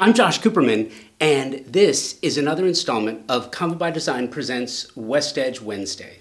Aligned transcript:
I'm 0.00 0.14
Josh 0.14 0.40
Cooperman, 0.40 0.92
and 1.18 1.54
this 1.66 2.20
is 2.22 2.38
another 2.38 2.64
installment 2.64 3.28
of 3.28 3.50
Convo 3.50 3.76
by 3.76 3.90
Design 3.90 4.28
presents 4.28 4.94
West 4.94 5.36
Edge 5.36 5.60
Wednesday. 5.60 6.18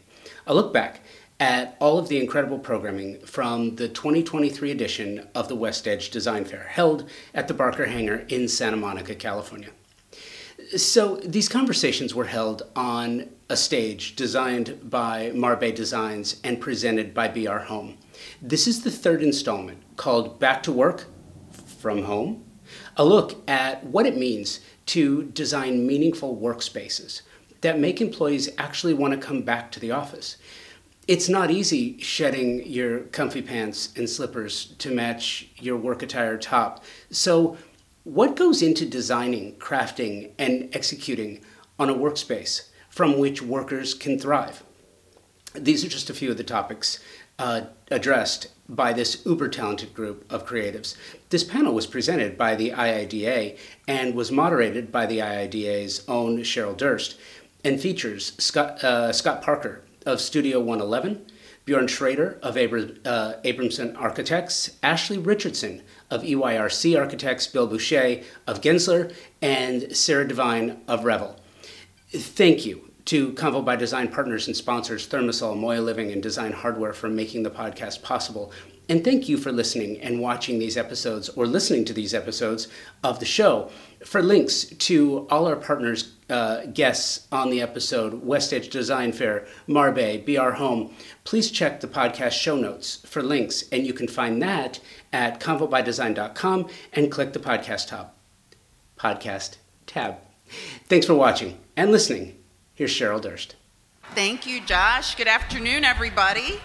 A 0.47 0.55
look 0.55 0.73
back 0.73 1.01
at 1.39 1.77
all 1.79 1.99
of 1.99 2.09
the 2.09 2.19
incredible 2.19 2.57
programming 2.57 3.19
from 3.19 3.75
the 3.75 3.87
2023 3.87 4.71
edition 4.71 5.27
of 5.35 5.47
the 5.47 5.55
West 5.55 5.87
Edge 5.87 6.09
Design 6.09 6.43
Fair, 6.43 6.63
held 6.63 7.07
at 7.35 7.47
the 7.47 7.53
Barker 7.53 7.85
Hangar 7.85 8.25
in 8.29 8.47
Santa 8.47 8.77
Monica, 8.77 9.13
California. 9.13 9.69
So, 10.75 11.17
these 11.17 11.47
conversations 11.47 12.15
were 12.15 12.25
held 12.25 12.63
on 12.75 13.29
a 13.47 13.55
stage 13.55 14.15
designed 14.15 14.89
by 14.89 15.31
Marbe 15.35 15.75
Designs 15.75 16.41
and 16.43 16.59
presented 16.59 17.13
by 17.13 17.27
BR 17.27 17.59
Home. 17.67 17.99
This 18.41 18.65
is 18.65 18.81
the 18.81 18.89
third 18.89 19.21
installment 19.21 19.83
called 19.97 20.39
Back 20.39 20.63
to 20.63 20.71
Work 20.71 21.05
from 21.51 22.05
Home 22.05 22.46
a 22.97 23.05
look 23.05 23.47
at 23.47 23.85
what 23.85 24.05
it 24.05 24.17
means 24.17 24.59
to 24.87 25.23
design 25.23 25.85
meaningful 25.87 26.35
workspaces 26.35 27.21
that 27.61 27.79
make 27.79 28.01
employees 28.01 28.49
actually 28.57 28.93
want 28.93 29.13
to 29.13 29.27
come 29.27 29.41
back 29.41 29.71
to 29.71 29.79
the 29.79 29.91
office. 29.91 30.37
It's 31.07 31.29
not 31.29 31.51
easy 31.51 31.97
shedding 31.99 32.65
your 32.65 32.99
comfy 32.99 33.41
pants 33.41 33.93
and 33.95 34.09
slippers 34.09 34.73
to 34.79 34.93
match 34.93 35.47
your 35.57 35.77
work 35.77 36.03
attire 36.03 36.37
top. 36.37 36.83
So, 37.11 37.57
what 38.03 38.35
goes 38.35 38.61
into 38.61 38.85
designing, 38.85 39.55
crafting, 39.55 40.31
and 40.37 40.69
executing 40.73 41.41
on 41.77 41.89
a 41.89 41.93
workspace 41.93 42.69
from 42.89 43.19
which 43.19 43.41
workers 43.41 43.93
can 43.93 44.17
thrive? 44.17 44.63
These 45.53 45.83
are 45.83 45.89
just 45.89 46.09
a 46.09 46.13
few 46.13 46.31
of 46.31 46.37
the 46.37 46.43
topics 46.43 46.99
uh, 47.37 47.61
addressed 47.91 48.47
by 48.69 48.93
this 48.93 49.25
uber 49.25 49.47
talented 49.47 49.93
group 49.93 50.25
of 50.31 50.45
creatives. 50.45 50.95
This 51.29 51.43
panel 51.43 51.73
was 51.73 51.87
presented 51.87 52.37
by 52.37 52.55
the 52.55 52.71
IIDA 52.71 53.57
and 53.87 54.15
was 54.15 54.31
moderated 54.31 54.91
by 54.91 55.05
the 55.05 55.19
IIDA's 55.19 56.03
own 56.07 56.39
Cheryl 56.39 56.75
Durst 56.75 57.17
and 57.63 57.79
features 57.79 58.33
Scott, 58.37 58.83
uh, 58.83 59.11
Scott 59.13 59.41
Parker 59.41 59.83
of 60.05 60.21
Studio 60.21 60.59
111, 60.59 61.25
Bjorn 61.65 61.87
Schrader 61.87 62.39
of 62.41 62.55
Abra- 62.55 62.91
uh, 63.05 63.33
Abramson 63.43 63.99
Architects, 63.99 64.71
Ashley 64.81 65.17
Richardson 65.17 65.81
of 66.09 66.23
EYRC 66.23 66.97
Architects, 66.97 67.47
Bill 67.47 67.67
Bouchey 67.67 68.23
of 68.45 68.61
Gensler, 68.61 69.13
and 69.41 69.95
Sarah 69.95 70.27
Devine 70.27 70.81
of 70.87 71.03
Revel. 71.03 71.37
Thank 72.09 72.65
you 72.65 72.86
to 73.07 73.31
Convo 73.33 73.63
by 73.63 73.75
Design 73.75 74.09
partners 74.09 74.47
and 74.47 74.55
sponsors 74.55 75.07
ThermaSol, 75.07 75.57
Moya 75.57 75.81
Living, 75.81 76.11
and 76.11 76.21
Design 76.21 76.51
Hardware 76.51 76.93
for 76.93 77.07
making 77.07 77.43
the 77.43 77.49
podcast 77.49 78.03
possible. 78.03 78.51
And 78.89 79.03
thank 79.03 79.27
you 79.27 79.37
for 79.37 79.51
listening 79.51 79.99
and 80.01 80.19
watching 80.19 80.59
these 80.59 80.77
episodes 80.77 81.29
or 81.29 81.45
listening 81.45 81.85
to 81.85 81.93
these 81.93 82.13
episodes 82.13 82.67
of 83.03 83.19
the 83.19 83.25
show. 83.25 83.69
For 84.05 84.21
links 84.21 84.65
to 84.65 85.27
all 85.29 85.47
our 85.47 85.55
partners, 85.55 86.15
uh, 86.29 86.65
guests 86.67 87.27
on 87.31 87.49
the 87.49 87.61
episode, 87.61 88.25
West 88.25 88.53
Edge 88.53 88.69
Design 88.69 89.11
Fair, 89.13 89.47
Marbe, 89.67 90.25
BR 90.25 90.51
Home, 90.51 90.93
please 91.23 91.49
check 91.49 91.79
the 91.79 91.87
podcast 91.87 92.31
show 92.31 92.57
notes 92.57 92.97
for 93.05 93.21
links. 93.21 93.63
And 93.71 93.85
you 93.85 93.93
can 93.93 94.07
find 94.07 94.41
that 94.41 94.79
at 95.13 95.39
convobydesign.com 95.39 96.67
and 96.93 97.11
click 97.11 97.33
the 97.33 97.39
podcast 97.39 97.87
tab. 97.87 98.07
Podcast 98.97 99.57
tab. 99.85 100.17
Thanks 100.87 101.05
for 101.05 101.15
watching 101.15 101.57
and 101.75 101.91
listening. 101.91 102.36
Here's 102.77 102.91
Cheryl 102.91 103.19
Durst. 103.19 103.55
Thank 104.13 104.45
you, 104.45 104.63
Josh. 104.63 105.15
Good 105.15 105.27
afternoon, 105.27 105.83
everybody. 105.83 106.59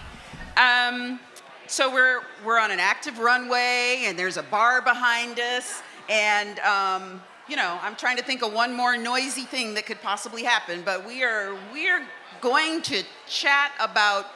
Um, 0.55 1.19
so 1.65 1.91
we're 1.91 2.21
we're 2.45 2.59
on 2.59 2.69
an 2.69 2.79
active 2.79 3.17
runway, 3.17 4.03
and 4.05 4.17
there's 4.17 4.37
a 4.37 4.43
bar 4.43 4.79
behind 4.83 5.39
us, 5.39 5.81
and 6.07 6.59
um, 6.59 7.19
you 7.49 7.55
know 7.55 7.79
I'm 7.81 7.95
trying 7.95 8.17
to 8.17 8.23
think 8.23 8.43
of 8.43 8.53
one 8.53 8.75
more 8.75 8.95
noisy 8.95 9.45
thing 9.45 9.73
that 9.73 9.87
could 9.87 9.99
possibly 10.03 10.43
happen. 10.43 10.83
But 10.85 11.03
we 11.03 11.23
are 11.23 11.57
we 11.73 11.89
are 11.89 12.03
going 12.41 12.83
to 12.83 13.01
chat 13.27 13.71
about 13.79 14.27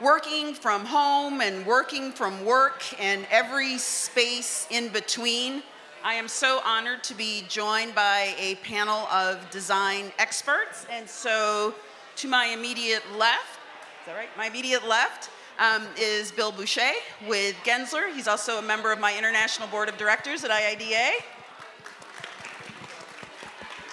working 0.00 0.54
from 0.54 0.84
home 0.84 1.40
and 1.40 1.66
working 1.66 2.12
from 2.12 2.44
work 2.44 2.84
and 3.00 3.26
every 3.32 3.78
space 3.78 4.68
in 4.70 4.90
between. 4.90 5.64
I 6.06 6.14
am 6.14 6.28
so 6.28 6.60
honored 6.64 7.02
to 7.02 7.14
be 7.14 7.42
joined 7.48 7.92
by 7.96 8.32
a 8.38 8.54
panel 8.62 9.08
of 9.08 9.50
design 9.50 10.12
experts. 10.20 10.86
And 10.88 11.10
so, 11.10 11.74
to 12.14 12.28
my 12.28 12.46
immediate 12.46 13.02
left, 13.18 13.58
is 14.02 14.06
that 14.06 14.14
right? 14.14 14.28
My 14.36 14.46
immediate 14.46 14.86
left 14.86 15.30
um, 15.58 15.82
is 15.98 16.30
Bill 16.30 16.52
Bouchey 16.52 16.92
with 17.26 17.56
Gensler. 17.64 18.14
He's 18.14 18.28
also 18.28 18.58
a 18.58 18.62
member 18.62 18.92
of 18.92 19.00
my 19.00 19.18
international 19.18 19.66
board 19.66 19.88
of 19.88 19.96
directors 19.96 20.44
at 20.44 20.52
IIDA. 20.52 21.10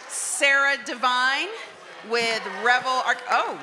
Sarah 0.07 0.77
Devine 0.85 1.49
with 2.11 2.43
Revel 2.63 2.91
Arch- 2.91 3.17
Oh. 3.31 3.59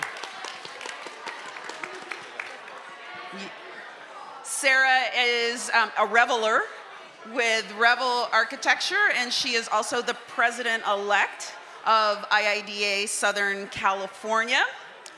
Sarah 4.43 5.03
is 5.17 5.71
um, 5.71 5.93
a 5.97 6.05
reveler 6.05 6.63
with 7.35 7.73
Revel 7.79 8.29
Architecture, 8.33 9.11
and 9.17 9.33
she 9.33 9.55
is 9.55 9.69
also 9.69 10.03
the 10.03 10.17
president 10.29 10.83
elect 10.87 11.55
of 11.87 12.19
IIDA 12.31 13.09
Southern 13.09 13.67
California. 13.69 14.65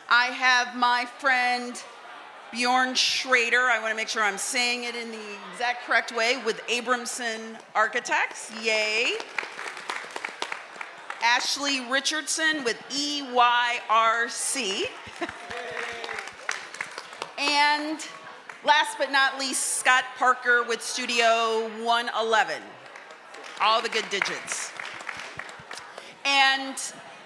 I 0.08 0.26
have 0.26 0.76
my 0.76 1.06
friend 1.18 1.82
Bjorn 2.52 2.94
Schrader, 2.94 3.62
I 3.62 3.78
want 3.78 3.92
to 3.92 3.96
make 3.96 4.08
sure 4.08 4.22
I'm 4.22 4.36
saying 4.36 4.84
it 4.84 4.94
in 4.94 5.10
the 5.10 5.18
exact 5.52 5.86
correct 5.86 6.14
way, 6.14 6.36
with 6.44 6.60
Abramson 6.66 7.58
Architects. 7.74 8.52
Yay. 8.62 9.12
Ashley 11.22 11.80
Richardson 11.88 12.62
with 12.64 12.76
EYRC. 12.90 14.84
and 17.38 18.06
Last 18.64 18.96
but 18.96 19.10
not 19.10 19.40
least, 19.40 19.78
Scott 19.78 20.04
Parker 20.16 20.62
with 20.62 20.82
Studio 20.82 21.68
111. 21.82 22.62
All 23.60 23.82
the 23.82 23.88
good 23.88 24.08
digits. 24.08 24.70
And, 26.24 26.76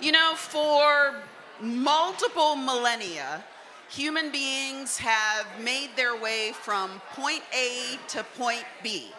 you 0.01 0.13
know, 0.13 0.33
for 0.35 1.15
multiple 1.61 2.57
millennia, 2.57 3.45
human 3.91 4.33
beings 4.33 4.97
have 4.97 5.47
made 5.63 5.91
their 5.95 6.17
way 6.19 6.53
from 6.55 7.03
point 7.13 7.43
A 7.55 7.99
to 8.09 8.25
point 8.39 8.65
B. 8.83 9.11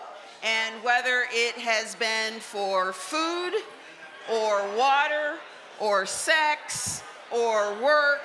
And 0.44 0.74
whether 0.84 1.26
it 1.32 1.54
has 1.60 1.94
been 1.94 2.40
for 2.40 2.94
food 2.94 3.54
or 4.28 4.68
water 4.76 5.36
or 5.80 6.08
sex 6.08 7.04
or 7.32 7.76
work 7.80 8.24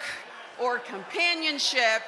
or 0.58 0.78
companionship, 0.78 2.00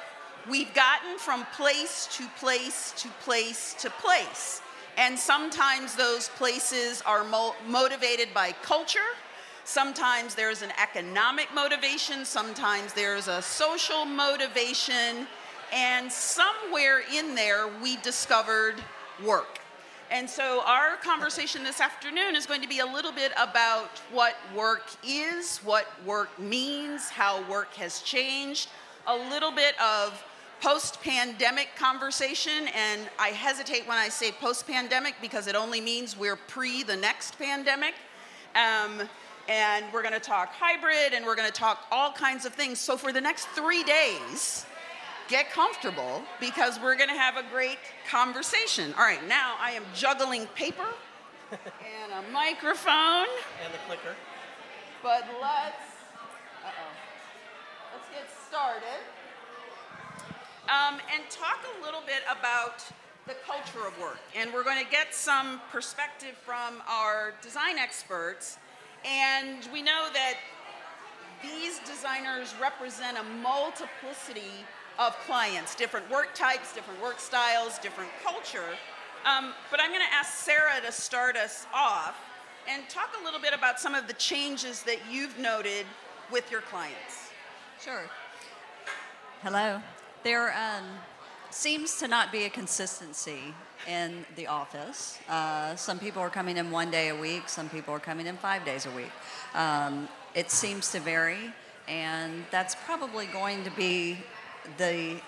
we've 0.49 0.73
gotten 0.73 1.17
from 1.17 1.45
place 1.55 2.07
to 2.17 2.27
place 2.39 2.93
to 2.97 3.07
place 3.23 3.75
to 3.79 3.89
place. 3.89 4.61
And 4.97 5.17
sometimes 5.17 5.95
those 5.95 6.29
places 6.29 7.01
are 7.05 7.23
mo- 7.23 7.55
motivated 7.67 8.33
by 8.33 8.53
culture. 8.61 8.99
Sometimes 9.65 10.35
there's 10.35 10.61
an 10.61 10.71
economic 10.81 11.53
motivation. 11.53 12.23
Sometimes 12.23 12.93
there's 12.93 13.27
a 13.27 13.41
social 13.41 14.05
motivation. 14.05 15.27
And 15.73 16.11
somewhere 16.11 17.01
in 17.13 17.35
there, 17.35 17.67
we 17.81 17.97
discovered 17.97 18.75
work. 19.25 19.59
And 20.11 20.29
so, 20.29 20.61
our 20.65 20.97
conversation 20.97 21.63
this 21.63 21.81
afternoon 21.81 22.35
is 22.35 22.45
going 22.45 22.61
to 22.61 22.67
be 22.67 22.77
a 22.77 22.85
little 22.85 23.11
bit 23.11 23.31
about 23.37 23.97
what 24.11 24.35
work 24.55 24.83
is, 25.03 25.57
what 25.57 25.87
work 26.05 26.37
means, 26.37 27.09
how 27.09 27.43
work 27.49 27.73
has 27.73 28.01
changed, 28.01 28.69
a 29.07 29.15
little 29.15 29.51
bit 29.51 29.73
of 29.81 30.23
post 30.61 31.01
pandemic 31.01 31.69
conversation, 31.77 32.67
and 32.75 33.01
I 33.19 33.29
hesitate 33.29 33.87
when 33.87 33.97
I 33.97 34.09
say 34.09 34.31
post 34.31 34.67
pandemic 34.67 35.15
because 35.21 35.47
it 35.47 35.55
only 35.55 35.81
means 35.81 36.17
we're 36.17 36.35
pre 36.35 36.83
the 36.83 36.95
next 36.95 37.37
pandemic. 37.37 37.93
Um, 38.55 39.07
and 39.47 39.85
we're 39.93 40.01
going 40.01 40.13
to 40.13 40.19
talk 40.19 40.53
hybrid 40.53 41.13
and 41.13 41.23
we're 41.23 41.35
going 41.35 41.51
to 41.51 41.53
talk 41.53 41.85
all 41.91 42.11
kinds 42.11 42.45
of 42.45 42.53
things. 42.53 42.79
So, 42.79 42.97
for 42.97 43.11
the 43.11 43.21
next 43.21 43.47
three 43.49 43.83
days, 43.83 44.65
get 45.27 45.51
comfortable 45.51 46.23
because 46.39 46.79
we're 46.79 46.95
going 46.95 47.09
to 47.09 47.15
have 47.15 47.37
a 47.37 47.47
great 47.51 47.77
conversation. 48.09 48.93
All 48.97 49.03
right, 49.03 49.25
now 49.27 49.55
I 49.59 49.71
am 49.71 49.83
juggling 49.93 50.47
paper 50.55 50.87
and 51.51 52.11
a 52.11 52.31
microphone. 52.31 53.27
And 53.63 53.73
the 53.73 53.77
clicker. 53.87 54.15
But 55.03 55.27
let's, 55.39 55.75
uh-oh. 56.63 56.91
Let's 57.93 58.09
get 58.09 58.27
started 58.47 59.03
um, 60.69 60.99
and 61.13 61.23
talk 61.29 61.59
a 61.77 61.85
little 61.85 62.01
bit 62.05 62.21
about 62.29 62.83
the 63.27 63.35
culture 63.45 63.87
of 63.87 63.99
work. 63.99 64.19
And 64.35 64.53
we're 64.53 64.63
going 64.63 64.83
to 64.83 64.89
get 64.89 65.13
some 65.13 65.61
perspective 65.71 66.35
from 66.45 66.81
our 66.87 67.33
design 67.41 67.77
experts. 67.77 68.57
And 69.03 69.67
we 69.73 69.81
know 69.81 70.09
that 70.13 70.35
these 71.41 71.79
designers 71.79 72.53
represent 72.61 73.17
a 73.17 73.23
multiplicity 73.23 74.65
of 74.97 75.15
clients, 75.25 75.75
different 75.75 76.09
work 76.09 76.33
types, 76.33 76.73
different 76.73 77.01
work 77.01 77.19
styles, 77.19 77.79
different 77.79 78.09
culture. 78.23 78.75
Um, 79.25 79.53
but 79.71 79.79
I'm 79.81 79.89
going 79.89 80.05
to 80.07 80.13
ask 80.13 80.33
Sarah 80.33 80.81
to 80.85 80.91
start 80.91 81.35
us 81.35 81.65
off 81.73 82.15
and 82.67 82.87
talk 82.89 83.09
a 83.19 83.23
little 83.23 83.39
bit 83.39 83.53
about 83.53 83.79
some 83.79 83.95
of 83.95 84.07
the 84.07 84.13
changes 84.13 84.83
that 84.83 84.97
you've 85.11 85.37
noted 85.37 85.85
with 86.31 86.49
your 86.51 86.61
clients. 86.61 87.29
Sure. 87.79 88.03
Hello. 89.41 89.81
There 90.25 90.51
um, 90.57 90.85
seems 91.51 91.97
to 91.97 92.07
not 92.07 92.31
be 92.31 92.45
a 92.45 92.49
consistency 92.49 93.53
in 93.87 94.25
the 94.35 94.47
office. 94.47 95.19
Uh, 95.29 95.75
some 95.75 95.99
people 95.99 96.19
are 96.19 96.31
coming 96.31 96.57
in 96.57 96.71
one 96.71 96.89
day 96.89 97.09
a 97.09 97.15
week, 97.15 97.47
some 97.47 97.69
people 97.69 97.93
are 97.93 97.99
coming 97.99 98.25
in 98.25 98.35
five 98.37 98.65
days 98.65 98.87
a 98.87 98.91
week. 98.91 99.11
Um, 99.53 100.09
it 100.33 100.49
seems 100.49 100.91
to 100.93 100.99
vary, 100.99 101.53
and 101.87 102.43
that's 102.49 102.73
probably 102.87 103.27
going 103.27 103.63
to 103.65 103.69
be 103.69 104.17
the 104.79 105.21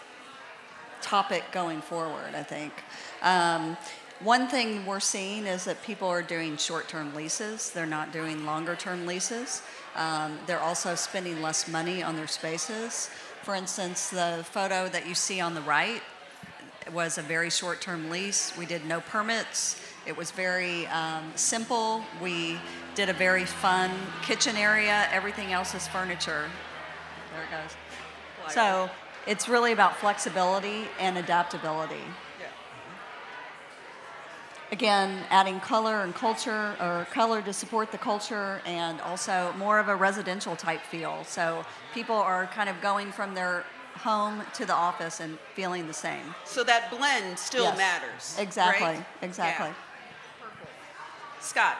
topic 1.03 1.43
going 1.51 1.81
forward, 1.81 2.33
I 2.33 2.41
think. 2.41 2.73
Um, 3.21 3.77
one 4.19 4.47
thing 4.47 4.85
we're 4.85 4.99
seeing 4.99 5.45
is 5.45 5.65
that 5.65 5.83
people 5.83 6.07
are 6.07 6.21
doing 6.21 6.57
short 6.57 6.87
term 6.87 7.13
leases, 7.13 7.69
they're 7.71 7.85
not 7.85 8.11
doing 8.11 8.45
longer 8.45 8.75
term 8.75 9.05
leases. 9.05 9.61
Um, 9.95 10.37
they're 10.45 10.61
also 10.61 10.95
spending 10.95 11.41
less 11.41 11.67
money 11.67 12.03
on 12.03 12.15
their 12.15 12.27
spaces. 12.27 13.09
For 13.41 13.55
instance, 13.55 14.09
the 14.09 14.45
photo 14.51 14.87
that 14.89 15.07
you 15.07 15.15
see 15.15 15.41
on 15.41 15.55
the 15.55 15.61
right 15.61 16.01
was 16.93 17.17
a 17.17 17.21
very 17.21 17.49
short 17.49 17.81
term 17.81 18.09
lease. 18.09 18.55
We 18.57 18.65
did 18.65 18.85
no 18.85 19.01
permits. 19.01 19.81
It 20.05 20.15
was 20.15 20.31
very 20.31 20.87
um, 20.87 21.31
simple. 21.35 22.03
We 22.21 22.57
did 22.95 23.09
a 23.09 23.13
very 23.13 23.45
fun 23.45 23.91
kitchen 24.21 24.55
area. 24.55 25.07
Everything 25.11 25.51
else 25.51 25.75
is 25.75 25.87
furniture. 25.87 26.45
There 27.33 27.43
it 27.43 27.51
goes. 27.51 28.53
So 28.53 28.89
it's 29.25 29.49
really 29.49 29.73
about 29.73 29.97
flexibility 29.97 30.85
and 30.99 31.17
adaptability. 31.17 32.03
Again, 34.71 35.23
adding 35.29 35.61
color 35.61 36.01
and 36.01 36.13
culture, 36.13 36.75
or 36.81 37.07
color 37.11 37.41
to 37.41 37.53
support 37.53 37.91
the 37.93 37.97
culture, 37.97 38.61
and 38.65 38.99
also 39.01 39.53
more 39.57 39.79
of 39.79 39.87
a 39.87 39.95
residential 39.95 40.57
type 40.57 40.81
feel. 40.81 41.23
So 41.23 41.65
people 41.93 42.15
are 42.15 42.47
kind 42.47 42.67
of 42.67 42.81
going 42.81 43.11
from 43.13 43.33
their 43.33 43.63
home 43.95 44.41
to 44.55 44.65
the 44.65 44.73
office 44.73 45.21
and 45.21 45.39
feeling 45.55 45.87
the 45.87 45.93
same. 45.93 46.35
So 46.43 46.63
that 46.65 46.91
blend 46.91 47.39
still 47.39 47.63
Yes. 47.63 47.77
matters. 47.77 48.35
Exactly, 48.37 48.85
right? 48.85 49.05
exactly. 49.21 49.67
Yeah. 49.67 49.73
Scott. 51.39 51.77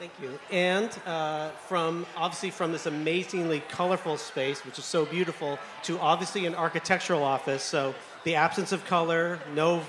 Thank 0.00 0.12
you. 0.20 0.36
And 0.50 0.90
uh, 1.06 1.50
from 1.68 2.04
obviously 2.16 2.50
from 2.50 2.72
this 2.72 2.86
amazingly 2.86 3.62
colorful 3.68 4.16
space, 4.16 4.64
which 4.64 4.76
is 4.76 4.84
so 4.84 5.04
beautiful, 5.06 5.58
to 5.84 6.00
obviously 6.00 6.46
an 6.46 6.56
architectural 6.56 7.22
office. 7.22 7.62
So 7.62 7.94
the 8.24 8.34
absence 8.34 8.72
of 8.72 8.84
color, 8.86 9.38
no, 9.54 9.82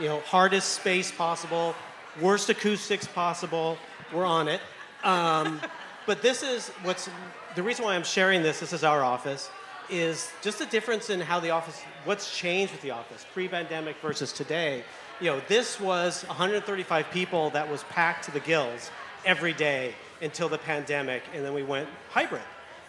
you 0.00 0.08
know, 0.08 0.18
hardest 0.20 0.70
space 0.72 1.12
possible, 1.12 1.76
worst 2.20 2.48
acoustics 2.48 3.06
possible. 3.06 3.78
We're 4.12 4.24
on 4.24 4.48
it. 4.48 4.60
Um, 5.04 5.60
but 6.06 6.22
this 6.22 6.42
is 6.42 6.68
what's 6.82 7.08
the 7.54 7.62
reason 7.62 7.84
why 7.84 7.94
I'm 7.94 8.04
sharing 8.04 8.42
this. 8.42 8.60
This 8.60 8.72
is 8.72 8.84
our 8.84 9.02
office. 9.02 9.50
Is 9.90 10.30
just 10.42 10.58
the 10.58 10.66
difference 10.66 11.10
in 11.10 11.20
how 11.20 11.40
the 11.40 11.50
office, 11.50 11.82
what's 12.04 12.36
changed 12.36 12.72
with 12.72 12.82
the 12.82 12.92
office 12.92 13.26
pre-pandemic 13.34 13.96
versus 14.00 14.32
today. 14.32 14.84
You 15.20 15.32
know, 15.32 15.42
this 15.48 15.78
was 15.80 16.22
135 16.24 17.10
people 17.10 17.50
that 17.50 17.68
was 17.68 17.82
packed 17.84 18.24
to 18.24 18.30
the 18.30 18.40
gills 18.40 18.90
every 19.24 19.52
day 19.52 19.94
until 20.22 20.48
the 20.48 20.58
pandemic, 20.58 21.22
and 21.34 21.44
then 21.44 21.52
we 21.52 21.62
went 21.62 21.88
hybrid. 22.10 22.42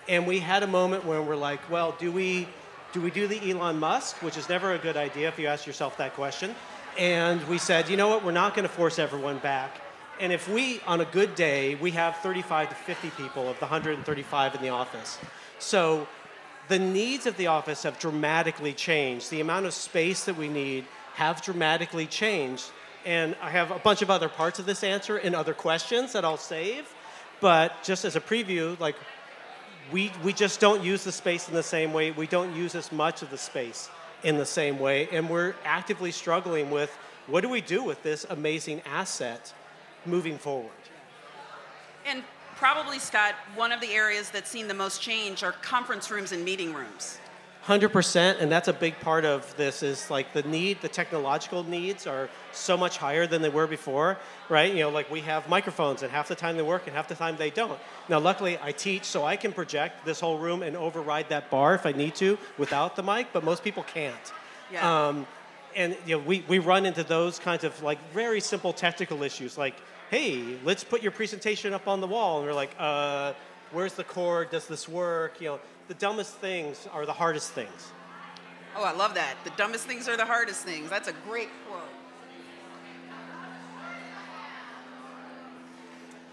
And 0.07 0.27
we 0.27 0.39
had 0.39 0.63
a 0.63 0.67
moment 0.67 1.03
when 1.05 1.25
we're 1.25 1.35
like, 1.35 1.69
well, 1.69 1.95
do 1.99 2.11
we 2.11 2.47
do 2.93 3.01
we 3.01 3.09
do 3.09 3.27
the 3.27 3.51
Elon 3.51 3.79
Musk, 3.79 4.21
which 4.21 4.37
is 4.37 4.47
never 4.47 4.73
a 4.73 4.77
good 4.77 4.97
idea 4.97 5.27
if 5.27 5.39
you 5.39 5.47
ask 5.47 5.65
yourself 5.65 5.97
that 5.97 6.13
question. 6.13 6.53
And 6.97 7.45
we 7.47 7.57
said, 7.57 7.89
you 7.89 7.97
know 7.97 8.07
what, 8.07 8.23
we're 8.23 8.31
not 8.31 8.55
going 8.55 8.67
to 8.67 8.73
force 8.73 8.99
everyone 8.99 9.39
back. 9.39 9.81
And 10.19 10.31
if 10.31 10.47
we, 10.47 10.79
on 10.81 11.01
a 11.01 11.05
good 11.05 11.33
day, 11.33 11.75
we 11.75 11.91
have 11.91 12.17
35 12.17 12.69
to 12.69 12.75
50 12.75 13.09
people 13.11 13.49
of 13.49 13.57
the 13.59 13.65
135 13.65 14.55
in 14.55 14.61
the 14.61 14.69
office. 14.69 15.17
So 15.57 16.07
the 16.67 16.77
needs 16.77 17.25
of 17.25 17.35
the 17.37 17.47
office 17.47 17.83
have 17.83 17.97
dramatically 17.97 18.73
changed. 18.73 19.31
The 19.31 19.41
amount 19.41 19.65
of 19.65 19.73
space 19.73 20.25
that 20.25 20.37
we 20.37 20.47
need 20.47 20.85
have 21.15 21.41
dramatically 21.41 22.05
changed. 22.05 22.71
And 23.05 23.35
I 23.41 23.49
have 23.49 23.71
a 23.71 23.79
bunch 23.79 24.01
of 24.03 24.11
other 24.11 24.29
parts 24.29 24.59
of 24.59 24.65
this 24.65 24.83
answer 24.83 25.17
and 25.17 25.35
other 25.35 25.53
questions 25.53 26.13
that 26.13 26.23
I'll 26.23 26.37
save. 26.37 26.93
But 27.41 27.73
just 27.83 28.05
as 28.05 28.15
a 28.15 28.21
preview, 28.21 28.79
like 28.79 28.95
we, 29.91 30.11
we 30.23 30.31
just 30.31 30.59
don't 30.59 30.83
use 30.83 31.03
the 31.03 31.11
space 31.11 31.49
in 31.49 31.55
the 31.55 31.63
same 31.63 31.91
way. 31.91 32.11
We 32.11 32.27
don't 32.27 32.55
use 32.55 32.75
as 32.75 32.91
much 32.91 33.23
of 33.23 33.31
the 33.31 33.37
space 33.37 33.89
in 34.23 34.37
the 34.37 34.45
same 34.45 34.79
way. 34.79 35.07
And 35.11 35.29
we're 35.29 35.55
actively 35.63 36.11
struggling 36.11 36.71
with 36.71 36.95
what 37.27 37.41
do 37.41 37.49
we 37.49 37.61
do 37.61 37.83
with 37.83 38.03
this 38.03 38.25
amazing 38.29 38.81
asset 38.85 39.53
moving 40.05 40.37
forward? 40.37 40.71
And 42.05 42.23
probably, 42.57 42.99
Scott, 42.99 43.35
one 43.55 43.71
of 43.71 43.79
the 43.79 43.91
areas 43.91 44.29
that's 44.29 44.49
seen 44.49 44.67
the 44.67 44.73
most 44.73 45.01
change 45.01 45.43
are 45.43 45.53
conference 45.53 46.11
rooms 46.11 46.31
and 46.31 46.43
meeting 46.43 46.73
rooms. 46.73 47.17
100% 47.65 48.41
and 48.41 48.51
that's 48.51 48.67
a 48.67 48.73
big 48.73 48.99
part 48.99 49.23
of 49.23 49.55
this 49.55 49.83
is 49.83 50.09
like 50.09 50.33
the 50.33 50.43
need 50.43 50.81
the 50.81 50.89
technological 50.89 51.63
needs 51.63 52.05
are 52.05 52.29
so 52.51 52.75
much 52.75 52.97
higher 52.97 53.25
than 53.25 53.41
they 53.41 53.49
were 53.49 53.67
before 53.67 54.17
right? 54.49 54.73
You 54.73 54.81
know 54.81 54.89
like 54.89 55.09
we 55.09 55.21
have 55.21 55.47
microphones 55.47 56.03
and 56.03 56.11
half 56.11 56.27
the 56.27 56.35
time 56.35 56.57
they 56.57 56.63
work 56.63 56.87
and 56.87 56.95
half 56.95 57.07
the 57.07 57.15
time 57.15 57.37
they 57.37 57.49
don't. 57.49 57.79
Now 58.09 58.19
luckily 58.19 58.57
i 58.61 58.73
teach 58.73 59.05
so 59.05 59.23
i 59.23 59.37
can 59.37 59.53
project 59.53 60.05
this 60.05 60.19
whole 60.19 60.37
room 60.39 60.61
and 60.61 60.75
override 60.75 61.29
that 61.29 61.49
bar 61.49 61.73
if 61.73 61.85
i 61.85 61.93
need 61.93 62.15
to 62.15 62.37
without 62.57 62.97
the 62.97 63.03
mic 63.03 63.27
but 63.31 63.43
most 63.43 63.63
people 63.63 63.83
can't. 63.83 64.33
Yeah. 64.71 65.07
um, 65.07 65.25
and 65.75 65.95
you 66.05 66.17
know, 66.17 66.23
we, 66.23 66.43
we 66.47 66.59
run 66.59 66.85
into 66.85 67.03
those 67.03 67.39
kinds 67.39 67.63
of 67.63 67.81
like 67.81 67.99
very 68.11 68.41
simple 68.41 68.73
technical 68.73 69.23
issues 69.23 69.57
like 69.57 69.75
hey 70.09 70.57
let's 70.65 70.83
put 70.83 71.01
your 71.01 71.13
presentation 71.13 71.73
up 71.73 71.87
on 71.87 72.01
the 72.01 72.07
wall 72.07 72.39
and 72.39 72.47
we're 72.47 72.53
like 72.53 72.75
uh, 72.77 73.31
where's 73.71 73.93
the 73.93 74.03
cord 74.03 74.51
does 74.51 74.67
this 74.67 74.87
work? 74.87 75.39
You 75.39 75.47
know 75.47 75.59
the 75.87 75.93
dumbest 75.95 76.35
things 76.35 76.87
are 76.93 77.05
the 77.05 77.13
hardest 77.13 77.51
things 77.51 77.91
Oh, 78.75 78.83
I 78.83 78.91
love 78.91 79.13
that. 79.13 79.35
The 79.43 79.51
dumbest 79.51 79.85
things 79.85 80.09
are 80.09 80.17
the 80.17 80.25
hardest 80.25 80.63
things. 80.63 80.89
That's 80.89 81.07
a 81.07 81.13
great 81.29 81.49
quote. 81.67 81.81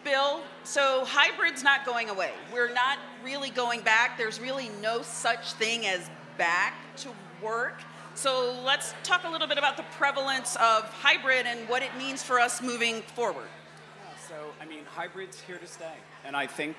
Bill, 0.02 0.40
so 0.64 1.04
hybrid's 1.04 1.62
not 1.62 1.84
going 1.84 2.08
away. 2.08 2.30
We're 2.52 2.72
not 2.72 2.98
really 3.22 3.50
going 3.50 3.82
back. 3.82 4.16
There's 4.16 4.40
really 4.40 4.70
no 4.80 5.02
such 5.02 5.52
thing 5.54 5.86
as 5.86 6.08
back 6.38 6.74
to 6.98 7.10
work. 7.42 7.82
So 8.14 8.58
let's 8.64 8.94
talk 9.02 9.24
a 9.24 9.30
little 9.30 9.46
bit 9.46 9.58
about 9.58 9.76
the 9.76 9.84
prevalence 9.98 10.56
of 10.56 10.84
hybrid 10.84 11.44
and 11.44 11.68
what 11.68 11.82
it 11.82 11.94
means 11.98 12.22
for 12.22 12.40
us 12.40 12.62
moving 12.62 13.02
forward. 13.02 13.48
So, 14.26 14.34
I 14.58 14.64
mean, 14.64 14.84
hybrid's 14.86 15.38
here 15.40 15.58
to 15.58 15.66
stay, 15.66 15.92
and 16.24 16.34
I 16.34 16.46
think, 16.46 16.76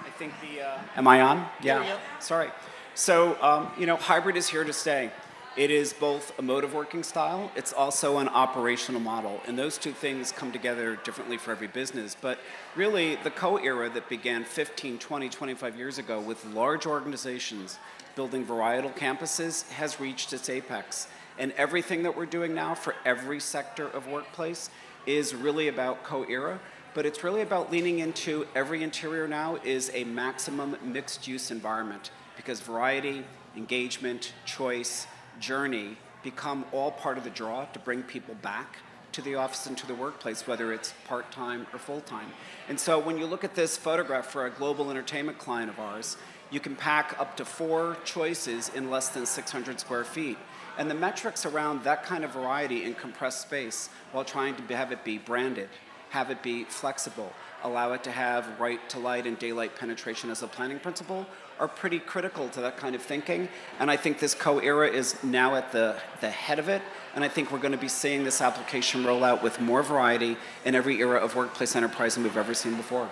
I 0.00 0.10
think 0.10 0.32
the. 0.40 0.62
Uh, 0.62 0.78
Am 0.96 1.06
I 1.08 1.20
on? 1.20 1.46
Yeah. 1.62 1.84
yeah. 1.84 1.98
Sorry. 2.20 2.50
So, 2.94 3.40
um, 3.42 3.70
you 3.78 3.86
know, 3.86 3.96
hybrid 3.96 4.36
is 4.36 4.48
here 4.48 4.64
to 4.64 4.72
stay. 4.72 5.10
It 5.54 5.70
is 5.70 5.92
both 5.92 6.38
a 6.38 6.42
mode 6.42 6.64
of 6.64 6.72
working 6.72 7.02
style. 7.02 7.50
It's 7.54 7.74
also 7.74 8.18
an 8.18 8.28
operational 8.28 9.00
model, 9.00 9.40
and 9.46 9.58
those 9.58 9.76
two 9.76 9.92
things 9.92 10.32
come 10.32 10.50
together 10.50 10.96
differently 11.04 11.36
for 11.36 11.50
every 11.50 11.66
business. 11.66 12.16
But 12.18 12.38
really, 12.74 13.16
the 13.16 13.30
co-era 13.30 13.90
that 13.90 14.08
began 14.08 14.44
15, 14.44 14.98
20, 14.98 15.28
25 15.28 15.76
years 15.76 15.98
ago 15.98 16.20
with 16.20 16.42
large 16.46 16.86
organizations 16.86 17.78
building 18.14 18.44
varietal 18.46 18.94
campuses 18.94 19.68
has 19.72 20.00
reached 20.00 20.32
its 20.32 20.48
apex. 20.48 21.08
And 21.38 21.52
everything 21.52 22.02
that 22.04 22.16
we're 22.16 22.26
doing 22.26 22.54
now 22.54 22.74
for 22.74 22.94
every 23.04 23.40
sector 23.40 23.88
of 23.88 24.06
workplace 24.06 24.70
is 25.06 25.34
really 25.34 25.68
about 25.68 26.04
co-era, 26.04 26.60
but 26.94 27.06
it's 27.06 27.24
really 27.24 27.40
about 27.40 27.72
leaning 27.72 28.00
into 28.00 28.46
every 28.54 28.82
interior 28.82 29.26
now 29.26 29.56
is 29.64 29.90
a 29.94 30.04
maximum 30.04 30.76
mixed 30.84 31.26
use 31.26 31.50
environment 31.50 32.10
because 32.36 32.60
variety, 32.60 33.24
engagement, 33.56 34.32
choice, 34.44 35.06
journey 35.40 35.96
become 36.22 36.64
all 36.72 36.90
part 36.90 37.18
of 37.18 37.24
the 37.24 37.30
draw 37.30 37.64
to 37.66 37.78
bring 37.78 38.02
people 38.02 38.34
back 38.42 38.76
to 39.12 39.22
the 39.22 39.34
office 39.34 39.66
and 39.66 39.76
to 39.76 39.86
the 39.86 39.94
workplace, 39.94 40.46
whether 40.46 40.72
it's 40.72 40.94
part 41.06 41.30
time 41.30 41.66
or 41.72 41.78
full 41.78 42.00
time. 42.00 42.28
And 42.68 42.78
so 42.78 42.98
when 42.98 43.18
you 43.18 43.26
look 43.26 43.44
at 43.44 43.54
this 43.54 43.76
photograph 43.76 44.26
for 44.26 44.46
a 44.46 44.50
global 44.50 44.90
entertainment 44.90 45.38
client 45.38 45.70
of 45.70 45.78
ours, 45.78 46.16
you 46.50 46.60
can 46.60 46.76
pack 46.76 47.18
up 47.18 47.36
to 47.36 47.44
four 47.44 47.96
choices 48.04 48.70
in 48.70 48.90
less 48.90 49.08
than 49.08 49.26
600 49.26 49.80
square 49.80 50.04
feet. 50.04 50.38
And 50.78 50.90
the 50.90 50.94
metrics 50.94 51.44
around 51.44 51.84
that 51.84 52.04
kind 52.04 52.24
of 52.24 52.32
variety 52.32 52.84
in 52.84 52.94
compressed 52.94 53.42
space 53.42 53.88
while 54.12 54.24
trying 54.24 54.54
to 54.56 54.76
have 54.76 54.92
it 54.92 55.04
be 55.04 55.18
branded, 55.18 55.68
have 56.12 56.30
it 56.30 56.42
be 56.42 56.64
flexible, 56.64 57.32
allow 57.64 57.94
it 57.94 58.04
to 58.04 58.10
have 58.10 58.60
right 58.60 58.86
to 58.90 58.98
light 58.98 59.26
and 59.26 59.38
daylight 59.38 59.74
penetration 59.74 60.28
as 60.28 60.42
a 60.42 60.46
planning 60.46 60.78
principle 60.78 61.26
are 61.58 61.66
pretty 61.66 61.98
critical 61.98 62.50
to 62.50 62.60
that 62.60 62.76
kind 62.76 62.94
of 62.94 63.00
thinking. 63.00 63.48
And 63.80 63.90
I 63.90 63.96
think 63.96 64.18
this 64.18 64.34
co-era 64.34 64.88
is 64.88 65.16
now 65.22 65.54
at 65.54 65.72
the, 65.72 65.96
the 66.20 66.28
head 66.28 66.58
of 66.58 66.68
it. 66.68 66.82
And 67.14 67.24
I 67.24 67.28
think 67.28 67.50
we're 67.50 67.60
going 67.60 67.72
to 67.72 67.78
be 67.78 67.88
seeing 67.88 68.24
this 68.24 68.42
application 68.42 69.06
roll 69.06 69.24
out 69.24 69.42
with 69.42 69.58
more 69.58 69.82
variety 69.82 70.36
in 70.66 70.74
every 70.74 70.98
era 70.98 71.18
of 71.18 71.34
workplace 71.34 71.74
enterprise 71.74 72.14
than 72.14 72.24
we've 72.24 72.36
ever 72.36 72.52
seen 72.52 72.76
before. 72.76 73.08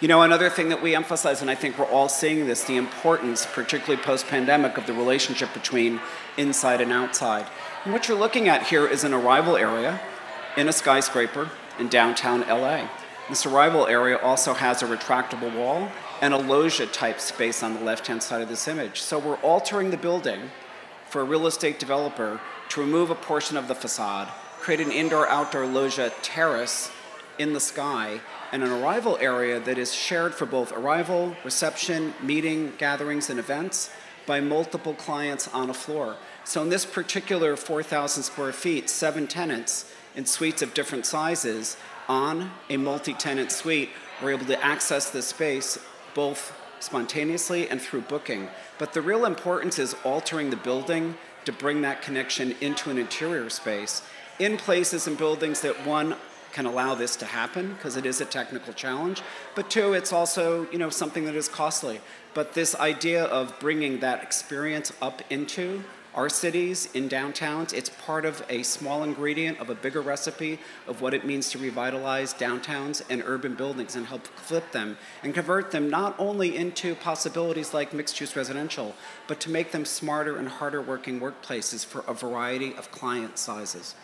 You 0.00 0.06
know, 0.06 0.22
another 0.22 0.48
thing 0.48 0.68
that 0.68 0.80
we 0.80 0.94
emphasize, 0.94 1.40
and 1.40 1.50
I 1.50 1.56
think 1.56 1.76
we're 1.76 1.86
all 1.86 2.08
seeing 2.08 2.46
this, 2.46 2.62
the 2.62 2.76
importance, 2.76 3.46
particularly 3.46 4.00
post 4.00 4.28
pandemic, 4.28 4.78
of 4.78 4.86
the 4.86 4.92
relationship 4.92 5.52
between 5.54 5.98
inside 6.36 6.80
and 6.80 6.92
outside. 6.92 7.46
And 7.84 7.92
what 7.92 8.06
you're 8.06 8.18
looking 8.18 8.48
at 8.48 8.64
here 8.64 8.86
is 8.86 9.02
an 9.02 9.12
arrival 9.12 9.56
area 9.56 9.98
in 10.56 10.68
a 10.68 10.72
skyscraper 10.72 11.50
in 11.78 11.88
downtown 11.88 12.40
LA. 12.48 12.88
This 13.28 13.44
arrival 13.44 13.86
area 13.86 14.18
also 14.18 14.54
has 14.54 14.82
a 14.82 14.86
retractable 14.86 15.54
wall 15.54 15.90
and 16.22 16.32
a 16.32 16.38
loggia 16.38 16.86
type 16.86 17.20
space 17.20 17.62
on 17.62 17.74
the 17.74 17.80
left 17.80 18.06
hand 18.06 18.22
side 18.22 18.40
of 18.40 18.48
this 18.48 18.68
image. 18.68 19.00
So 19.00 19.18
we're 19.18 19.36
altering 19.36 19.90
the 19.90 19.96
building 19.96 20.50
for 21.10 21.20
a 21.20 21.24
real 21.24 21.46
estate 21.46 21.78
developer 21.78 22.40
to 22.70 22.80
remove 22.80 23.10
a 23.10 23.14
portion 23.14 23.56
of 23.56 23.68
the 23.68 23.74
facade, 23.74 24.28
create 24.60 24.80
an 24.80 24.90
indoor 24.90 25.28
outdoor 25.28 25.66
loggia 25.66 26.12
terrace 26.22 26.90
in 27.38 27.52
the 27.52 27.60
sky, 27.60 28.20
and 28.52 28.62
an 28.62 28.70
arrival 28.70 29.18
area 29.20 29.60
that 29.60 29.76
is 29.76 29.92
shared 29.92 30.34
for 30.34 30.46
both 30.46 30.72
arrival, 30.72 31.36
reception, 31.44 32.14
meeting, 32.22 32.72
gatherings, 32.78 33.28
and 33.28 33.38
events 33.38 33.90
by 34.24 34.40
multiple 34.40 34.94
clients 34.94 35.48
on 35.48 35.68
a 35.68 35.74
floor. 35.74 36.16
So 36.44 36.62
in 36.62 36.68
this 36.68 36.84
particular 36.84 37.56
4,000 37.56 38.22
square 38.22 38.52
feet, 38.52 38.88
seven 38.88 39.26
tenants 39.26 39.92
in 40.16 40.26
suites 40.26 40.62
of 40.62 40.74
different 40.74 41.06
sizes 41.06 41.76
on 42.08 42.50
a 42.68 42.76
multi-tenant 42.76 43.52
suite 43.52 43.90
were 44.22 44.30
able 44.30 44.46
to 44.46 44.64
access 44.64 45.10
this 45.10 45.26
space 45.26 45.78
both 46.14 46.52
spontaneously 46.80 47.68
and 47.68 47.80
through 47.80 48.00
booking. 48.02 48.48
But 48.78 48.92
the 48.92 49.02
real 49.02 49.24
importance 49.24 49.78
is 49.78 49.94
altering 50.04 50.50
the 50.50 50.56
building 50.56 51.16
to 51.44 51.52
bring 51.52 51.82
that 51.82 52.02
connection 52.02 52.54
into 52.60 52.90
an 52.90 52.98
interior 52.98 53.50
space 53.50 54.02
in 54.38 54.56
places 54.56 55.06
and 55.06 55.16
buildings 55.16 55.60
that 55.60 55.86
one 55.86 56.16
can 56.52 56.66
allow 56.66 56.94
this 56.94 57.16
to 57.16 57.26
happen 57.26 57.74
because 57.74 57.96
it 57.96 58.06
is 58.06 58.20
a 58.20 58.24
technical 58.24 58.72
challenge 58.72 59.22
but 59.54 59.68
two 59.68 59.92
it's 59.92 60.12
also 60.12 60.66
you 60.70 60.78
know 60.78 60.88
something 60.88 61.24
that 61.24 61.34
is 61.34 61.48
costly 61.48 62.00
but 62.32 62.54
this 62.54 62.74
idea 62.76 63.24
of 63.24 63.58
bringing 63.60 64.00
that 64.00 64.22
experience 64.22 64.90
up 65.02 65.20
into 65.28 65.82
our 66.16 66.28
cities 66.28 66.88
in 66.94 67.08
downtowns 67.08 67.72
it's 67.72 67.90
part 67.90 68.24
of 68.24 68.42
a 68.48 68.62
small 68.62 69.02
ingredient 69.02 69.60
of 69.60 69.70
a 69.70 69.74
bigger 69.74 70.00
recipe 70.00 70.58
of 70.88 71.00
what 71.00 71.12
it 71.12 71.24
means 71.24 71.50
to 71.50 71.58
revitalize 71.58 72.32
downtowns 72.34 73.02
and 73.10 73.22
urban 73.26 73.54
buildings 73.54 73.94
and 73.94 74.06
help 74.06 74.26
flip 74.26 74.72
them 74.72 74.96
and 75.22 75.34
convert 75.34 75.70
them 75.70 75.90
not 75.90 76.14
only 76.18 76.56
into 76.56 76.94
possibilities 76.94 77.74
like 77.74 77.92
mixed 77.92 78.18
use 78.20 78.34
residential 78.34 78.94
but 79.28 79.38
to 79.38 79.50
make 79.50 79.70
them 79.72 79.84
smarter 79.84 80.38
and 80.38 80.48
harder 80.48 80.80
working 80.80 81.20
workplaces 81.20 81.84
for 81.84 82.02
a 82.08 82.14
variety 82.14 82.74
of 82.76 82.90
client 82.90 83.38
sizes 83.38 83.94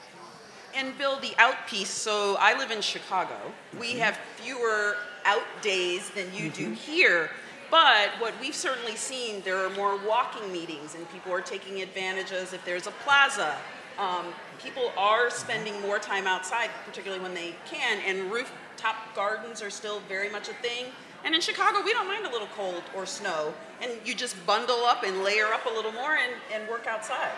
and 0.75 0.97
Bill, 0.97 1.19
the 1.21 1.35
out 1.39 1.67
piece. 1.67 1.91
So 1.91 2.37
I 2.41 2.57
live 2.57 2.71
in 2.71 2.81
Chicago. 2.81 3.37
We 3.79 3.91
mm-hmm. 3.91 3.99
have 4.01 4.19
fewer 4.37 4.97
out 5.25 5.45
days 5.61 6.11
than 6.11 6.33
you 6.35 6.51
do 6.51 6.67
mm-hmm. 6.67 6.75
here. 6.75 7.31
But 7.73 8.11
what 8.19 8.35
we've 8.39 8.55
certainly 8.55 8.97
seen, 8.97 9.41
there 9.47 9.57
are 9.57 9.71
more 9.71 9.97
walking 10.07 10.53
meetings, 10.53 10.95
and 10.95 11.11
people 11.11 11.33
are 11.33 11.41
taking 11.41 11.81
advantages. 11.81 12.53
If 12.53 12.63
there's 12.67 12.87
a 12.87 12.91
plaza, 13.03 13.57
um, 13.99 14.27
people 14.63 14.93
are 14.99 15.31
spending 15.31 15.81
more 15.81 15.99
time 15.99 16.27
outside, 16.27 16.69
particularly 16.85 17.23
when 17.23 17.33
they 17.33 17.55
can. 17.65 17.99
And 18.07 18.31
rooftop 18.31 18.97
gardens 19.17 19.63
are 19.63 19.71
still 19.71 20.01
very 20.01 20.29
much 20.29 20.51
a 20.51 20.53
thing. 20.53 20.85
And 21.25 21.35
in 21.35 21.41
Chicago, 21.41 21.83
we 21.83 21.95
don't 21.95 22.07
mind 22.07 22.27
a 22.27 22.31
little 22.31 22.49
cold 22.49 22.83
or 22.95 23.07
snow, 23.07 23.55
and 23.81 23.91
you 24.05 24.15
just 24.15 24.37
bundle 24.45 24.85
up 24.85 25.03
and 25.03 25.25
layer 25.25 25.47
up 25.47 25.65
a 25.65 25.75
little 25.75 25.93
more 25.93 26.19
and, 26.19 26.35
and 26.53 26.69
work 26.69 26.87
outside. 26.87 27.33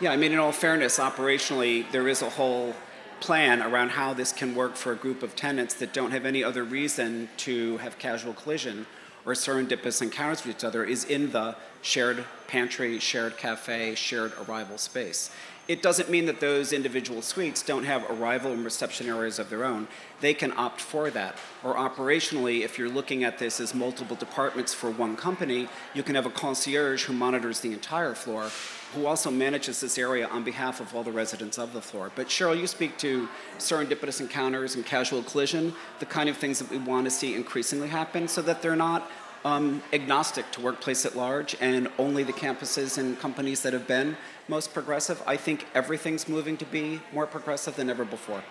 Yeah, 0.00 0.10
I 0.10 0.16
mean, 0.16 0.32
in 0.32 0.38
all 0.38 0.52
fairness, 0.52 0.98
operationally, 0.98 1.84
there 1.92 2.08
is 2.08 2.22
a 2.22 2.30
whole 2.30 2.74
plan 3.20 3.60
around 3.60 3.90
how 3.90 4.14
this 4.14 4.32
can 4.32 4.54
work 4.54 4.74
for 4.74 4.92
a 4.92 4.96
group 4.96 5.22
of 5.22 5.36
tenants 5.36 5.74
that 5.74 5.92
don't 5.92 6.12
have 6.12 6.24
any 6.24 6.42
other 6.42 6.64
reason 6.64 7.28
to 7.38 7.76
have 7.78 7.98
casual 7.98 8.32
collision 8.32 8.86
or 9.26 9.34
serendipitous 9.34 10.00
encounters 10.00 10.44
with 10.44 10.56
each 10.56 10.64
other 10.64 10.84
is 10.84 11.04
in 11.04 11.32
the 11.32 11.56
shared 11.82 12.24
pantry, 12.46 12.98
shared 13.00 13.36
cafe, 13.36 13.94
shared 13.96 14.32
arrival 14.46 14.78
space. 14.78 15.30
It 15.68 15.82
doesn't 15.82 16.08
mean 16.08 16.26
that 16.26 16.38
those 16.38 16.72
individual 16.72 17.22
suites 17.22 17.60
don't 17.60 17.84
have 17.84 18.08
arrival 18.08 18.52
and 18.52 18.64
reception 18.64 19.08
areas 19.08 19.40
of 19.40 19.50
their 19.50 19.64
own. 19.64 19.88
They 20.20 20.32
can 20.32 20.52
opt 20.56 20.80
for 20.80 21.10
that. 21.10 21.36
Or 21.64 21.74
operationally, 21.74 22.62
if 22.62 22.78
you're 22.78 22.88
looking 22.88 23.24
at 23.24 23.38
this 23.38 23.58
as 23.58 23.74
multiple 23.74 24.14
departments 24.14 24.72
for 24.72 24.90
one 24.90 25.16
company, 25.16 25.68
you 25.92 26.04
can 26.04 26.14
have 26.14 26.24
a 26.24 26.30
concierge 26.30 27.04
who 27.04 27.12
monitors 27.12 27.60
the 27.60 27.72
entire 27.72 28.14
floor 28.14 28.50
who 28.94 29.06
also 29.06 29.30
manages 29.30 29.80
this 29.80 29.98
area 29.98 30.28
on 30.28 30.44
behalf 30.44 30.80
of 30.80 30.94
all 30.94 31.02
the 31.02 31.10
residents 31.10 31.58
of 31.58 31.72
the 31.72 31.82
floor. 31.82 32.12
But 32.14 32.28
Cheryl, 32.28 32.58
you 32.58 32.68
speak 32.68 32.96
to 32.98 33.28
serendipitous 33.58 34.20
encounters 34.20 34.76
and 34.76 34.86
casual 34.86 35.24
collision, 35.24 35.74
the 35.98 36.06
kind 36.06 36.28
of 36.28 36.36
things 36.36 36.60
that 36.60 36.70
we 36.70 36.78
want 36.78 37.04
to 37.06 37.10
see 37.10 37.34
increasingly 37.34 37.88
happen 37.88 38.28
so 38.28 38.40
that 38.42 38.62
they're 38.62 38.76
not 38.76 39.10
um, 39.44 39.82
agnostic 39.92 40.50
to 40.52 40.60
workplace 40.60 41.06
at 41.06 41.16
large 41.16 41.56
and 41.60 41.88
only 41.98 42.22
the 42.22 42.32
campuses 42.32 42.98
and 42.98 43.18
companies 43.18 43.62
that 43.62 43.72
have 43.72 43.86
been 43.86 44.16
most 44.48 44.72
progressive. 44.72 45.22
I 45.26 45.36
think 45.36 45.66
everything's 45.74 46.28
moving 46.28 46.56
to 46.58 46.64
be 46.64 47.00
more 47.12 47.26
progressive 47.26 47.76
than 47.76 47.90
ever 47.90 48.04
before. 48.04 48.42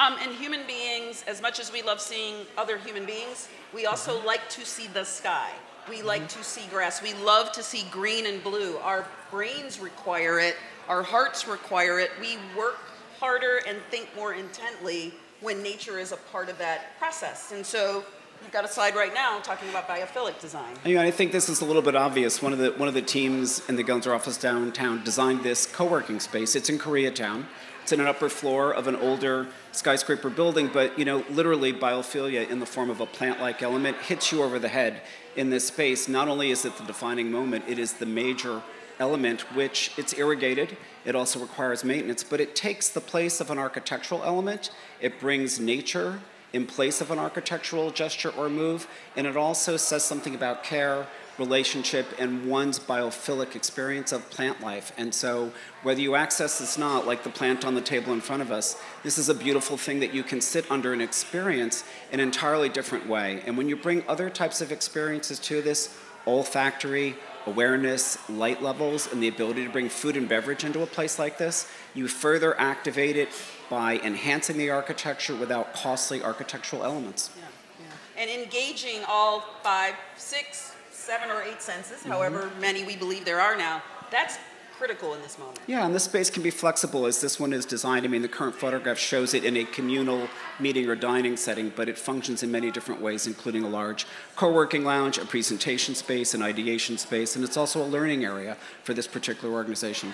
Um, 0.00 0.16
and 0.20 0.32
human 0.34 0.66
beings, 0.66 1.24
as 1.28 1.40
much 1.40 1.60
as 1.60 1.72
we 1.72 1.82
love 1.82 2.00
seeing 2.00 2.46
other 2.58 2.78
human 2.78 3.06
beings, 3.06 3.48
we 3.72 3.86
also 3.86 4.16
mm-hmm. 4.16 4.26
like 4.26 4.48
to 4.50 4.64
see 4.64 4.88
the 4.88 5.04
sky. 5.04 5.50
We 5.88 6.02
like 6.02 6.28
to 6.28 6.42
see 6.42 6.66
grass. 6.70 7.02
We 7.02 7.14
love 7.14 7.52
to 7.52 7.62
see 7.62 7.84
green 7.90 8.26
and 8.26 8.42
blue. 8.42 8.76
Our 8.78 9.06
brains 9.30 9.78
require 9.78 10.40
it, 10.40 10.56
our 10.88 11.02
hearts 11.02 11.46
require 11.46 12.00
it. 12.00 12.10
We 12.20 12.38
work 12.56 12.78
harder 13.20 13.60
and 13.68 13.78
think 13.90 14.08
more 14.16 14.34
intently 14.34 15.14
when 15.40 15.62
nature 15.62 15.98
is 15.98 16.12
a 16.12 16.16
part 16.16 16.48
of 16.48 16.58
that 16.58 16.98
process. 16.98 17.52
And 17.52 17.64
so 17.64 18.04
got 18.52 18.64
a 18.64 18.68
slide 18.68 18.94
right 18.94 19.12
now 19.14 19.38
talking 19.40 19.68
about 19.68 19.88
biophilic 19.88 20.40
design. 20.40 20.74
You 20.84 20.96
know, 20.96 21.02
I 21.02 21.10
think 21.10 21.32
this 21.32 21.48
is 21.48 21.60
a 21.60 21.64
little 21.64 21.82
bit 21.82 21.96
obvious. 21.96 22.42
One 22.42 22.52
of 22.52 22.58
the 22.58 22.72
one 22.72 22.88
of 22.88 22.94
the 22.94 23.02
teams 23.02 23.62
in 23.68 23.76
the 23.76 23.84
Gensler 23.84 24.14
office 24.14 24.36
downtown 24.36 25.02
designed 25.04 25.42
this 25.42 25.66
co-working 25.66 26.20
space. 26.20 26.54
It's 26.54 26.68
in 26.68 26.78
Koreatown. 26.78 27.46
It's 27.82 27.92
in 27.92 28.00
an 28.00 28.06
upper 28.06 28.30
floor 28.30 28.72
of 28.72 28.86
an 28.86 28.96
older 28.96 29.46
skyscraper 29.72 30.30
building, 30.30 30.70
but 30.72 30.98
you 30.98 31.04
know, 31.04 31.22
literally 31.28 31.70
biophilia 31.70 32.48
in 32.48 32.58
the 32.58 32.64
form 32.64 32.88
of 32.88 33.00
a 33.00 33.06
plant-like 33.06 33.62
element 33.62 33.98
hits 33.98 34.32
you 34.32 34.42
over 34.42 34.58
the 34.58 34.68
head 34.68 35.02
in 35.36 35.50
this 35.50 35.66
space. 35.66 36.08
Not 36.08 36.26
only 36.26 36.50
is 36.50 36.64
it 36.64 36.78
the 36.78 36.84
defining 36.84 37.30
moment, 37.30 37.64
it 37.68 37.78
is 37.78 37.92
the 37.92 38.06
major 38.06 38.62
element 38.98 39.42
which 39.54 39.92
it's 39.98 40.14
irrigated. 40.14 40.76
It 41.04 41.14
also 41.14 41.38
requires 41.40 41.84
maintenance, 41.84 42.24
but 42.24 42.40
it 42.40 42.56
takes 42.56 42.88
the 42.88 43.00
place 43.00 43.40
of 43.40 43.50
an 43.50 43.58
architectural 43.58 44.22
element. 44.24 44.70
It 45.00 45.20
brings 45.20 45.60
nature 45.60 46.20
in 46.54 46.64
place 46.64 47.00
of 47.00 47.10
an 47.10 47.18
architectural 47.18 47.90
gesture 47.90 48.30
or 48.30 48.48
move, 48.48 48.86
and 49.16 49.26
it 49.26 49.36
also 49.36 49.76
says 49.76 50.04
something 50.04 50.36
about 50.36 50.62
care, 50.62 51.06
relationship 51.36 52.06
and 52.16 52.48
one's 52.48 52.78
biophilic 52.78 53.56
experience 53.56 54.12
of 54.12 54.30
plant 54.30 54.60
life. 54.60 54.92
And 54.96 55.12
so, 55.12 55.52
whether 55.82 56.00
you 56.00 56.14
access 56.14 56.60
this 56.60 56.78
not, 56.78 57.08
like 57.08 57.24
the 57.24 57.28
plant 57.28 57.64
on 57.64 57.74
the 57.74 57.80
table 57.80 58.12
in 58.12 58.20
front 58.20 58.40
of 58.40 58.52
us, 58.52 58.80
this 59.02 59.18
is 59.18 59.28
a 59.28 59.34
beautiful 59.34 59.76
thing 59.76 59.98
that 59.98 60.14
you 60.14 60.22
can 60.22 60.40
sit 60.40 60.70
under 60.70 60.92
and 60.92 61.02
experience 61.02 61.82
in 62.12 62.20
an 62.20 62.28
entirely 62.28 62.68
different 62.68 63.08
way. 63.08 63.42
And 63.46 63.58
when 63.58 63.68
you 63.68 63.74
bring 63.74 64.04
other 64.06 64.30
types 64.30 64.60
of 64.60 64.70
experiences 64.70 65.40
to 65.40 65.60
this, 65.60 65.98
olfactory, 66.24 67.16
awareness, 67.46 68.16
light 68.30 68.62
levels, 68.62 69.12
and 69.12 69.20
the 69.20 69.28
ability 69.28 69.64
to 69.64 69.70
bring 69.70 69.88
food 69.88 70.16
and 70.16 70.28
beverage 70.28 70.62
into 70.62 70.82
a 70.82 70.86
place 70.86 71.18
like 71.18 71.36
this, 71.36 71.68
you 71.94 72.06
further 72.06 72.58
activate 72.58 73.16
it 73.16 73.32
by 73.70 73.98
enhancing 73.98 74.58
the 74.58 74.70
architecture 74.70 75.34
without 75.34 75.74
costly 75.74 76.22
architectural 76.22 76.84
elements. 76.84 77.30
Yeah, 77.36 77.44
yeah. 77.80 78.22
And 78.22 78.30
engaging 78.30 79.00
all 79.08 79.44
five, 79.62 79.94
six, 80.16 80.74
seven 80.90 81.30
or 81.30 81.42
eight 81.42 81.62
senses, 81.62 82.00
mm-hmm. 82.00 82.10
however 82.10 82.50
many 82.60 82.84
we 82.84 82.96
believe 82.96 83.24
there 83.24 83.40
are 83.40 83.56
now, 83.56 83.82
that's 84.10 84.38
critical 84.76 85.14
in 85.14 85.22
this 85.22 85.38
moment. 85.38 85.58
Yeah, 85.66 85.86
and 85.86 85.94
this 85.94 86.04
space 86.04 86.30
can 86.30 86.42
be 86.42 86.50
flexible 86.50 87.06
as 87.06 87.20
this 87.20 87.38
one 87.38 87.52
is 87.52 87.64
designed. 87.64 88.04
I 88.04 88.08
mean, 88.08 88.22
the 88.22 88.28
current 88.28 88.54
photograph 88.54 88.98
shows 88.98 89.32
it 89.32 89.44
in 89.44 89.56
a 89.56 89.64
communal 89.64 90.28
meeting 90.58 90.88
or 90.88 90.96
dining 90.96 91.36
setting, 91.36 91.72
but 91.74 91.88
it 91.88 91.96
functions 91.96 92.42
in 92.42 92.50
many 92.50 92.70
different 92.70 93.00
ways, 93.00 93.26
including 93.26 93.62
a 93.62 93.68
large 93.68 94.06
co 94.36 94.52
working 94.52 94.84
lounge, 94.84 95.18
a 95.18 95.24
presentation 95.24 95.94
space, 95.94 96.34
an 96.34 96.42
ideation 96.42 96.98
space, 96.98 97.36
and 97.36 97.44
it's 97.44 97.56
also 97.56 97.82
a 97.82 97.86
learning 97.86 98.24
area 98.24 98.56
for 98.82 98.94
this 98.94 99.06
particular 99.06 99.54
organization. 99.54 100.12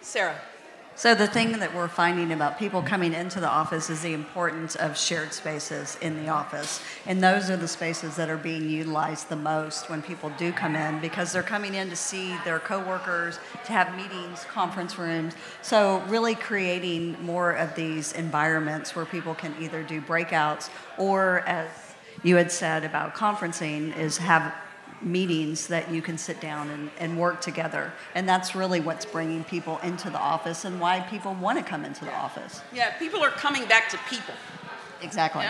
Sarah. 0.00 0.38
So, 1.02 1.16
the 1.16 1.26
thing 1.26 1.58
that 1.58 1.74
we're 1.74 1.88
finding 1.88 2.30
about 2.30 2.60
people 2.60 2.80
coming 2.80 3.12
into 3.12 3.40
the 3.40 3.48
office 3.48 3.90
is 3.90 4.02
the 4.02 4.12
importance 4.12 4.76
of 4.76 4.96
shared 4.96 5.32
spaces 5.32 5.98
in 6.00 6.24
the 6.24 6.30
office. 6.30 6.80
And 7.06 7.20
those 7.20 7.50
are 7.50 7.56
the 7.56 7.66
spaces 7.66 8.14
that 8.14 8.30
are 8.30 8.36
being 8.36 8.70
utilized 8.70 9.28
the 9.28 9.34
most 9.34 9.90
when 9.90 10.00
people 10.00 10.30
do 10.38 10.52
come 10.52 10.76
in 10.76 11.00
because 11.00 11.32
they're 11.32 11.42
coming 11.42 11.74
in 11.74 11.90
to 11.90 11.96
see 11.96 12.36
their 12.44 12.60
coworkers, 12.60 13.40
to 13.64 13.72
have 13.72 13.96
meetings, 13.96 14.44
conference 14.44 14.96
rooms. 14.96 15.34
So, 15.60 16.04
really 16.06 16.36
creating 16.36 17.20
more 17.20 17.50
of 17.50 17.74
these 17.74 18.12
environments 18.12 18.94
where 18.94 19.04
people 19.04 19.34
can 19.34 19.56
either 19.60 19.82
do 19.82 20.00
breakouts 20.00 20.70
or, 20.98 21.40
as 21.48 21.68
you 22.22 22.36
had 22.36 22.52
said 22.52 22.84
about 22.84 23.16
conferencing, 23.16 23.96
is 23.98 24.18
have 24.18 24.54
meetings 25.04 25.66
that 25.68 25.90
you 25.90 26.02
can 26.02 26.16
sit 26.18 26.40
down 26.40 26.70
and, 26.70 26.90
and 26.98 27.18
work 27.18 27.40
together. 27.40 27.92
And 28.14 28.28
that's 28.28 28.54
really 28.54 28.80
what's 28.80 29.04
bringing 29.04 29.44
people 29.44 29.78
into 29.82 30.10
the 30.10 30.18
office 30.18 30.64
and 30.64 30.80
why 30.80 31.00
people 31.00 31.34
want 31.34 31.58
to 31.58 31.64
come 31.64 31.84
into 31.84 32.04
the 32.04 32.14
office. 32.14 32.60
Yeah, 32.72 32.90
people 32.98 33.22
are 33.22 33.30
coming 33.30 33.66
back 33.66 33.88
to 33.90 33.98
people. 34.08 34.34
Exactly. 35.02 35.44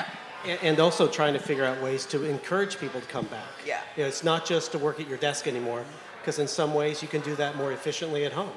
Yeah. 0.44 0.56
And 0.62 0.80
also 0.80 1.06
trying 1.06 1.34
to 1.34 1.38
figure 1.38 1.64
out 1.64 1.80
ways 1.80 2.04
to 2.06 2.24
encourage 2.24 2.78
people 2.78 3.00
to 3.00 3.06
come 3.06 3.26
back. 3.26 3.46
Yeah. 3.66 3.80
You 3.96 4.02
know, 4.02 4.08
it's 4.08 4.24
not 4.24 4.44
just 4.44 4.72
to 4.72 4.78
work 4.78 4.98
at 4.98 5.08
your 5.08 5.18
desk 5.18 5.46
anymore, 5.46 5.84
because 6.20 6.38
in 6.38 6.48
some 6.48 6.74
ways 6.74 7.02
you 7.02 7.08
can 7.08 7.20
do 7.20 7.36
that 7.36 7.56
more 7.56 7.72
efficiently 7.72 8.24
at 8.24 8.32
home. 8.32 8.52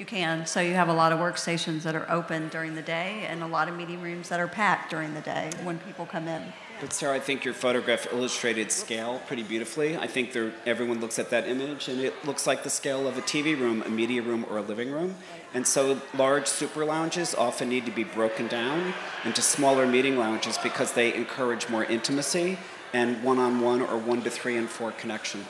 You 0.00 0.06
can. 0.06 0.46
So 0.46 0.62
you 0.62 0.72
have 0.72 0.88
a 0.88 0.94
lot 0.94 1.12
of 1.12 1.18
workstations 1.18 1.82
that 1.82 1.94
are 1.94 2.10
open 2.10 2.48
during 2.48 2.74
the 2.74 2.80
day 2.80 3.26
and 3.28 3.42
a 3.42 3.46
lot 3.46 3.68
of 3.68 3.76
meeting 3.76 4.00
rooms 4.00 4.30
that 4.30 4.40
are 4.40 4.48
packed 4.48 4.90
during 4.90 5.12
the 5.12 5.20
day 5.20 5.50
when 5.62 5.78
people 5.80 6.06
come 6.06 6.26
in. 6.26 6.42
But 6.80 6.94
Sarah, 6.94 7.16
I 7.16 7.20
think 7.20 7.44
your 7.44 7.52
photograph 7.52 8.10
illustrated 8.10 8.72
scale 8.72 9.20
pretty 9.26 9.42
beautifully. 9.42 9.98
I 9.98 10.06
think 10.06 10.32
there, 10.32 10.52
everyone 10.64 11.02
looks 11.02 11.18
at 11.18 11.28
that 11.28 11.46
image 11.46 11.88
and 11.88 12.00
it 12.00 12.14
looks 12.24 12.46
like 12.46 12.62
the 12.62 12.70
scale 12.70 13.06
of 13.06 13.18
a 13.18 13.20
TV 13.20 13.54
room, 13.60 13.82
a 13.82 13.90
media 13.90 14.22
room, 14.22 14.46
or 14.48 14.56
a 14.56 14.62
living 14.62 14.90
room. 14.90 15.16
And 15.52 15.66
so 15.66 16.00
large 16.16 16.46
super 16.46 16.86
lounges 16.86 17.34
often 17.34 17.68
need 17.68 17.84
to 17.84 17.92
be 17.92 18.04
broken 18.04 18.48
down 18.48 18.94
into 19.26 19.42
smaller 19.42 19.86
meeting 19.86 20.16
lounges 20.16 20.56
because 20.56 20.94
they 20.94 21.12
encourage 21.12 21.68
more 21.68 21.84
intimacy 21.84 22.56
and 22.94 23.22
one-on-one 23.22 23.82
or 23.82 23.98
one 23.98 24.22
to 24.22 24.30
three 24.30 24.56
and 24.56 24.70
four 24.70 24.92
connection. 24.92 25.44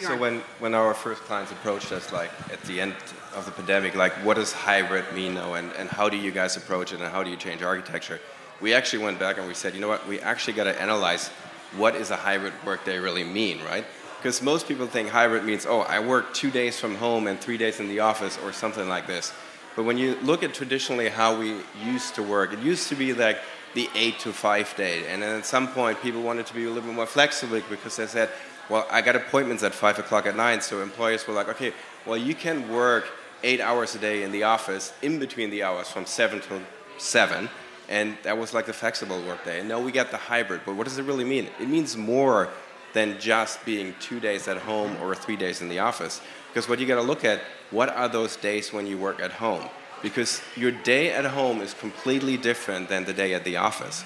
So 0.00 0.16
when, 0.16 0.40
when 0.58 0.74
our 0.74 0.92
first 0.92 1.22
clients 1.22 1.52
approached 1.52 1.90
us, 1.90 2.12
like 2.12 2.30
at 2.52 2.60
the 2.62 2.80
end 2.80 2.94
of 3.34 3.46
the 3.46 3.50
pandemic, 3.50 3.94
like 3.94 4.12
what 4.24 4.36
does 4.36 4.52
hybrid 4.52 5.04
mean 5.14 5.34
now, 5.34 5.54
and, 5.54 5.72
and 5.72 5.88
how 5.88 6.08
do 6.08 6.16
you 6.16 6.30
guys 6.30 6.56
approach 6.56 6.92
it, 6.92 7.00
and 7.00 7.10
how 7.10 7.22
do 7.22 7.30
you 7.30 7.36
change 7.36 7.62
architecture? 7.62 8.20
We 8.60 8.74
actually 8.74 9.04
went 9.04 9.18
back 9.18 9.38
and 9.38 9.48
we 9.48 9.54
said, 9.54 9.74
you 9.74 9.80
know 9.80 9.88
what, 9.88 10.06
we 10.06 10.20
actually 10.20 10.52
got 10.52 10.64
to 10.64 10.80
analyze 10.80 11.28
what 11.76 11.94
does 11.94 12.10
a 12.10 12.16
hybrid 12.16 12.52
workday 12.64 12.98
really 12.98 13.24
mean, 13.24 13.62
right? 13.64 13.84
Because 14.18 14.42
most 14.42 14.68
people 14.68 14.86
think 14.86 15.08
hybrid 15.08 15.44
means, 15.44 15.66
oh, 15.66 15.80
I 15.80 16.00
work 16.00 16.34
two 16.34 16.50
days 16.50 16.78
from 16.78 16.94
home 16.96 17.26
and 17.26 17.40
three 17.40 17.56
days 17.56 17.80
in 17.80 17.88
the 17.88 18.00
office, 18.00 18.38
or 18.44 18.52
something 18.52 18.88
like 18.88 19.06
this. 19.06 19.32
But 19.76 19.84
when 19.84 19.98
you 19.98 20.16
look 20.22 20.42
at 20.42 20.54
traditionally 20.54 21.08
how 21.08 21.38
we 21.38 21.56
used 21.84 22.14
to 22.14 22.22
work, 22.22 22.52
it 22.52 22.60
used 22.60 22.88
to 22.88 22.94
be 22.94 23.12
like 23.12 23.38
the 23.74 23.90
eight 23.94 24.18
to 24.20 24.32
five 24.32 24.74
day, 24.76 25.06
and 25.06 25.22
then 25.22 25.38
at 25.38 25.44
some 25.44 25.68
point 25.68 26.00
people 26.00 26.22
wanted 26.22 26.46
to 26.46 26.54
be 26.54 26.64
a 26.64 26.68
little 26.68 26.82
bit 26.82 26.94
more 26.94 27.06
flexible 27.06 27.60
because 27.68 27.96
they 27.96 28.06
said, 28.06 28.30
well, 28.68 28.86
I 28.90 29.00
got 29.00 29.16
appointments 29.16 29.62
at 29.62 29.74
five 29.74 29.98
o'clock 29.98 30.26
at 30.26 30.36
night, 30.36 30.62
so 30.62 30.82
employers 30.82 31.26
were 31.26 31.34
like, 31.34 31.48
okay, 31.48 31.72
well, 32.04 32.16
you 32.16 32.34
can 32.34 32.68
work 32.72 33.06
eight 33.42 33.60
hours 33.60 33.94
a 33.94 33.98
day 33.98 34.22
in 34.22 34.32
the 34.32 34.42
office 34.42 34.92
in 35.02 35.18
between 35.18 35.50
the 35.50 35.62
hours 35.62 35.88
from 35.88 36.06
seven 36.06 36.40
to 36.40 36.60
seven, 36.98 37.48
and 37.88 38.16
that 38.24 38.36
was 38.36 38.54
like 38.54 38.66
the 38.66 38.72
flexible 38.72 39.22
workday. 39.22 39.60
And 39.60 39.68
now 39.68 39.80
we 39.80 39.92
got 39.92 40.10
the 40.10 40.16
hybrid, 40.16 40.62
but 40.66 40.74
what 40.74 40.84
does 40.84 40.98
it 40.98 41.04
really 41.04 41.24
mean? 41.24 41.48
It 41.60 41.68
means 41.68 41.96
more 41.96 42.48
than 42.92 43.18
just 43.20 43.64
being 43.64 43.94
two 44.00 44.18
days 44.18 44.48
at 44.48 44.56
home 44.56 44.96
or 45.02 45.14
three 45.14 45.36
days 45.36 45.60
in 45.60 45.68
the 45.68 45.78
office. 45.78 46.20
Because 46.48 46.68
what 46.68 46.78
you 46.78 46.86
got 46.86 46.96
to 46.96 47.02
look 47.02 47.24
at, 47.24 47.42
what 47.70 47.90
are 47.90 48.08
those 48.08 48.36
days 48.36 48.72
when 48.72 48.86
you 48.86 48.96
work 48.96 49.20
at 49.20 49.32
home? 49.32 49.68
Because 50.02 50.40
your 50.56 50.70
day 50.70 51.12
at 51.12 51.24
home 51.26 51.60
is 51.60 51.74
completely 51.74 52.36
different 52.36 52.88
than 52.88 53.04
the 53.04 53.12
day 53.12 53.34
at 53.34 53.44
the 53.44 53.56
office 53.56 54.04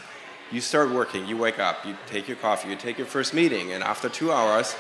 you 0.53 0.61
start 0.61 0.91
working, 0.91 1.27
you 1.27 1.37
wake 1.37 1.59
up, 1.59 1.87
you 1.87 1.97
take 2.07 2.27
your 2.27 2.37
coffee, 2.37 2.69
you 2.69 2.77
take 2.77 2.99
your 2.99 3.07
first 3.07 3.35
meeting, 3.35 3.73
and 3.73 3.83
after 3.85 4.09
two 4.09 4.33
hours, 4.33 4.75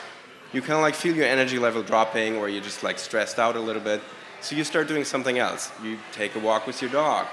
you 0.52 0.60
kind 0.60 0.72
of 0.72 0.80
like 0.80 0.94
feel 0.94 1.14
your 1.14 1.26
energy 1.26 1.58
level 1.58 1.82
dropping 1.82 2.36
or 2.36 2.48
you're 2.48 2.62
just 2.62 2.82
like 2.82 2.98
stressed 2.98 3.38
out 3.38 3.56
a 3.56 3.60
little 3.60 3.82
bit. 3.82 4.00
So 4.40 4.56
you 4.56 4.64
start 4.64 4.88
doing 4.88 5.04
something 5.04 5.38
else. 5.38 5.70
You 5.82 5.98
take 6.12 6.34
a 6.34 6.40
walk 6.40 6.66
with 6.66 6.82
your 6.82 6.90
dog, 6.90 7.26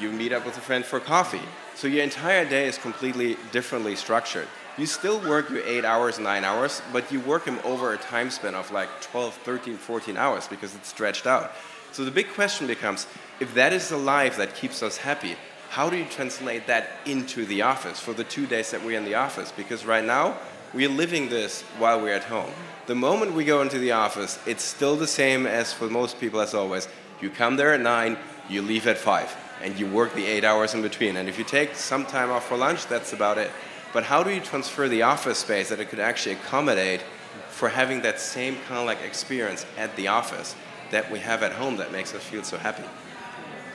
you 0.00 0.12
meet 0.12 0.32
up 0.32 0.44
with 0.46 0.56
a 0.56 0.60
friend 0.60 0.84
for 0.84 1.00
coffee. 1.00 1.40
So 1.74 1.88
your 1.88 2.04
entire 2.04 2.44
day 2.44 2.66
is 2.66 2.78
completely 2.78 3.36
differently 3.50 3.96
structured. 3.96 4.46
You 4.78 4.86
still 4.86 5.18
work 5.28 5.50
your 5.50 5.64
eight 5.64 5.84
hours, 5.84 6.18
nine 6.18 6.44
hours, 6.44 6.80
but 6.92 7.10
you 7.10 7.20
work 7.20 7.44
them 7.44 7.58
over 7.64 7.92
a 7.92 7.98
time 7.98 8.30
span 8.30 8.54
of 8.54 8.70
like 8.70 8.88
12, 9.02 9.34
13, 9.34 9.76
14 9.76 10.16
hours 10.16 10.46
because 10.46 10.74
it's 10.74 10.88
stretched 10.88 11.26
out. 11.26 11.52
So 11.92 12.04
the 12.04 12.10
big 12.10 12.28
question 12.32 12.66
becomes 12.66 13.06
if 13.40 13.52
that 13.54 13.72
is 13.72 13.88
the 13.88 13.98
life 13.98 14.36
that 14.38 14.54
keeps 14.54 14.82
us 14.82 14.96
happy, 14.96 15.36
how 15.72 15.88
do 15.88 15.96
you 15.96 16.04
translate 16.04 16.66
that 16.66 16.90
into 17.06 17.46
the 17.46 17.62
office 17.62 17.98
for 17.98 18.12
the 18.12 18.24
two 18.24 18.46
days 18.46 18.72
that 18.72 18.84
we're 18.84 18.98
in 18.98 19.06
the 19.06 19.14
office? 19.14 19.50
Because 19.56 19.86
right 19.86 20.04
now, 20.04 20.36
we're 20.74 20.90
living 20.90 21.30
this 21.30 21.62
while 21.78 21.98
we're 21.98 22.12
at 22.12 22.24
home. 22.24 22.50
The 22.84 22.94
moment 22.94 23.32
we 23.32 23.46
go 23.46 23.62
into 23.62 23.78
the 23.78 23.92
office, 23.92 24.38
it's 24.46 24.62
still 24.62 24.96
the 24.96 25.06
same 25.06 25.46
as 25.46 25.72
for 25.72 25.88
most 25.88 26.20
people 26.20 26.42
as 26.42 26.52
always. 26.52 26.88
You 27.22 27.30
come 27.30 27.56
there 27.56 27.72
at 27.72 27.80
9, 27.80 28.18
you 28.50 28.60
leave 28.60 28.86
at 28.86 28.98
5, 28.98 29.34
and 29.62 29.78
you 29.78 29.86
work 29.86 30.12
the 30.14 30.26
8 30.26 30.44
hours 30.44 30.74
in 30.74 30.82
between. 30.82 31.16
And 31.16 31.26
if 31.26 31.38
you 31.38 31.44
take 31.44 31.74
some 31.74 32.04
time 32.04 32.30
off 32.30 32.48
for 32.48 32.58
lunch, 32.58 32.86
that's 32.86 33.14
about 33.14 33.38
it. 33.38 33.50
But 33.94 34.04
how 34.04 34.22
do 34.22 34.28
you 34.28 34.42
transfer 34.42 34.90
the 34.90 35.00
office 35.00 35.38
space 35.38 35.70
that 35.70 35.80
it 35.80 35.88
could 35.88 36.00
actually 36.00 36.34
accommodate 36.34 37.00
for 37.48 37.70
having 37.70 38.02
that 38.02 38.20
same 38.20 38.56
kind 38.68 38.78
of 38.78 38.84
like 38.84 39.00
experience 39.00 39.64
at 39.78 39.96
the 39.96 40.08
office 40.08 40.54
that 40.90 41.10
we 41.10 41.20
have 41.20 41.42
at 41.42 41.52
home 41.52 41.78
that 41.78 41.92
makes 41.92 42.14
us 42.14 42.22
feel 42.22 42.42
so 42.42 42.58
happy? 42.58 42.84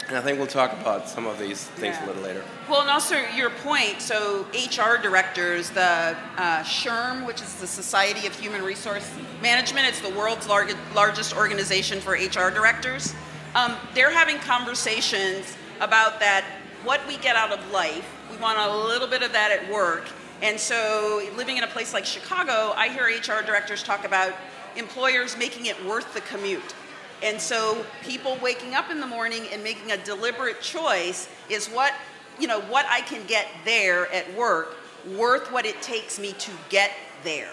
And 0.08 0.16
I 0.16 0.22
think 0.22 0.38
we'll 0.38 0.48
talk 0.48 0.72
about 0.80 1.10
some 1.10 1.28
of 1.28 1.38
these 1.38 1.66
things 1.66 1.98
yeah. 1.98 2.06
a 2.06 2.08
little 2.08 2.24
later. 2.24 2.42
Well, 2.70 2.80
and 2.80 2.90
also 2.90 3.18
your 3.36 3.50
point. 3.50 4.02
So, 4.02 4.46
HR 4.54 5.02
directors, 5.02 5.70
the 5.70 6.16
uh, 6.38 6.64
SHRM, 6.64 7.26
which 7.26 7.42
is 7.42 7.56
the 7.56 7.68
Society 7.68 8.26
of 8.26 8.34
Human 8.40 8.62
Resource 8.62 9.10
Management, 9.42 9.86
it's 9.86 10.00
the 10.00 10.12
world's 10.12 10.48
lar- 10.48 10.70
largest 10.96 11.36
organization 11.36 12.00
for 12.00 12.14
HR 12.14 12.50
directors. 12.50 13.14
Um, 13.54 13.76
they're 13.94 14.12
having 14.12 14.38
conversations 14.38 15.58
about 15.82 16.22
that. 16.22 16.46
What 16.86 17.06
we 17.06 17.18
get 17.18 17.36
out 17.36 17.52
of 17.52 17.72
life, 17.72 18.10
we 18.32 18.38
want 18.38 18.60
a 18.60 18.78
little 18.88 19.10
bit 19.10 19.24
of 19.24 19.34
that 19.34 19.52
at 19.52 19.70
work. 19.70 20.08
And 20.42 20.58
so, 20.58 21.22
living 21.36 21.58
in 21.58 21.66
a 21.66 21.68
place 21.68 21.94
like 21.94 22.06
Chicago, 22.06 22.72
I 22.78 22.88
hear 22.88 23.08
HR 23.08 23.46
directors 23.46 23.84
talk 23.84 24.06
about 24.06 24.34
employers 24.78 25.38
making 25.38 25.66
it 25.66 25.84
worth 25.86 26.14
the 26.14 26.22
commute. 26.22 26.76
And 27.24 27.42
so 27.42 27.84
people 28.04 28.38
waking 28.42 28.76
up 28.76 28.92
in 28.92 29.00
the 29.00 29.08
morning 29.08 29.44
and 29.52 29.64
making 29.64 29.92
a 29.92 29.98
deliberate 29.98 30.62
choice 30.62 31.28
is 31.50 31.68
what, 31.68 31.94
you 32.40 32.48
know, 32.48 32.62
what 32.62 32.86
I 32.90 33.02
can 33.02 33.26
get 33.26 33.48
there 33.66 34.12
at 34.14 34.32
work 34.36 34.76
worth 35.16 35.52
what 35.52 35.66
it 35.66 35.82
takes 35.82 36.20
me 36.20 36.34
to 36.34 36.52
get 36.70 36.92
there. 37.24 37.50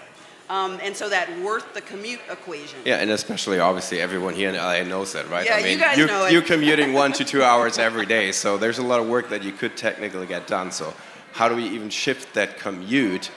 Um, 0.47 0.79
and 0.83 0.95
so 0.95 1.09
that 1.09 1.27
worth 1.41 1.73
the 1.73 1.81
commute 1.81 2.19
equation. 2.29 2.79
Yeah, 2.85 2.97
and 2.97 3.09
especially 3.09 3.59
obviously 3.59 3.99
everyone 3.99 4.35
here 4.35 4.49
in 4.49 4.55
LA 4.55 4.83
knows 4.83 5.13
that, 5.13 5.27
right? 5.29 5.45
Yeah, 5.45 5.55
I 5.55 5.63
mean, 5.63 5.71
you 5.73 5.79
guys 5.79 5.97
you're, 5.97 6.07
know 6.07 6.25
it. 6.25 6.33
you're 6.33 6.43
commuting 6.43 6.93
one 7.03 7.13
to 7.13 7.25
two 7.25 7.41
hours 7.41 7.79
every 7.79 8.05
day, 8.05 8.31
so 8.31 8.57
there's 8.57 8.77
a 8.77 8.83
lot 8.83 8.99
of 8.99 9.07
work 9.07 9.29
that 9.29 9.43
you 9.43 9.51
could 9.51 9.75
technically 9.75 10.27
get 10.27 10.45
done. 10.45 10.71
So 10.71 10.93
how 11.31 11.49
do 11.49 11.55
we 11.55 11.65
even 11.69 11.89
shift 11.89 12.35
that 12.35 12.59
commute 12.59 13.31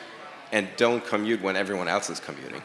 and 0.52 0.68
don't 0.76 1.04
commute 1.04 1.40
when 1.40 1.56
everyone 1.56 1.88
else 1.88 2.10
is 2.10 2.20
commuting? 2.20 2.62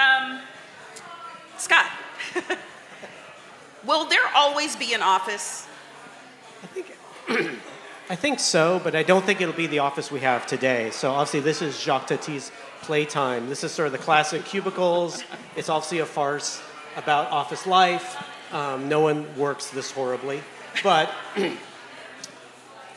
Um, 0.00 0.40
Scott, 1.58 1.86
will 3.84 4.06
there 4.06 4.26
always 4.34 4.76
be 4.76 4.94
an 4.94 5.02
office? 5.02 5.66
I 6.62 6.66
think, 6.66 6.96
I 8.10 8.16
think 8.16 8.40
so, 8.40 8.80
but 8.82 8.94
I 8.94 9.02
don't 9.02 9.24
think 9.24 9.40
it'll 9.40 9.52
be 9.52 9.66
the 9.66 9.80
office 9.80 10.10
we 10.10 10.20
have 10.20 10.46
today. 10.46 10.90
So 10.90 11.10
obviously, 11.10 11.40
this 11.40 11.60
is 11.60 11.78
Jacques 11.78 12.06
Tati's 12.06 12.50
playtime. 12.80 13.48
This 13.48 13.62
is 13.62 13.72
sort 13.72 13.86
of 13.86 13.92
the 13.92 13.98
classic 13.98 14.44
cubicles. 14.44 15.22
It's 15.54 15.68
obviously 15.68 15.98
a 15.98 16.06
farce 16.06 16.62
about 16.96 17.30
office 17.30 17.66
life. 17.66 18.16
Um, 18.54 18.88
no 18.88 19.00
one 19.00 19.36
works 19.36 19.70
this 19.70 19.90
horribly, 19.90 20.40
but 20.82 21.10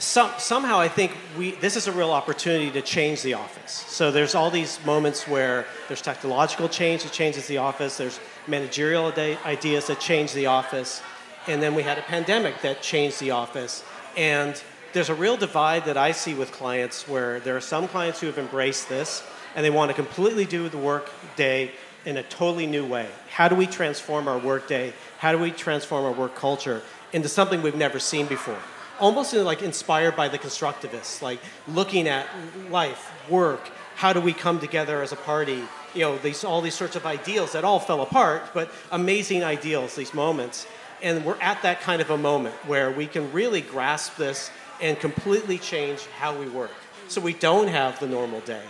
some, 0.03 0.31
somehow 0.37 0.79
I 0.79 0.89
think 0.89 1.15
we, 1.37 1.51
this 1.51 1.77
is 1.77 1.87
a 1.87 1.91
real 1.91 2.11
opportunity 2.11 2.69
to 2.71 2.81
change 2.81 3.21
the 3.21 3.35
office. 3.35 3.71
So 3.71 4.11
there's 4.11 4.35
all 4.35 4.51
these 4.51 4.77
moments 4.85 5.27
where 5.27 5.65
there's 5.87 6.01
technological 6.01 6.67
change 6.67 7.03
that 7.03 7.13
changes 7.13 7.47
the 7.47 7.57
office, 7.57 7.97
there's 7.97 8.19
managerial 8.45 9.13
ideas 9.45 9.87
that 9.87 10.01
change 10.01 10.33
the 10.33 10.47
office, 10.47 11.01
and 11.47 11.63
then 11.63 11.73
we 11.73 11.83
had 11.83 11.97
a 11.97 12.01
pandemic 12.01 12.61
that 12.61 12.81
changed 12.81 13.21
the 13.21 13.31
office. 13.31 13.83
And 14.17 14.61
there's 14.91 15.09
a 15.09 15.15
real 15.15 15.37
divide 15.37 15.85
that 15.85 15.95
I 15.95 16.11
see 16.11 16.33
with 16.33 16.51
clients 16.51 17.07
where 17.07 17.39
there 17.39 17.55
are 17.55 17.61
some 17.61 17.87
clients 17.87 18.19
who 18.19 18.27
have 18.27 18.37
embraced 18.37 18.89
this 18.89 19.23
and 19.55 19.63
they 19.63 19.69
want 19.69 19.89
to 19.89 19.95
completely 19.95 20.43
do 20.43 20.67
the 20.67 20.77
work 20.77 21.11
day 21.37 21.71
in 22.05 22.17
a 22.17 22.23
totally 22.23 22.67
new 22.67 22.85
way. 22.85 23.07
How 23.29 23.47
do 23.47 23.55
we 23.55 23.67
transform 23.67 24.27
our 24.27 24.37
work 24.37 24.67
day? 24.67 24.91
How 25.19 25.31
do 25.31 25.37
we 25.37 25.51
transform 25.51 26.03
our 26.03 26.11
work 26.11 26.35
culture 26.35 26.81
into 27.13 27.29
something 27.29 27.61
we've 27.61 27.75
never 27.75 27.99
seen 27.99 28.25
before? 28.25 28.59
Almost 29.03 29.33
like 29.33 29.61
inspired 29.61 30.15
by 30.15 30.29
the 30.29 30.39
constructivists, 30.39 31.21
like 31.21 31.39
looking 31.67 32.07
at 32.07 32.25
life, 32.71 33.11
work, 33.29 33.69
how 33.95 34.13
do 34.13 34.21
we 34.21 34.31
come 34.31 34.59
together 34.59 35.01
as 35.01 35.11
a 35.11 35.17
party? 35.17 35.61
You 35.93 36.01
know, 36.01 36.17
these 36.17 36.45
all 36.45 36.61
these 36.61 36.73
sorts 36.73 36.95
of 36.95 37.05
ideals 37.05 37.51
that 37.51 37.65
all 37.65 37.79
fell 37.79 38.01
apart, 38.01 38.41
but 38.53 38.71
amazing 38.91 39.43
ideals, 39.43 39.95
these 39.95 40.13
moments. 40.13 40.65
And 41.01 41.25
we're 41.25 41.41
at 41.41 41.61
that 41.63 41.81
kind 41.81 42.01
of 42.01 42.11
a 42.11 42.17
moment 42.17 42.55
where 42.65 42.89
we 42.91 43.05
can 43.05 43.29
really 43.33 43.59
grasp 43.59 44.15
this 44.15 44.49
and 44.81 44.97
completely 44.97 45.57
change 45.57 46.05
how 46.19 46.39
we 46.39 46.47
work. 46.47 46.71
So 47.09 47.19
we 47.19 47.33
don't 47.33 47.67
have 47.67 47.99
the 47.99 48.07
normal 48.07 48.39
day. 48.39 48.63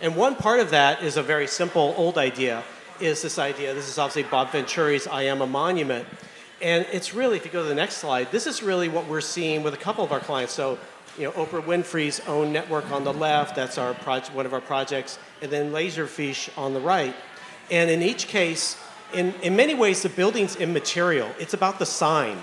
And 0.00 0.16
one 0.16 0.36
part 0.36 0.60
of 0.60 0.70
that 0.70 1.02
is 1.02 1.18
a 1.18 1.22
very 1.22 1.46
simple 1.46 1.94
old 1.98 2.16
idea, 2.16 2.64
is 2.98 3.20
this 3.20 3.38
idea, 3.38 3.74
this 3.74 3.90
is 3.90 3.98
obviously 3.98 4.22
Bob 4.30 4.48
Venturi's 4.52 5.06
I 5.06 5.24
Am 5.24 5.42
a 5.42 5.46
Monument, 5.46 6.06
and 6.60 6.86
it's 6.92 7.12
really, 7.12 7.36
if 7.36 7.44
you 7.44 7.50
go 7.50 7.62
to 7.62 7.68
the 7.68 7.74
next 7.74 7.96
slide, 7.96 8.30
this 8.30 8.46
is 8.46 8.62
really 8.62 8.88
what 8.88 9.06
we're 9.06 9.20
seeing 9.20 9.62
with 9.62 9.74
a 9.74 9.78
couple 9.78 10.02
of 10.02 10.12
our 10.12 10.20
clients. 10.20 10.54
So, 10.54 10.78
you 11.18 11.24
know, 11.24 11.32
Oprah 11.32 11.62
Winfrey's 11.62 12.20
own 12.26 12.52
network 12.52 12.90
on 12.90 13.04
the 13.04 13.12
left, 13.12 13.56
that's 13.56 13.78
our 13.78 13.94
project, 13.94 14.34
one 14.34 14.46
of 14.46 14.54
our 14.54 14.60
projects, 14.60 15.18
and 15.42 15.50
then 15.50 15.70
Laserfiche 15.70 16.56
on 16.56 16.72
the 16.72 16.80
right. 16.80 17.14
And 17.70 17.90
in 17.90 18.02
each 18.02 18.28
case, 18.28 18.78
in, 19.12 19.34
in 19.42 19.54
many 19.54 19.74
ways, 19.74 20.02
the 20.02 20.08
building's 20.08 20.56
immaterial. 20.56 21.28
It's 21.38 21.54
about 21.54 21.78
the 21.78 21.86
sign. 21.86 22.38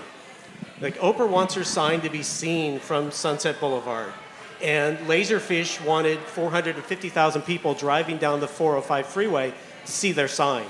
Like 0.80 0.96
Oprah 0.98 1.28
wants 1.28 1.54
her 1.54 1.64
sign 1.64 2.00
to 2.02 2.10
be 2.10 2.22
seen 2.22 2.78
from 2.78 3.10
Sunset 3.10 3.58
Boulevard. 3.60 4.12
And 4.62 4.98
Laserfiche 5.08 5.84
wanted 5.84 6.18
450,000 6.20 7.42
people 7.42 7.74
driving 7.74 8.18
down 8.18 8.40
the 8.40 8.48
405 8.48 9.06
freeway 9.06 9.52
to 9.84 9.90
see 9.90 10.12
their 10.12 10.28
sign. 10.28 10.66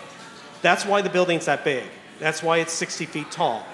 That's 0.62 0.86
why 0.86 1.02
the 1.02 1.10
building's 1.10 1.46
that 1.46 1.64
big. 1.64 1.84
That's 2.18 2.42
why 2.42 2.58
it's 2.58 2.72
60 2.72 3.06
feet 3.06 3.30
tall. 3.30 3.66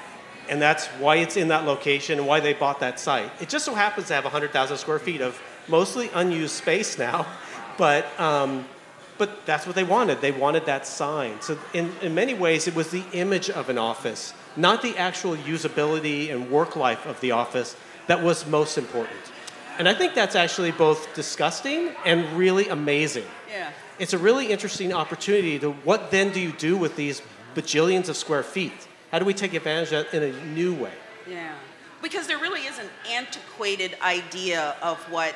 And 0.49 0.61
that's 0.61 0.87
why 0.99 1.17
it's 1.17 1.37
in 1.37 1.49
that 1.49 1.65
location 1.65 2.19
and 2.19 2.27
why 2.27 2.41
they 2.41 2.55
bought 2.55 2.81
that 2.81 2.99
site. 2.99 3.31
It 3.41 3.49
just 3.49 3.65
so 3.65 3.75
happens 3.75 4.09
to 4.09 4.15
have 4.15 4.25
100,000 4.25 4.77
square 4.77 4.99
feet 4.99 5.21
of 5.21 5.41
mostly 5.69 6.11
unused 6.15 6.55
space 6.55 6.99
now, 6.99 7.27
but, 7.79 8.07
um, 8.19 8.65
but 9.17 9.47
that's 9.47 9.67
what 9.67 9.77
they 9.77 9.85
wanted. 9.85 10.21
They 10.21 10.33
wanted 10.33 10.67
that 10.67 10.87
sign. 10.87 11.41
So, 11.41 11.59
in, 11.73 11.93
in 12.03 12.15
many 12.15 12.35
ways, 12.35 12.67
it 12.67 12.75
was 12.75 12.91
the 12.91 13.05
image 13.13 13.49
of 13.51 13.69
an 13.69 13.79
office, 13.79 14.35
not 14.57 14.83
the 14.83 14.97
actual 14.97 15.37
usability 15.37 16.33
and 16.33 16.51
work 16.51 16.75
life 16.75 17.07
of 17.07 17.21
the 17.21 17.31
office, 17.31 17.77
that 18.09 18.23
was 18.23 18.47
most 18.47 18.77
important. 18.77 19.21
And 19.79 19.89
I 19.89 19.95
think 19.95 20.15
that's 20.15 20.35
actually 20.35 20.73
both 20.73 21.15
disgusting 21.15 21.93
and 22.05 22.27
really 22.37 22.69
amazing. 22.69 23.25
Yeah. 23.49 23.71
It's 23.99 24.13
a 24.13 24.19
really 24.19 24.47
interesting 24.47 24.93
opportunity 24.93 25.59
to 25.61 25.73
what 25.73 26.11
then 26.11 26.33
do 26.33 26.41
you 26.41 26.53
do 26.53 26.77
with 26.77 26.97
these 26.97 27.23
bajillions 27.55 28.09
of 28.09 28.17
square 28.17 28.43
feet? 28.43 28.89
How 29.11 29.19
do 29.19 29.25
we 29.25 29.35
take 29.35 29.55
advantage 29.55 29.93
of 29.93 30.11
that 30.11 30.15
in 30.15 30.35
a 30.35 30.45
new 30.47 30.75
way? 30.75 30.93
Yeah. 31.29 31.55
Because 32.03 32.27
there 32.27 32.39
really 32.39 32.63
is 32.63 32.79
an 32.79 32.89
antiquated 33.09 33.97
idea 34.03 34.77
of 34.83 34.99
what 35.11 35.35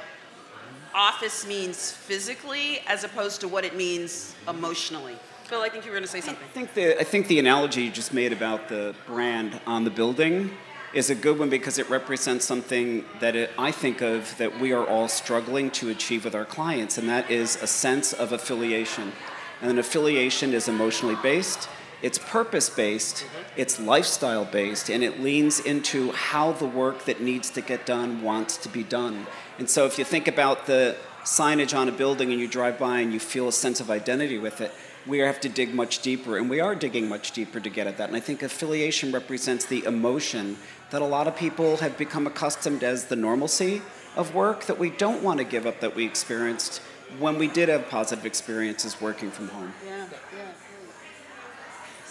office 0.94 1.46
means 1.46 1.90
physically 1.90 2.80
as 2.86 3.04
opposed 3.04 3.40
to 3.40 3.48
what 3.48 3.64
it 3.64 3.76
means 3.76 4.34
emotionally. 4.48 5.16
Phil, 5.44 5.60
I 5.60 5.68
think 5.68 5.84
you 5.84 5.90
were 5.90 5.96
going 5.96 6.06
to 6.06 6.10
say 6.10 6.20
something. 6.20 6.42
I 6.42 6.52
think 6.52 6.72
the 6.72 6.98
I 6.98 7.04
think 7.04 7.26
the 7.26 7.38
analogy 7.38 7.82
you 7.82 7.90
just 7.90 8.14
made 8.14 8.32
about 8.32 8.68
the 8.68 8.94
brand 9.06 9.60
on 9.66 9.84
the 9.84 9.90
building 9.90 10.50
is 10.94 11.10
a 11.10 11.14
good 11.14 11.38
one 11.38 11.50
because 11.50 11.76
it 11.76 11.90
represents 11.90 12.46
something 12.46 13.04
that 13.18 13.34
it, 13.34 13.50
I 13.58 13.72
think 13.72 14.00
of 14.00 14.36
that 14.38 14.60
we 14.60 14.72
are 14.72 14.86
all 14.86 15.08
struggling 15.08 15.70
to 15.72 15.90
achieve 15.90 16.24
with 16.24 16.34
our 16.34 16.44
clients, 16.44 16.96
and 16.96 17.08
that 17.08 17.30
is 17.30 17.56
a 17.60 17.66
sense 17.66 18.12
of 18.12 18.32
affiliation. 18.32 19.12
And 19.60 19.70
an 19.70 19.78
affiliation 19.78 20.54
is 20.54 20.68
emotionally 20.68 21.16
based, 21.16 21.68
it's 22.04 22.18
purpose 22.18 22.68
based, 22.68 23.24
it's 23.56 23.80
lifestyle 23.80 24.44
based, 24.44 24.90
and 24.90 25.02
it 25.02 25.20
leans 25.20 25.58
into 25.58 26.12
how 26.12 26.52
the 26.52 26.66
work 26.66 27.06
that 27.06 27.22
needs 27.22 27.48
to 27.48 27.62
get 27.62 27.86
done 27.86 28.22
wants 28.22 28.58
to 28.58 28.68
be 28.68 28.82
done. 28.82 29.26
And 29.58 29.70
so 29.70 29.86
if 29.86 29.98
you 29.98 30.04
think 30.04 30.28
about 30.28 30.66
the 30.66 30.96
signage 31.24 31.74
on 31.74 31.88
a 31.88 31.92
building 31.92 32.30
and 32.30 32.38
you 32.38 32.46
drive 32.46 32.78
by 32.78 33.00
and 33.00 33.10
you 33.10 33.18
feel 33.18 33.48
a 33.48 33.52
sense 33.52 33.80
of 33.80 33.90
identity 33.90 34.36
with 34.36 34.60
it, 34.60 34.70
we 35.06 35.20
have 35.20 35.40
to 35.40 35.48
dig 35.48 35.74
much 35.74 36.02
deeper, 36.02 36.36
and 36.36 36.50
we 36.50 36.60
are 36.60 36.74
digging 36.74 37.08
much 37.08 37.32
deeper 37.32 37.58
to 37.58 37.70
get 37.70 37.86
at 37.86 37.96
that. 37.96 38.08
And 38.08 38.16
I 38.16 38.20
think 38.20 38.42
affiliation 38.42 39.10
represents 39.10 39.64
the 39.64 39.84
emotion 39.84 40.58
that 40.90 41.00
a 41.00 41.06
lot 41.06 41.26
of 41.26 41.34
people 41.36 41.78
have 41.78 41.96
become 41.96 42.26
accustomed 42.26 42.84
as 42.84 43.06
the 43.06 43.16
normalcy 43.16 43.80
of 44.14 44.34
work 44.34 44.66
that 44.66 44.78
we 44.78 44.90
don't 44.90 45.22
want 45.22 45.38
to 45.38 45.44
give 45.44 45.66
up 45.66 45.80
that 45.80 45.96
we 45.96 46.04
experienced 46.04 46.82
when 47.18 47.38
we 47.38 47.48
did 47.48 47.70
have 47.70 47.88
positive 47.88 48.26
experiences 48.26 49.00
working 49.00 49.30
from 49.30 49.48
home. 49.48 49.72
Yeah, 49.86 50.06
yeah. 50.36 50.53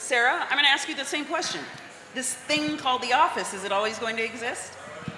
Sarah, 0.04 0.46
I'm 0.50 0.58
going 0.58 0.66
to 0.66 0.70
ask 0.70 0.90
you 0.90 0.96
the 0.96 1.06
same 1.06 1.24
question. 1.24 1.62
This 2.14 2.34
thing 2.34 2.76
called 2.76 3.02
the 3.02 3.14
office, 3.14 3.54
is 3.54 3.64
it 3.64 3.72
always 3.72 3.98
going 4.00 4.18
to 4.18 4.24
exist? 4.24 4.74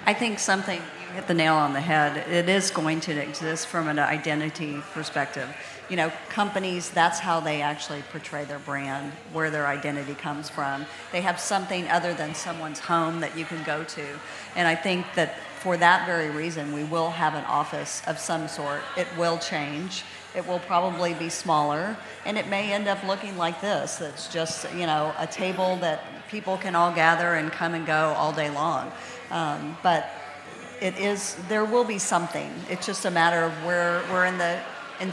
I 0.06 0.14
think 0.14 0.38
something, 0.38 0.78
you 0.78 1.14
hit 1.16 1.26
the 1.26 1.34
nail 1.34 1.56
on 1.56 1.72
the 1.72 1.80
head. 1.80 2.30
It 2.30 2.48
is 2.48 2.70
going 2.70 3.00
to 3.00 3.20
exist 3.20 3.66
from 3.66 3.88
an 3.88 3.98
identity 3.98 4.80
perspective. 4.92 5.48
You 5.90 5.96
know, 5.96 6.12
companies, 6.28 6.88
that's 6.90 7.18
how 7.18 7.40
they 7.40 7.62
actually 7.62 8.02
portray 8.12 8.44
their 8.44 8.60
brand, 8.60 9.10
where 9.32 9.50
their 9.50 9.66
identity 9.66 10.14
comes 10.14 10.48
from. 10.48 10.86
They 11.10 11.20
have 11.20 11.40
something 11.40 11.88
other 11.88 12.14
than 12.14 12.36
someone's 12.36 12.78
home 12.78 13.18
that 13.22 13.36
you 13.36 13.44
can 13.44 13.64
go 13.64 13.82
to. 13.82 14.06
And 14.54 14.68
I 14.68 14.76
think 14.76 15.04
that 15.16 15.34
for 15.58 15.76
that 15.78 16.06
very 16.06 16.30
reason, 16.30 16.72
we 16.72 16.84
will 16.84 17.10
have 17.10 17.34
an 17.34 17.44
office 17.46 18.02
of 18.06 18.20
some 18.20 18.46
sort. 18.46 18.82
It 18.96 19.08
will 19.18 19.38
change. 19.38 20.04
It 20.36 20.46
will 20.46 20.58
probably 20.58 21.14
be 21.14 21.30
smaller, 21.30 21.96
and 22.26 22.36
it 22.36 22.46
may 22.48 22.70
end 22.70 22.88
up 22.88 23.02
looking 23.04 23.38
like 23.38 23.62
this. 23.62 24.02
It's 24.02 24.28
just, 24.28 24.70
you 24.74 24.84
know, 24.84 25.14
a 25.18 25.26
table 25.26 25.76
that 25.76 26.04
people 26.28 26.58
can 26.58 26.74
all 26.74 26.92
gather 26.92 27.34
and 27.34 27.50
come 27.50 27.72
and 27.72 27.86
go 27.86 28.14
all 28.18 28.34
day 28.34 28.50
long. 28.50 28.92
Um, 29.30 29.78
but 29.82 30.10
it 30.82 30.98
is, 30.98 31.36
there 31.48 31.64
will 31.64 31.84
be 31.84 31.98
something. 31.98 32.52
It's 32.68 32.84
just 32.84 33.06
a 33.06 33.10
matter 33.10 33.44
of 33.44 33.52
where 33.64 34.02
we're 34.10 34.26
in 34.26 34.36
the 34.36 34.60
in, 35.00 35.10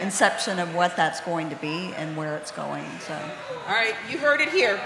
inception 0.00 0.58
of 0.58 0.74
what 0.74 0.96
that's 0.96 1.20
going 1.20 1.48
to 1.50 1.56
be 1.56 1.92
and 1.96 2.16
where 2.16 2.36
it's 2.36 2.50
going. 2.50 2.86
So, 3.06 3.14
All 3.68 3.74
right, 3.74 3.94
you 4.10 4.18
heard 4.18 4.40
it 4.40 4.48
here. 4.48 4.80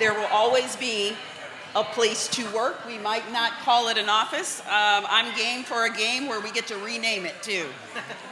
There 0.00 0.14
will 0.14 0.28
always 0.32 0.74
be 0.74 1.14
a 1.76 1.84
place 1.84 2.26
to 2.28 2.50
work. 2.50 2.84
We 2.86 2.98
might 2.98 3.30
not 3.32 3.52
call 3.60 3.88
it 3.88 3.98
an 3.98 4.08
office. 4.08 4.60
Um, 4.62 5.06
I'm 5.08 5.34
game 5.36 5.62
for 5.62 5.86
a 5.86 5.90
game 5.90 6.26
where 6.26 6.40
we 6.40 6.50
get 6.50 6.66
to 6.66 6.76
rename 6.78 7.24
it 7.24 7.40
too. 7.40 7.66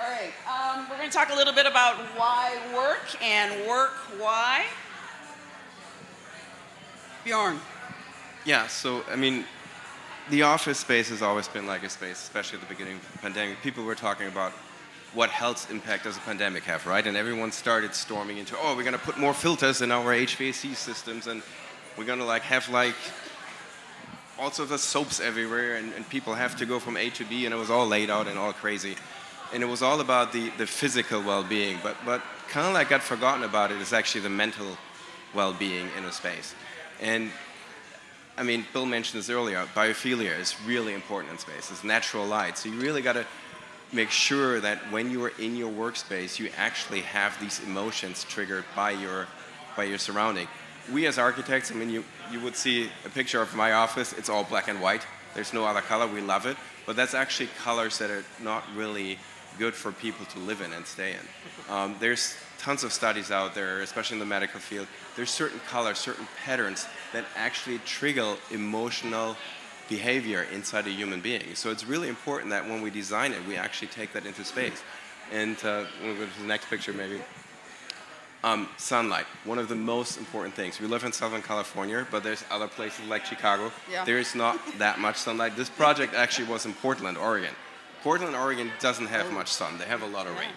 All 0.00 0.08
right, 0.08 0.32
um, 0.46 0.88
we're 0.88 0.96
going 0.96 1.10
to 1.10 1.16
talk 1.16 1.30
a 1.30 1.34
little 1.34 1.52
bit 1.52 1.66
about 1.66 1.96
why 2.16 2.56
work 2.72 3.20
and 3.20 3.66
work 3.66 3.94
why. 4.20 4.64
Bjorn. 7.24 7.58
Yeah, 8.44 8.68
so 8.68 9.02
I 9.10 9.16
mean, 9.16 9.44
the 10.30 10.42
office 10.42 10.78
space 10.78 11.08
has 11.08 11.20
always 11.20 11.48
been 11.48 11.66
like 11.66 11.82
a 11.82 11.90
space, 11.90 12.22
especially 12.22 12.60
at 12.60 12.68
the 12.68 12.72
beginning 12.72 12.94
of 12.94 13.12
the 13.12 13.18
pandemic. 13.18 13.60
People 13.60 13.82
were 13.82 13.96
talking 13.96 14.28
about 14.28 14.52
what 15.14 15.30
health 15.30 15.68
impact 15.68 16.04
does 16.04 16.16
a 16.16 16.20
pandemic 16.20 16.62
have, 16.62 16.86
right? 16.86 17.04
And 17.04 17.16
everyone 17.16 17.50
started 17.50 17.92
storming 17.92 18.38
into, 18.38 18.54
oh, 18.56 18.76
we're 18.76 18.84
gonna 18.84 18.98
put 18.98 19.18
more 19.18 19.34
filters 19.34 19.82
in 19.82 19.90
our 19.90 20.14
HVAC 20.14 20.76
systems, 20.76 21.26
and 21.26 21.42
we're 21.96 22.04
gonna 22.04 22.24
like 22.24 22.42
have 22.42 22.68
like 22.68 22.94
all 24.38 24.52
sorts 24.52 24.70
of 24.70 24.78
soaps 24.78 25.18
everywhere, 25.18 25.74
and, 25.74 25.92
and 25.94 26.08
people 26.08 26.34
have 26.34 26.56
to 26.58 26.66
go 26.66 26.78
from 26.78 26.96
A 26.96 27.10
to 27.10 27.24
B, 27.24 27.46
and 27.46 27.52
it 27.52 27.58
was 27.58 27.68
all 27.68 27.88
laid 27.88 28.10
out 28.10 28.28
and 28.28 28.38
all 28.38 28.52
crazy. 28.52 28.94
And 29.52 29.62
it 29.62 29.66
was 29.66 29.82
all 29.82 30.00
about 30.00 30.32
the, 30.32 30.50
the 30.58 30.66
physical 30.66 31.22
well-being, 31.22 31.78
but 31.82 31.96
but 32.04 32.22
kind 32.48 32.66
of 32.66 32.74
like 32.74 32.88
got 32.88 33.02
forgotten 33.02 33.44
about 33.44 33.70
it 33.70 33.80
is 33.80 33.92
actually 33.92 34.22
the 34.22 34.30
mental 34.30 34.76
well-being 35.34 35.88
in 35.96 36.04
a 36.04 36.12
space. 36.12 36.54
And 37.00 37.30
I 38.36 38.42
mean, 38.42 38.66
Bill 38.72 38.86
mentioned 38.86 39.18
this 39.18 39.30
earlier. 39.30 39.66
Biophilia 39.74 40.38
is 40.38 40.54
really 40.66 40.94
important 40.94 41.32
in 41.32 41.38
space. 41.38 41.70
It's 41.70 41.84
natural 41.84 42.24
light. 42.24 42.56
So 42.56 42.68
you 42.68 42.78
really 42.80 43.02
got 43.02 43.14
to 43.14 43.26
make 43.92 44.10
sure 44.10 44.60
that 44.60 44.78
when 44.92 45.10
you 45.10 45.24
are 45.24 45.32
in 45.38 45.56
your 45.56 45.70
workspace, 45.72 46.38
you 46.38 46.50
actually 46.56 47.00
have 47.00 47.38
these 47.40 47.60
emotions 47.64 48.24
triggered 48.24 48.64
by 48.76 48.92
your 48.92 49.26
by 49.76 49.84
your 49.84 49.98
surrounding. 49.98 50.48
We 50.92 51.06
as 51.06 51.18
architects, 51.18 51.70
I 51.70 51.74
mean, 51.74 51.90
you 51.90 52.04
you 52.30 52.40
would 52.40 52.56
see 52.56 52.90
a 53.04 53.08
picture 53.08 53.40
of 53.40 53.54
my 53.54 53.72
office. 53.72 54.12
It's 54.12 54.28
all 54.28 54.44
black 54.44 54.68
and 54.68 54.80
white. 54.80 55.06
There's 55.34 55.52
no 55.52 55.64
other 55.64 55.80
color. 55.80 56.06
We 56.06 56.20
love 56.20 56.46
it, 56.46 56.56
but 56.86 56.96
that's 56.96 57.14
actually 57.14 57.48
colors 57.58 57.98
that 57.98 58.10
are 58.10 58.24
not 58.42 58.64
really 58.74 59.18
good 59.58 59.74
for 59.74 59.92
people 59.92 60.24
to 60.26 60.38
live 60.38 60.60
in 60.60 60.72
and 60.72 60.86
stay 60.86 61.12
in. 61.12 61.72
Um, 61.74 61.96
there's 62.00 62.36
tons 62.58 62.84
of 62.84 62.92
studies 62.92 63.30
out 63.30 63.54
there, 63.54 63.80
especially 63.80 64.16
in 64.16 64.20
the 64.20 64.26
medical 64.26 64.60
field. 64.60 64.86
There's 65.16 65.30
certain 65.30 65.60
colors, 65.68 65.98
certain 65.98 66.26
patterns 66.44 66.86
that 67.12 67.24
actually 67.36 67.78
trigger 67.78 68.36
emotional 68.50 69.36
behavior 69.88 70.46
inside 70.52 70.86
a 70.86 70.90
human 70.90 71.20
being. 71.20 71.54
So 71.54 71.70
it's 71.70 71.84
really 71.84 72.08
important 72.08 72.50
that 72.50 72.64
when 72.68 72.82
we 72.82 72.90
design 72.90 73.32
it, 73.32 73.44
we 73.46 73.56
actually 73.56 73.88
take 73.88 74.12
that 74.12 74.26
into 74.26 74.44
space. 74.44 74.82
And 75.32 75.56
uh, 75.64 75.84
we'll 76.02 76.14
go 76.14 76.26
to 76.26 76.40
the 76.40 76.46
next 76.46 76.68
picture, 76.70 76.92
maybe. 76.92 77.20
Um, 78.44 78.68
sunlight, 78.76 79.26
one 79.44 79.58
of 79.58 79.68
the 79.68 79.74
most 79.74 80.16
important 80.16 80.54
things. 80.54 80.80
We 80.80 80.86
live 80.86 81.02
in 81.02 81.12
Southern 81.12 81.42
California, 81.42 82.06
but 82.10 82.22
there's 82.22 82.44
other 82.50 82.68
places 82.68 83.04
like 83.08 83.24
Chicago. 83.24 83.72
Yeah. 83.90 84.04
There 84.04 84.18
is 84.18 84.34
not 84.34 84.60
that 84.78 85.00
much 85.00 85.16
sunlight. 85.16 85.56
This 85.56 85.68
project 85.68 86.14
actually 86.14 86.48
was 86.48 86.64
in 86.64 86.72
Portland, 86.74 87.18
Oregon. 87.18 87.54
Portland, 88.02 88.34
Oregon 88.34 88.70
doesn't 88.80 89.06
have 89.06 89.32
much 89.32 89.48
sun. 89.48 89.78
They 89.78 89.84
have 89.84 90.02
a 90.02 90.06
lot 90.06 90.26
of 90.26 90.36
rain. 90.36 90.50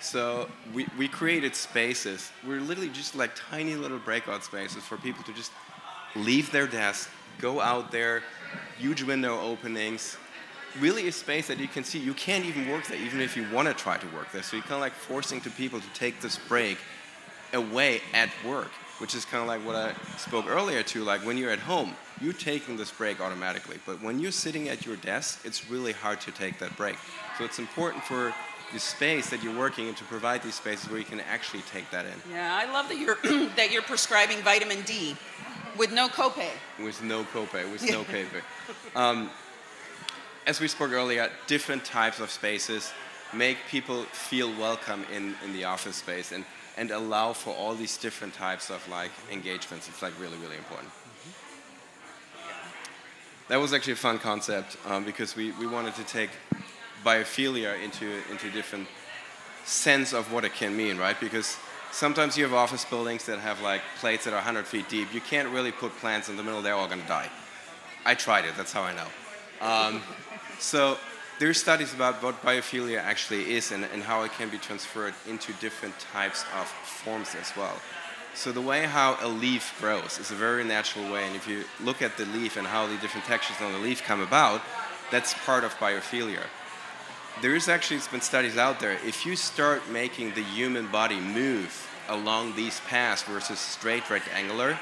So 0.00 0.48
we, 0.72 0.86
we 0.98 1.08
created 1.08 1.54
spaces. 1.54 2.30
We're 2.46 2.60
literally 2.60 2.88
just 2.88 3.14
like 3.14 3.32
tiny 3.34 3.74
little 3.74 3.98
breakout 3.98 4.42
spaces 4.42 4.82
for 4.82 4.96
people 4.96 5.22
to 5.24 5.32
just 5.32 5.52
leave 6.16 6.50
their 6.50 6.66
desk, 6.66 7.10
go 7.38 7.60
out 7.60 7.90
there, 7.90 8.22
huge 8.78 9.02
window 9.02 9.38
openings. 9.40 10.16
Really 10.78 11.08
a 11.08 11.12
space 11.12 11.48
that 11.48 11.58
you 11.58 11.68
can 11.68 11.84
see. 11.84 11.98
You 11.98 12.14
can't 12.14 12.44
even 12.44 12.68
work 12.70 12.86
there, 12.86 12.98
even 12.98 13.20
if 13.20 13.36
you 13.36 13.44
want 13.52 13.68
to 13.68 13.74
try 13.74 13.98
to 13.98 14.06
work 14.08 14.30
there. 14.32 14.42
So 14.42 14.56
you're 14.56 14.62
kind 14.62 14.74
of 14.74 14.80
like 14.80 14.92
forcing 14.92 15.40
to 15.42 15.50
people 15.50 15.80
to 15.80 15.88
take 15.94 16.20
this 16.20 16.38
break 16.38 16.78
away 17.52 18.00
at 18.14 18.30
work, 18.46 18.70
which 19.00 19.14
is 19.14 19.24
kind 19.24 19.40
of 19.42 19.48
like 19.48 19.64
what 19.66 19.76
I 19.76 19.94
spoke 20.18 20.46
earlier 20.48 20.82
to. 20.82 21.02
Like 21.04 21.24
when 21.24 21.36
you're 21.38 21.50
at 21.50 21.58
home, 21.60 21.94
you're 22.20 22.32
taking 22.32 22.76
this 22.76 22.90
break 22.90 23.20
automatically. 23.20 23.78
But 23.86 24.02
when 24.02 24.20
you're 24.20 24.30
sitting 24.32 24.68
at 24.68 24.84
your 24.84 24.96
desk, 24.96 25.40
it's 25.44 25.70
really 25.70 25.92
hard 25.92 26.20
to 26.22 26.30
take 26.30 26.58
that 26.58 26.76
break. 26.76 26.96
So 27.38 27.44
it's 27.44 27.58
important 27.58 28.04
for 28.04 28.34
the 28.72 28.78
space 28.78 29.30
that 29.30 29.42
you're 29.42 29.58
working 29.58 29.88
in 29.88 29.94
to 29.94 30.04
provide 30.04 30.42
these 30.42 30.54
spaces 30.54 30.88
where 30.90 30.98
you 30.98 31.04
can 31.04 31.20
actually 31.20 31.62
take 31.62 31.90
that 31.90 32.04
in 32.04 32.12
Yeah, 32.30 32.56
I 32.56 32.70
love 32.72 32.88
that 32.88 32.98
you're 32.98 33.16
that 33.56 33.72
you're 33.72 33.82
prescribing 33.82 34.38
vitamin 34.42 34.82
D 34.82 35.16
with 35.76 35.92
no 35.92 36.08
copay. 36.08 36.50
with 36.82 37.02
no 37.02 37.24
copay, 37.24 37.70
with 37.72 37.82
no 37.90 38.04
copay. 38.12 38.42
Um, 38.94 39.30
as 40.46 40.60
we 40.60 40.68
spoke 40.68 40.92
earlier, 40.92 41.30
different 41.46 41.84
types 41.84 42.20
of 42.20 42.30
spaces 42.30 42.92
make 43.32 43.58
people 43.68 44.02
feel 44.04 44.48
welcome 44.58 45.04
in, 45.14 45.34
in 45.44 45.52
the 45.52 45.64
office 45.64 45.96
space 45.96 46.32
and, 46.32 46.44
and 46.76 46.90
allow 46.90 47.32
for 47.32 47.54
all 47.54 47.74
these 47.74 47.96
different 47.96 48.34
types 48.34 48.70
of 48.70 48.86
like 48.88 49.10
engagements. 49.30 49.88
It's 49.88 50.02
like 50.02 50.18
really, 50.20 50.38
really 50.38 50.56
important. 50.56 50.90
that 53.48 53.56
was 53.56 53.72
actually 53.72 53.94
a 53.94 53.96
fun 53.96 54.18
concept 54.18 54.76
um, 54.86 55.04
because 55.04 55.36
we, 55.36 55.52
we 55.52 55.66
wanted 55.66 55.94
to 55.96 56.04
take 56.04 56.30
biophilia 57.04 57.82
into 57.82 58.06
into 58.30 58.50
different 58.50 58.86
sense 59.64 60.12
of 60.12 60.32
what 60.32 60.44
it 60.44 60.54
can 60.54 60.76
mean, 60.76 60.98
right? 60.98 61.18
Because 61.20 61.56
sometimes 61.92 62.36
you 62.36 62.44
have 62.44 62.54
office 62.54 62.84
buildings 62.84 63.26
that 63.26 63.38
have 63.38 63.60
like 63.60 63.82
plates 63.98 64.24
that 64.24 64.32
are 64.32 64.36
100 64.36 64.66
feet 64.66 64.88
deep. 64.88 65.12
You 65.12 65.20
can't 65.20 65.48
really 65.48 65.72
put 65.72 65.92
plants 65.96 66.28
in 66.28 66.36
the 66.36 66.42
middle; 66.42 66.62
they're 66.62 66.74
all 66.74 66.88
going 66.88 67.02
to 67.02 67.08
die. 67.08 67.28
I 68.04 68.14
tried 68.14 68.44
it. 68.44 68.54
That's 68.56 68.72
how 68.72 68.82
I 68.82 68.94
know. 68.94 69.06
Um, 69.60 70.02
so 70.58 70.96
there's 71.40 71.58
studies 71.58 71.94
about 71.94 72.22
what 72.22 72.42
biophilia 72.42 72.98
actually 72.98 73.54
is 73.54 73.72
and, 73.72 73.84
and 73.94 74.02
how 74.02 74.24
it 74.24 74.32
can 74.32 74.50
be 74.50 74.58
transferred 74.58 75.14
into 75.26 75.54
different 75.54 75.98
types 75.98 76.44
of 76.60 76.66
forms 76.66 77.34
as 77.34 77.50
well. 77.56 77.74
So 78.34 78.52
the 78.52 78.60
way 78.60 78.82
how 78.84 79.16
a 79.22 79.26
leaf 79.26 79.74
grows 79.80 80.18
is 80.18 80.30
a 80.30 80.34
very 80.34 80.64
natural 80.64 81.10
way, 81.10 81.26
and 81.26 81.34
if 81.34 81.48
you 81.48 81.64
look 81.82 82.02
at 82.02 82.18
the 82.18 82.26
leaf 82.26 82.58
and 82.58 82.66
how 82.66 82.86
the 82.86 82.96
different 82.98 83.26
textures 83.26 83.56
on 83.62 83.72
the 83.72 83.78
leaf 83.78 84.02
come 84.04 84.20
about, 84.20 84.60
that's 85.10 85.32
part 85.46 85.64
of 85.64 85.74
biophilia. 85.76 86.44
There 87.40 87.56
is 87.56 87.70
actually 87.70 88.00
been 88.12 88.20
studies 88.20 88.58
out 88.58 88.78
there. 88.78 88.98
If 89.06 89.24
you 89.24 89.34
start 89.34 89.88
making 89.88 90.34
the 90.34 90.42
human 90.42 90.88
body 90.88 91.18
move 91.18 91.88
along 92.10 92.54
these 92.54 92.80
paths 92.80 93.22
versus 93.22 93.58
straight 93.58 94.08
rectangular, 94.10 94.78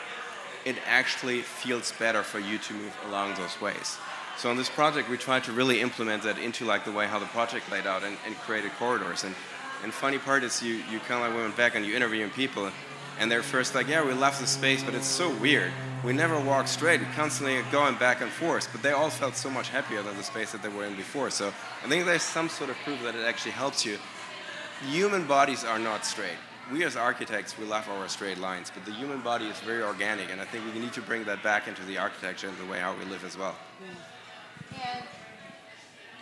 it 0.64 0.76
actually 0.88 1.42
feels 1.42 1.92
better 1.92 2.24
for 2.24 2.40
you 2.40 2.58
to 2.58 2.74
move 2.74 2.96
along 3.06 3.36
those 3.36 3.60
ways. 3.60 3.96
So 4.38 4.48
on 4.50 4.56
this 4.56 4.70
project, 4.70 5.08
we 5.10 5.16
tried 5.16 5.42
to 5.44 5.52
really 5.52 5.80
implement 5.80 6.22
that 6.22 6.38
into 6.38 6.64
like 6.64 6.84
the 6.84 6.92
way 6.92 7.08
how 7.08 7.18
the 7.18 7.26
project 7.26 7.68
laid 7.72 7.88
out 7.88 8.04
and, 8.04 8.16
and 8.24 8.36
created 8.36 8.70
corridors. 8.78 9.24
And 9.24 9.34
and 9.82 9.92
funny 9.92 10.18
part 10.18 10.44
is 10.44 10.62
you 10.62 10.74
you 10.92 11.00
kind 11.00 11.24
of 11.24 11.32
like 11.32 11.42
went 11.42 11.56
back 11.56 11.74
and 11.74 11.84
you 11.84 11.96
interviewing 11.96 12.30
people, 12.30 12.70
and 13.18 13.28
they're 13.28 13.42
first 13.42 13.74
like, 13.74 13.88
yeah, 13.88 14.04
we 14.04 14.12
left 14.12 14.40
the 14.40 14.46
space, 14.46 14.84
but 14.84 14.94
it's 14.94 15.08
so 15.08 15.28
weird. 15.38 15.72
We 16.04 16.12
never 16.12 16.38
walk 16.38 16.68
straight. 16.68 17.00
We 17.00 17.06
constantly 17.16 17.60
going 17.72 17.96
back 17.96 18.20
and 18.20 18.30
forth. 18.30 18.68
But 18.70 18.80
they 18.80 18.92
all 18.92 19.10
felt 19.10 19.34
so 19.34 19.50
much 19.50 19.70
happier 19.70 20.02
than 20.02 20.16
the 20.16 20.22
space 20.22 20.52
that 20.52 20.62
they 20.62 20.68
were 20.68 20.84
in 20.84 20.94
before. 20.94 21.30
So 21.30 21.48
I 21.84 21.88
think 21.88 22.06
there's 22.06 22.22
some 22.22 22.48
sort 22.48 22.70
of 22.70 22.76
proof 22.84 23.02
that 23.02 23.16
it 23.16 23.24
actually 23.24 23.52
helps 23.52 23.84
you. 23.84 23.98
Human 24.88 25.26
bodies 25.26 25.64
are 25.64 25.80
not 25.80 26.06
straight. 26.06 26.38
We 26.72 26.84
as 26.84 26.96
architects, 26.96 27.58
we 27.58 27.64
love 27.64 27.88
our 27.88 28.08
straight 28.08 28.38
lines, 28.38 28.70
but 28.72 28.84
the 28.84 28.92
human 28.92 29.20
body 29.20 29.46
is 29.46 29.58
very 29.60 29.82
organic, 29.82 30.30
and 30.30 30.40
I 30.40 30.44
think 30.44 30.62
we 30.72 30.78
need 30.78 30.92
to 30.92 31.02
bring 31.02 31.24
that 31.24 31.42
back 31.42 31.66
into 31.66 31.82
the 31.86 31.98
architecture 31.98 32.46
and 32.46 32.56
the 32.58 32.66
way 32.66 32.78
how 32.78 32.94
we 32.94 33.04
live 33.06 33.24
as 33.24 33.36
well. 33.36 33.56
And 34.72 35.04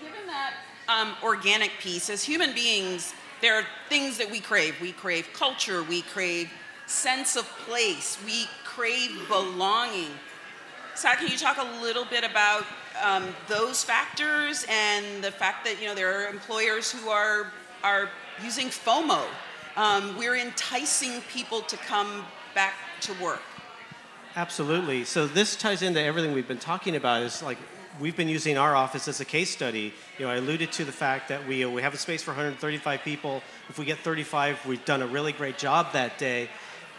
given 0.01 0.27
that 0.27 0.55
um, 0.89 1.15
organic 1.23 1.73
piece, 1.81 2.11
as 2.11 2.23
human 2.23 2.55
beings, 2.55 3.15
there 3.41 3.55
are 3.55 3.65
things 3.89 4.19
that 4.19 4.31
we 4.31 4.41
crave. 4.41 4.75
We 4.81 4.93
crave 4.93 5.29
culture, 5.33 5.83
we 5.83 6.03
crave 6.03 6.51
sense 6.87 7.37
of 7.37 7.45
place, 7.67 8.19
we 8.25 8.47
crave 8.65 9.11
belonging. 9.29 10.11
So, 10.95 11.11
can 11.11 11.29
you 11.29 11.37
talk 11.37 11.59
a 11.59 11.83
little 11.83 12.07
bit 12.07 12.25
about 12.25 12.65
um, 13.03 13.35
those 13.49 13.85
factors 13.85 14.65
and 14.71 15.23
the 15.23 15.31
fact 15.31 15.65
that 15.67 15.81
you 15.81 15.89
know 15.89 15.95
there 15.95 16.21
are 16.21 16.29
employers 16.31 16.91
who 16.91 17.11
are 17.11 17.53
are 17.83 18.09
using 18.43 18.69
FOMO? 18.69 19.25
Um, 19.77 20.17
we're 20.17 20.37
enticing 20.37 21.21
people 21.33 21.61
to 21.63 21.77
come 21.77 22.25
back 22.55 22.75
to 23.03 23.13
work. 23.23 23.43
Absolutely. 24.35 25.05
So 25.05 25.27
this 25.27 25.55
ties 25.55 25.83
into 25.83 26.01
everything 26.01 26.33
we've 26.33 26.49
been 26.49 26.59
talking 26.59 26.97
about. 26.97 27.23
Is 27.23 27.43
like 27.43 27.59
we've 28.01 28.17
been 28.17 28.29
using 28.29 28.59
our 28.59 28.75
office 28.75 29.09
as 29.09 29.21
a 29.21 29.25
case 29.25 29.51
study. 29.51 29.93
You 30.19 30.27
know, 30.27 30.31
I 30.31 30.37
alluded 30.37 30.73
to 30.73 30.85
the 30.85 30.93
fact 30.93 31.29
that 31.29 31.47
we, 31.47 31.65
we 31.67 31.83
have 31.83 31.95
a 31.95 31.99
space 31.99 32.23
for 32.23 32.31
135 32.31 33.03
people. 33.03 33.43
If 33.69 33.79
we 33.79 33.85
get 33.85 33.99
35, 33.99 34.67
we've 34.67 34.85
done 34.85 35.03
a 35.03 35.07
really 35.07 35.33
great 35.33 35.59
job 35.59 35.93
that 35.93 36.19
day. 36.19 36.49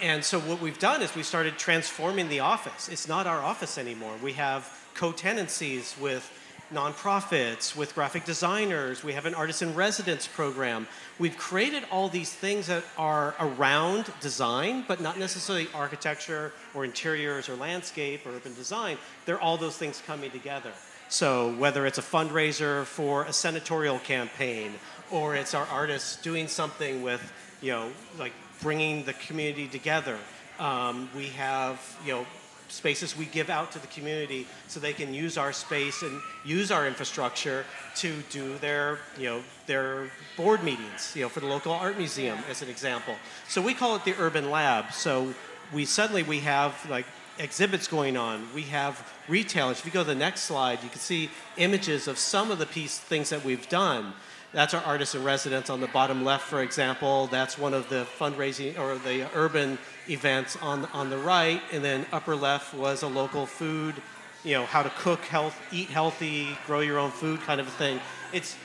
And 0.02 0.24
so 0.24 0.40
what 0.40 0.62
we've 0.62 0.78
done 0.80 1.02
is 1.02 1.16
we 1.16 1.24
started 1.24 1.58
transforming 1.58 2.30
the 2.30 2.42
office. 2.42 2.88
It's 2.90 3.08
not 3.08 3.26
our 3.26 3.42
office 3.42 3.78
anymore. 3.78 4.14
We 4.22 4.34
have 4.34 4.72
co-tenancies 4.94 5.96
with 6.00 6.32
nonprofits, 6.74 7.76
with 7.76 7.96
graphic 7.96 8.26
designers. 8.26 9.04
We 9.04 9.14
have 9.14 9.26
an 9.26 9.34
artist 9.34 9.62
in 9.62 9.74
residence 9.74 10.28
program. 10.28 10.88
We've 11.18 11.38
created 11.38 11.84
all 11.92 12.10
these 12.10 12.32
things 12.32 12.68
that 12.68 12.84
are 12.98 13.36
around 13.40 14.12
design, 14.20 14.84
but 14.88 15.00
not 15.00 15.18
necessarily 15.18 15.68
architecture 15.74 16.52
or 16.74 16.84
interiors 16.84 17.48
or 17.48 17.56
landscape 17.56 18.26
or 18.26 18.32
urban 18.32 18.54
design. 18.54 18.98
They're 19.26 19.40
all 19.40 19.58
those 19.58 19.78
things 19.78 20.04
coming 20.06 20.30
together. 20.30 20.72
So 21.10 21.54
whether 21.56 21.86
it's 21.86 21.98
a 21.98 22.02
fundraiser 22.02 22.84
for 22.86 23.24
a 23.24 23.34
senatorial 23.34 24.00
campaign, 24.00 24.74
or 25.12 25.36
it's 25.36 25.54
our 25.54 25.66
artists 25.68 26.22
doing 26.22 26.48
something 26.48 27.02
with, 27.02 27.32
you 27.62 27.72
know, 27.72 27.90
like 28.20 28.34
bringing 28.62 29.04
the 29.04 29.14
community 29.14 29.68
together. 29.68 30.18
Um, 30.60 31.10
we 31.16 31.28
have, 31.28 31.80
you 32.06 32.14
know, 32.14 32.26
spaces 32.70 33.18
we 33.18 33.26
give 33.26 33.50
out 33.50 33.72
to 33.72 33.80
the 33.80 33.88
community 33.88 34.46
so 34.68 34.80
they 34.80 34.92
can 34.92 35.14
use 35.14 35.38
our 35.38 35.54
space 35.54 36.02
and 36.02 36.20
use 36.44 36.72
our 36.72 36.86
infrastructure 36.86 37.64
to 37.96 38.22
do 38.30 38.58
their, 38.58 39.00
you 39.18 39.26
know, 39.26 39.42
their 39.66 40.10
board 40.36 40.64
meetings, 40.64 41.14
you 41.16 41.22
know, 41.22 41.30
for 41.30 41.40
the 41.40 41.46
local 41.46 41.72
art 41.72 41.98
museum 41.98 42.38
as 42.50 42.62
an 42.62 42.70
example. 42.70 43.16
So 43.48 43.62
we 43.62 43.74
call 43.74 43.96
it 43.96 44.04
the 44.04 44.16
urban 44.20 44.52
lab. 44.52 44.92
So 44.92 45.34
we 45.74 45.86
suddenly 45.86 46.24
we 46.24 46.40
have 46.40 46.74
like 46.90 47.06
exhibits 47.40 47.88
going 47.88 48.18
on. 48.18 48.48
We 48.54 48.64
have 48.64 49.14
retailers. 49.28 49.80
If 49.80 49.86
you 49.86 49.92
go 49.92 50.04
to 50.04 50.08
the 50.08 50.16
next 50.16 50.42
slide, 50.42 50.84
you 50.84 50.90
can 50.90 51.00
see 51.00 51.30
images 51.58 52.08
of 52.08 52.18
some 52.18 52.52
of 52.52 52.60
the 52.60 52.66
piece 52.66 53.00
things 53.00 53.30
that 53.30 53.44
we've 53.44 53.68
done. 53.70 54.14
That's 54.54 54.74
our 54.74 54.84
artist 54.84 55.14
in 55.14 55.24
residence 55.24 55.70
on 55.70 55.82
the 55.82 55.88
bottom 55.88 56.24
left, 56.24 56.46
for 56.46 56.62
example. 56.62 57.28
That's 57.28 57.58
one 57.58 57.74
of 57.74 57.90
the 57.90 58.08
fundraising 58.18 58.80
or 58.80 58.98
the 58.98 59.30
urban 59.36 59.78
events 60.10 60.58
on 60.62 60.86
on 60.94 61.10
the 61.10 61.18
right, 61.18 61.62
and 61.72 61.84
then 61.84 62.06
upper 62.12 62.36
left 62.36 62.74
was 62.74 63.04
a 63.04 63.08
local 63.08 63.46
food, 63.46 63.96
you 64.44 64.54
know, 64.54 64.66
how 64.66 64.84
to 64.84 64.90
cook 64.98 65.26
health, 65.26 65.60
eat 65.72 65.90
healthy, 65.90 66.58
grow 66.66 66.80
your 66.80 66.98
own 66.98 67.12
food 67.12 67.42
kind 67.42 67.60
of 67.60 67.68
a 67.68 67.72
thing. 67.72 68.00
It's 68.32 68.56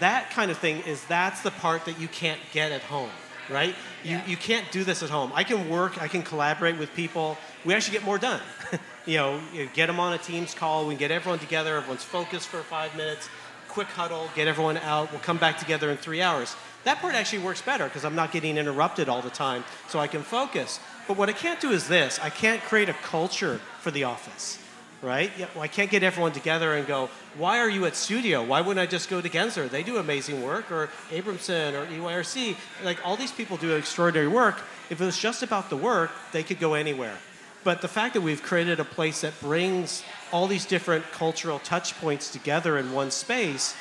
that 0.00 0.30
kind 0.30 0.50
of 0.50 0.58
thing 0.58 0.80
is 0.80 1.04
that's 1.04 1.42
the 1.42 1.50
part 1.50 1.84
that 1.84 2.00
you 2.00 2.08
can't 2.08 2.40
get 2.52 2.72
at 2.72 2.82
home, 2.82 3.10
right? 3.50 3.74
You 4.04 4.20
you 4.26 4.36
can't 4.36 4.70
do 4.72 4.84
this 4.84 5.02
at 5.02 5.10
home. 5.10 5.32
I 5.34 5.44
can 5.44 5.68
work, 5.68 6.00
I 6.02 6.08
can 6.08 6.22
collaborate 6.22 6.78
with 6.78 6.94
people. 6.94 7.38
We 7.64 7.74
actually 7.74 7.98
get 7.98 8.04
more 8.04 8.18
done. 8.18 8.40
you 9.06 9.16
know, 9.16 9.40
you 9.52 9.68
get 9.72 9.86
them 9.86 10.00
on 10.00 10.12
a 10.12 10.18
Teams 10.18 10.54
call. 10.54 10.86
We 10.86 10.94
can 10.94 10.98
get 10.98 11.10
everyone 11.10 11.38
together. 11.38 11.76
Everyone's 11.76 12.04
focused 12.04 12.48
for 12.48 12.62
five 12.62 12.96
minutes 12.96 13.28
quick 13.76 13.88
huddle, 13.88 14.30
get 14.34 14.48
everyone 14.48 14.78
out, 14.78 15.10
we'll 15.10 15.20
come 15.20 15.36
back 15.36 15.58
together 15.58 15.90
in 15.90 15.98
three 15.98 16.22
hours. 16.22 16.56
That 16.84 16.96
part 17.02 17.14
actually 17.14 17.40
works 17.40 17.60
better 17.60 17.84
because 17.84 18.06
I'm 18.06 18.14
not 18.14 18.32
getting 18.32 18.56
interrupted 18.56 19.06
all 19.06 19.20
the 19.20 19.28
time, 19.28 19.64
so 19.86 19.98
I 19.98 20.06
can 20.06 20.22
focus. 20.22 20.80
But 21.06 21.18
what 21.18 21.28
I 21.28 21.34
can't 21.34 21.60
do 21.60 21.72
is 21.72 21.86
this 21.86 22.18
I 22.22 22.30
can't 22.30 22.62
create 22.62 22.88
a 22.88 22.94
culture 22.94 23.60
for 23.80 23.90
the 23.90 24.04
office, 24.04 24.58
right? 25.02 25.30
Well, 25.54 25.62
I 25.62 25.68
can't 25.68 25.90
get 25.90 26.02
everyone 26.02 26.32
together 26.32 26.74
and 26.74 26.86
go, 26.86 27.10
why 27.36 27.58
are 27.58 27.68
you 27.68 27.84
at 27.84 27.96
studio? 27.96 28.42
Why 28.42 28.60
wouldn't 28.60 28.82
I 28.82 28.86
just 28.86 29.08
go 29.08 29.20
to 29.20 29.28
Gensler? 29.28 29.68
They 29.68 29.82
do 29.82 29.98
amazing 29.98 30.42
work, 30.42 30.70
or 30.70 30.88
Abramson, 31.10 31.74
or 31.74 31.86
EYRC. 31.86 32.56
Like 32.84 33.04
all 33.04 33.16
these 33.16 33.32
people 33.32 33.56
do 33.56 33.74
extraordinary 33.76 34.28
work. 34.28 34.60
If 34.90 35.00
it 35.00 35.04
was 35.04 35.18
just 35.18 35.42
about 35.42 35.70
the 35.70 35.76
work, 35.76 36.10
they 36.32 36.42
could 36.42 36.58
go 36.58 36.74
anywhere. 36.74 37.16
But 37.64 37.82
the 37.82 37.88
fact 37.88 38.14
that 38.14 38.20
we've 38.20 38.42
created 38.42 38.78
a 38.78 38.84
place 38.84 39.22
that 39.22 39.38
brings 39.40 40.04
all 40.32 40.46
these 40.46 40.64
different 40.64 41.04
cultural 41.10 41.58
touch 41.58 41.98
points 42.00 42.30
together 42.30 42.78
in 42.78 42.92
one 42.92 43.10
space 43.10 43.74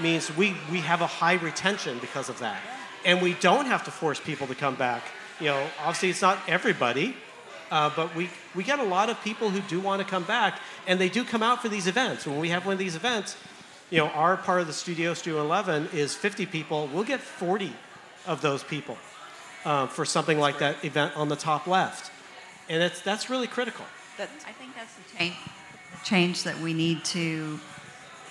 means 0.00 0.34
we, 0.36 0.54
we 0.70 0.78
have 0.78 1.00
a 1.00 1.06
high 1.06 1.34
retention 1.34 1.98
because 1.98 2.28
of 2.28 2.38
that. 2.38 2.60
And 3.04 3.20
we 3.20 3.34
don't 3.34 3.66
have 3.66 3.84
to 3.84 3.90
force 3.90 4.20
people 4.20 4.46
to 4.46 4.54
come 4.54 4.76
back. 4.76 5.02
You 5.40 5.46
know, 5.46 5.66
obviously 5.80 6.10
it's 6.10 6.22
not 6.22 6.38
everybody, 6.46 7.16
uh, 7.72 7.90
but 7.96 8.14
we, 8.14 8.30
we 8.54 8.62
get 8.62 8.78
a 8.78 8.84
lot 8.84 9.10
of 9.10 9.20
people 9.24 9.50
who 9.50 9.60
do 9.62 9.80
want 9.80 10.00
to 10.00 10.06
come 10.06 10.22
back, 10.22 10.60
and 10.86 11.00
they 11.00 11.08
do 11.08 11.24
come 11.24 11.42
out 11.42 11.60
for 11.60 11.68
these 11.68 11.88
events. 11.88 12.24
When 12.24 12.38
we 12.38 12.50
have 12.50 12.64
one 12.64 12.74
of 12.74 12.78
these 12.78 12.94
events, 12.94 13.36
you 13.90 13.98
know, 13.98 14.06
our 14.10 14.36
part 14.36 14.60
of 14.60 14.68
the 14.68 14.72
studio, 14.72 15.14
Studio 15.14 15.40
11, 15.40 15.88
is 15.92 16.14
50 16.14 16.46
people. 16.46 16.88
We'll 16.94 17.02
get 17.02 17.18
40 17.18 17.72
of 18.28 18.40
those 18.40 18.62
people 18.62 18.96
uh, 19.64 19.88
for 19.88 20.04
something 20.04 20.38
like 20.38 20.60
that 20.60 20.84
event 20.84 21.16
on 21.16 21.28
the 21.28 21.36
top 21.36 21.66
left 21.66 22.12
and 22.68 22.82
it's, 22.82 23.00
that's 23.00 23.28
really 23.28 23.46
critical. 23.46 23.84
I 24.18 24.24
think 24.24 24.74
that's 24.74 24.94
the 24.94 25.18
change, 25.18 25.36
the 25.90 26.04
change 26.04 26.42
that 26.44 26.58
we 26.60 26.72
need 26.72 27.04
to 27.06 27.58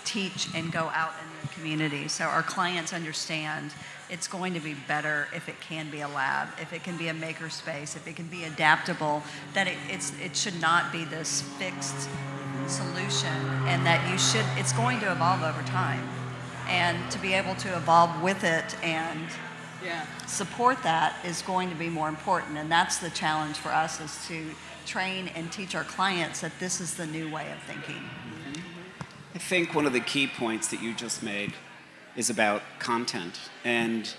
teach 0.03 0.47
and 0.55 0.71
go 0.71 0.89
out 0.93 1.11
in 1.21 1.47
the 1.47 1.53
community 1.53 2.07
so 2.07 2.25
our 2.25 2.41
clients 2.41 2.91
understand 2.91 3.71
it's 4.11 4.27
going 4.27 4.53
to 4.53 4.59
be 4.59 4.75
better 4.87 5.29
if 5.33 5.47
it 5.47 5.59
can 5.61 5.89
be 5.89 6.01
a 6.01 6.07
lab, 6.07 6.49
if 6.59 6.73
it 6.73 6.83
can 6.83 6.97
be 6.97 7.07
a 7.07 7.13
makerspace, 7.13 7.95
if 7.95 8.05
it 8.05 8.17
can 8.17 8.27
be 8.27 8.43
adaptable, 8.43 9.23
that 9.53 9.67
it, 9.67 9.77
it's, 9.89 10.13
it 10.19 10.35
should 10.35 10.59
not 10.59 10.91
be 10.91 11.05
this 11.05 11.41
fixed 11.57 12.09
solution 12.67 13.33
and 13.67 13.85
that 13.85 14.11
you 14.11 14.17
should, 14.17 14.45
it's 14.57 14.73
going 14.73 14.99
to 14.99 15.11
evolve 15.11 15.41
over 15.41 15.61
time. 15.63 16.07
And 16.67 17.09
to 17.11 17.19
be 17.19 17.33
able 17.33 17.55
to 17.55 17.75
evolve 17.75 18.21
with 18.21 18.43
it 18.43 18.75
and 18.83 19.21
yeah. 19.83 20.05
support 20.25 20.83
that 20.83 21.15
is 21.25 21.41
going 21.41 21.69
to 21.69 21.75
be 21.75 21.89
more 21.89 22.09
important. 22.09 22.57
And 22.57 22.71
that's 22.71 22.97
the 22.97 23.09
challenge 23.09 23.57
for 23.57 23.69
us 23.69 23.99
is 23.99 24.27
to 24.27 24.45
train 24.85 25.29
and 25.29 25.51
teach 25.51 25.73
our 25.73 25.83
clients 25.83 26.41
that 26.41 26.51
this 26.59 26.81
is 26.81 26.95
the 26.95 27.07
new 27.07 27.31
way 27.31 27.49
of 27.51 27.59
thinking. 27.63 28.03
I 29.33 29.37
think 29.37 29.73
one 29.73 29.85
of 29.85 29.93
the 29.93 30.01
key 30.01 30.27
points 30.27 30.67
that 30.67 30.81
you 30.81 30.93
just 30.93 31.23
made 31.23 31.53
is 32.15 32.29
about 32.29 32.61
content. 32.79 33.39
And 33.63 34.13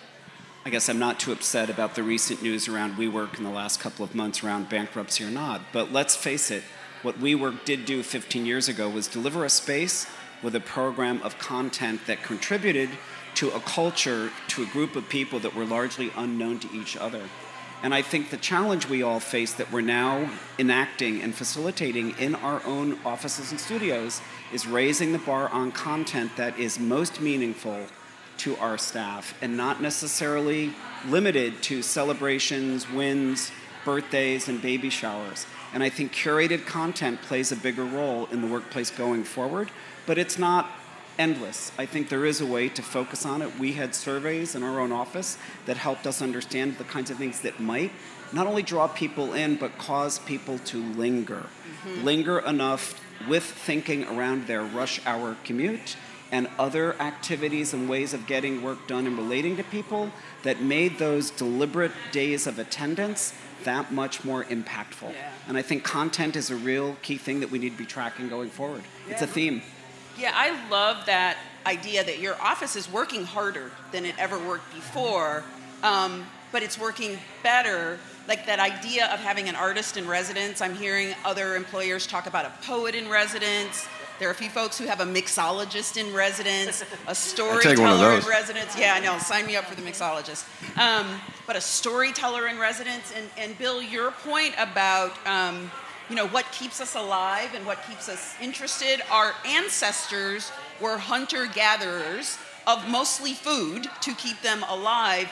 I 0.64 0.70
guess 0.70 0.88
I'm 0.88 0.98
not 0.98 1.18
too 1.18 1.33
upset 1.33 1.70
about 1.70 1.94
the 1.94 2.02
recent 2.02 2.42
news 2.42 2.68
around 2.68 2.96
WeWork 2.96 3.38
in 3.38 3.44
the 3.44 3.50
last 3.50 3.81
couple 3.81 4.05
of 4.05 4.14
months 4.14 4.44
around 4.44 4.68
bankruptcy 4.68 5.24
or 5.24 5.31
not. 5.31 5.61
But 5.72 5.92
let's 5.92 6.14
face 6.14 6.50
it, 6.50 6.62
What 7.02 7.18
WeWork 7.18 7.64
did 7.64 7.85
do 7.85 8.05
15 8.05 8.46
years 8.46 8.68
ago 8.68 8.88
was 8.88 9.09
deliver 9.09 9.44
a 9.44 9.50
space 9.50 10.07
with 10.40 10.55
a 10.55 10.61
program 10.61 11.20
of 11.22 11.37
content 11.38 12.07
that 12.07 12.22
contributed 12.22 12.90
to 13.35 13.50
a 13.50 13.61
culture, 13.61 14.31
to 14.48 14.62
a 14.62 14.66
group 14.66 14.94
of 14.94 15.09
people 15.09 15.40
that 15.40 15.55
were 15.55 15.64
largely 15.64 16.12
unknown 16.16 16.61
to 16.61 16.72
each 16.72 16.96
other. 16.96 17.22
And 17.83 17.92
I 17.92 18.03
think 18.03 18.31
the 18.31 18.37
challenge 18.37 18.88
we 18.88 19.03
all 19.03 19.18
face 19.18 19.53
that 19.55 19.73
we're 19.73 19.81
now 19.81 20.31
enacting 20.59 21.21
and 21.21 21.35
facilitating 21.35 22.16
in 22.18 22.37
our 22.37 22.64
own 22.64 22.99
offices 23.05 23.51
and 23.51 23.59
studios 23.59 24.21
is 24.53 24.66
raising 24.66 25.11
the 25.11 25.18
bar 25.18 25.49
on 25.49 25.73
content 25.73 26.37
that 26.37 26.57
is 26.59 26.79
most 26.79 27.21
meaningful 27.21 27.87
to 28.38 28.57
our 28.59 28.79
staff 28.79 29.35
and 29.42 29.57
not 29.57 29.83
necessarily 29.83 30.73
limited 31.09 31.61
to 31.64 31.83
celebrations, 31.83 32.88
wins, 32.88 33.51
birthdays, 33.85 34.49
and 34.49 34.62
baby 34.62 34.88
showers. 34.88 35.47
And 35.75 35.83
I 35.83 35.88
think 35.88 36.12
curated 36.12 36.66
content 36.66 37.21
plays 37.23 37.51
a 37.51 37.57
bigger 37.57 37.85
role 37.85 38.27
in 38.27 38.42
the 38.42 38.47
workplace 38.47 38.90
going 38.90 39.25
forward, 39.25 39.71
but 40.07 40.18
it's 40.18 40.38
not 40.38 40.71
endless. 41.18 41.72
I 41.79 41.87
think 41.87 42.09
there 42.09 42.25
is 42.25 42.40
a 42.40 42.46
way 42.46 42.68
to 42.70 42.83
focus 42.83 43.25
on 43.27 43.42
it. 43.42 43.59
We 43.59 43.72
had 43.72 43.94
surveys 43.94 44.55
in 44.55 44.62
our 44.62 44.81
own 44.81 44.92
office 44.92 45.38
that 45.66 45.77
helped 45.77 46.07
us 46.07 46.22
understand 46.22 46.79
the 46.79 46.85
kinds 46.85 47.11
of 47.11 47.16
things 47.16 47.40
that 47.40 47.61
might 47.61 47.92
not 48.33 48.46
only 48.46 48.62
draw 48.62 48.88
people 48.88 49.35
in, 49.35 49.57
but 49.57 49.77
cause 49.79 50.18
people 50.20 50.59
to 50.59 50.83
linger. 50.83 51.46
Mm-hmm. 51.85 52.05
Linger 52.05 52.38
enough 52.40 53.01
with 53.29 53.44
thinking 53.44 54.05
around 54.05 54.46
their 54.46 54.62
rush 54.62 55.05
hour 55.07 55.37
commute 55.44 55.96
and 56.31 56.48
other 56.59 56.94
activities 57.01 57.75
and 57.75 57.88
ways 57.88 58.14
of 58.14 58.27
getting 58.27 58.62
work 58.62 58.88
done 58.88 59.07
and 59.07 59.18
relating 59.18 59.57
to 59.59 59.64
people 59.64 60.11
that 60.44 60.62
made 60.62 60.98
those 60.98 61.31
deliberate 61.31 61.92
days 62.11 62.46
of 62.46 62.59
attendance 62.59 63.35
that 63.64 63.92
much 63.92 64.25
more 64.25 64.44
impactful. 64.44 65.12
Yeah. 65.12 65.31
And 65.46 65.59
I 65.59 65.62
think 65.62 65.85
content 65.85 66.35
is 66.35 66.51
a 66.51 66.57
real 66.57 66.96
key 67.03 67.18
thing 67.18 67.40
that 67.40 67.51
we 67.51 67.59
need 67.59 67.70
to 67.70 67.79
be 67.79 67.87
tracking 67.87 68.29
going 68.29 68.48
forward. 68.48 68.83
Yeah. 69.07 69.12
It's 69.12 69.22
a 69.22 69.27
theme. 69.27 69.62
Yeah, 70.18 70.33
I 70.35 70.68
love 70.68 71.07
that 71.07 71.37
idea 71.66 72.05
that 72.05 72.18
your 72.18 72.40
office 72.40 72.77
is 72.77 72.90
working 72.90 73.25
harder 73.25 73.70
than 73.92 74.05
it 74.05 74.14
ever 74.18 74.38
worked 74.38 74.72
before, 74.75 75.44
um, 75.83 76.25
but 76.51 76.62
it's 76.62 76.79
working 76.79 77.18
better. 77.42 77.98
Like 78.29 78.46
that 78.46 78.61
idea 78.61 79.07
of 79.07 79.20
having 79.20 79.48
an 79.48 79.57
artist 79.57 79.96
in 79.96 80.07
residence. 80.07 80.61
I'm 80.61 80.75
hearing 80.75 81.14
other 81.25 81.57
employers 81.57 82.07
talk 82.07 82.27
about 82.27 82.44
a 82.44 82.53
poet 82.66 82.94
in 82.94 83.09
residence. 83.09 83.88
There 84.18 84.29
are 84.29 84.33
a 84.33 84.37
few 84.37 84.51
folks 84.51 84.79
who 84.79 84.87
have 84.87 85.01
a 85.01 85.05
mixologist 85.05 85.96
in 85.96 86.14
residence, 86.14 86.85
a 87.09 87.14
storyteller 87.14 88.12
in 88.12 88.25
residence. 88.25 88.79
Yeah, 88.79 88.94
I 88.94 89.01
know. 89.01 89.18
Sign 89.18 89.46
me 89.46 89.57
up 89.57 89.64
for 89.64 89.75
the 89.75 89.83
mixologist. 89.83 90.46
Um, 90.79 91.20
but 91.46 91.57
a 91.57 91.61
storyteller 91.61 92.46
in 92.46 92.59
residence. 92.59 93.12
And, 93.16 93.29
and 93.37 93.59
Bill, 93.59 93.83
your 93.83 94.12
point 94.12 94.55
about 94.59 95.11
um, 95.27 95.70
you 96.12 96.16
know, 96.16 96.29
what 96.29 96.44
keeps 96.53 96.79
us 96.79 96.94
alive 96.94 97.55
and 97.55 97.64
what 97.64 97.83
keeps 97.88 98.07
us 98.07 98.35
interested. 98.38 99.01
Our 99.11 99.33
ancestors 99.46 100.53
were 100.79 100.98
hunter 100.98 101.46
gatherers 101.46 102.37
of 102.66 102.87
mostly 102.87 103.33
food 103.33 103.88
to 104.03 104.14
keep 104.16 104.38
them 104.42 104.62
alive. 104.68 105.31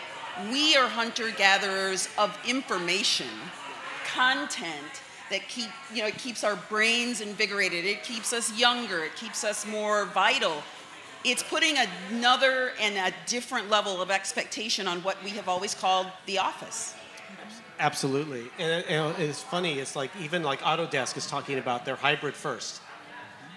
We 0.51 0.75
are 0.79 0.89
hunter 0.89 1.33
gatherers 1.33 2.09
of 2.17 2.35
information, 2.49 3.29
content 4.07 5.03
that 5.29 5.47
keep, 5.49 5.69
you 5.93 6.01
know, 6.01 6.09
it 6.09 6.17
keeps 6.17 6.45
our 6.45 6.57
brains 6.71 7.21
invigorated. 7.21 7.85
It 7.85 8.03
keeps 8.03 8.33
us 8.33 8.59
younger. 8.59 9.05
It 9.05 9.17
keeps 9.17 9.45
us 9.45 9.67
more 9.67 10.07
vital. 10.07 10.63
It's 11.27 11.43
putting 11.43 11.75
another 12.11 12.73
and 12.81 12.97
a 12.97 13.15
different 13.27 13.69
level 13.69 14.01
of 14.01 14.11
expectation 14.11 14.89
on 14.89 15.03
what 15.03 15.23
we 15.23 15.29
have 15.33 15.47
always 15.47 15.75
called 15.75 16.07
the 16.25 16.39
office. 16.39 16.95
Absolutely, 17.81 18.51
and, 18.59 18.85
and, 18.85 19.19
it's 19.19 19.41
funny. 19.41 19.79
It's 19.79 19.97
like 19.97 20.11
even 20.21 20.43
like 20.43 20.61
Autodesk 20.61 21.17
is 21.17 21.27
talking 21.27 21.59
about 21.59 21.87
their 21.87 21.97
hybrid 21.97 22.35
first, 22.35 22.83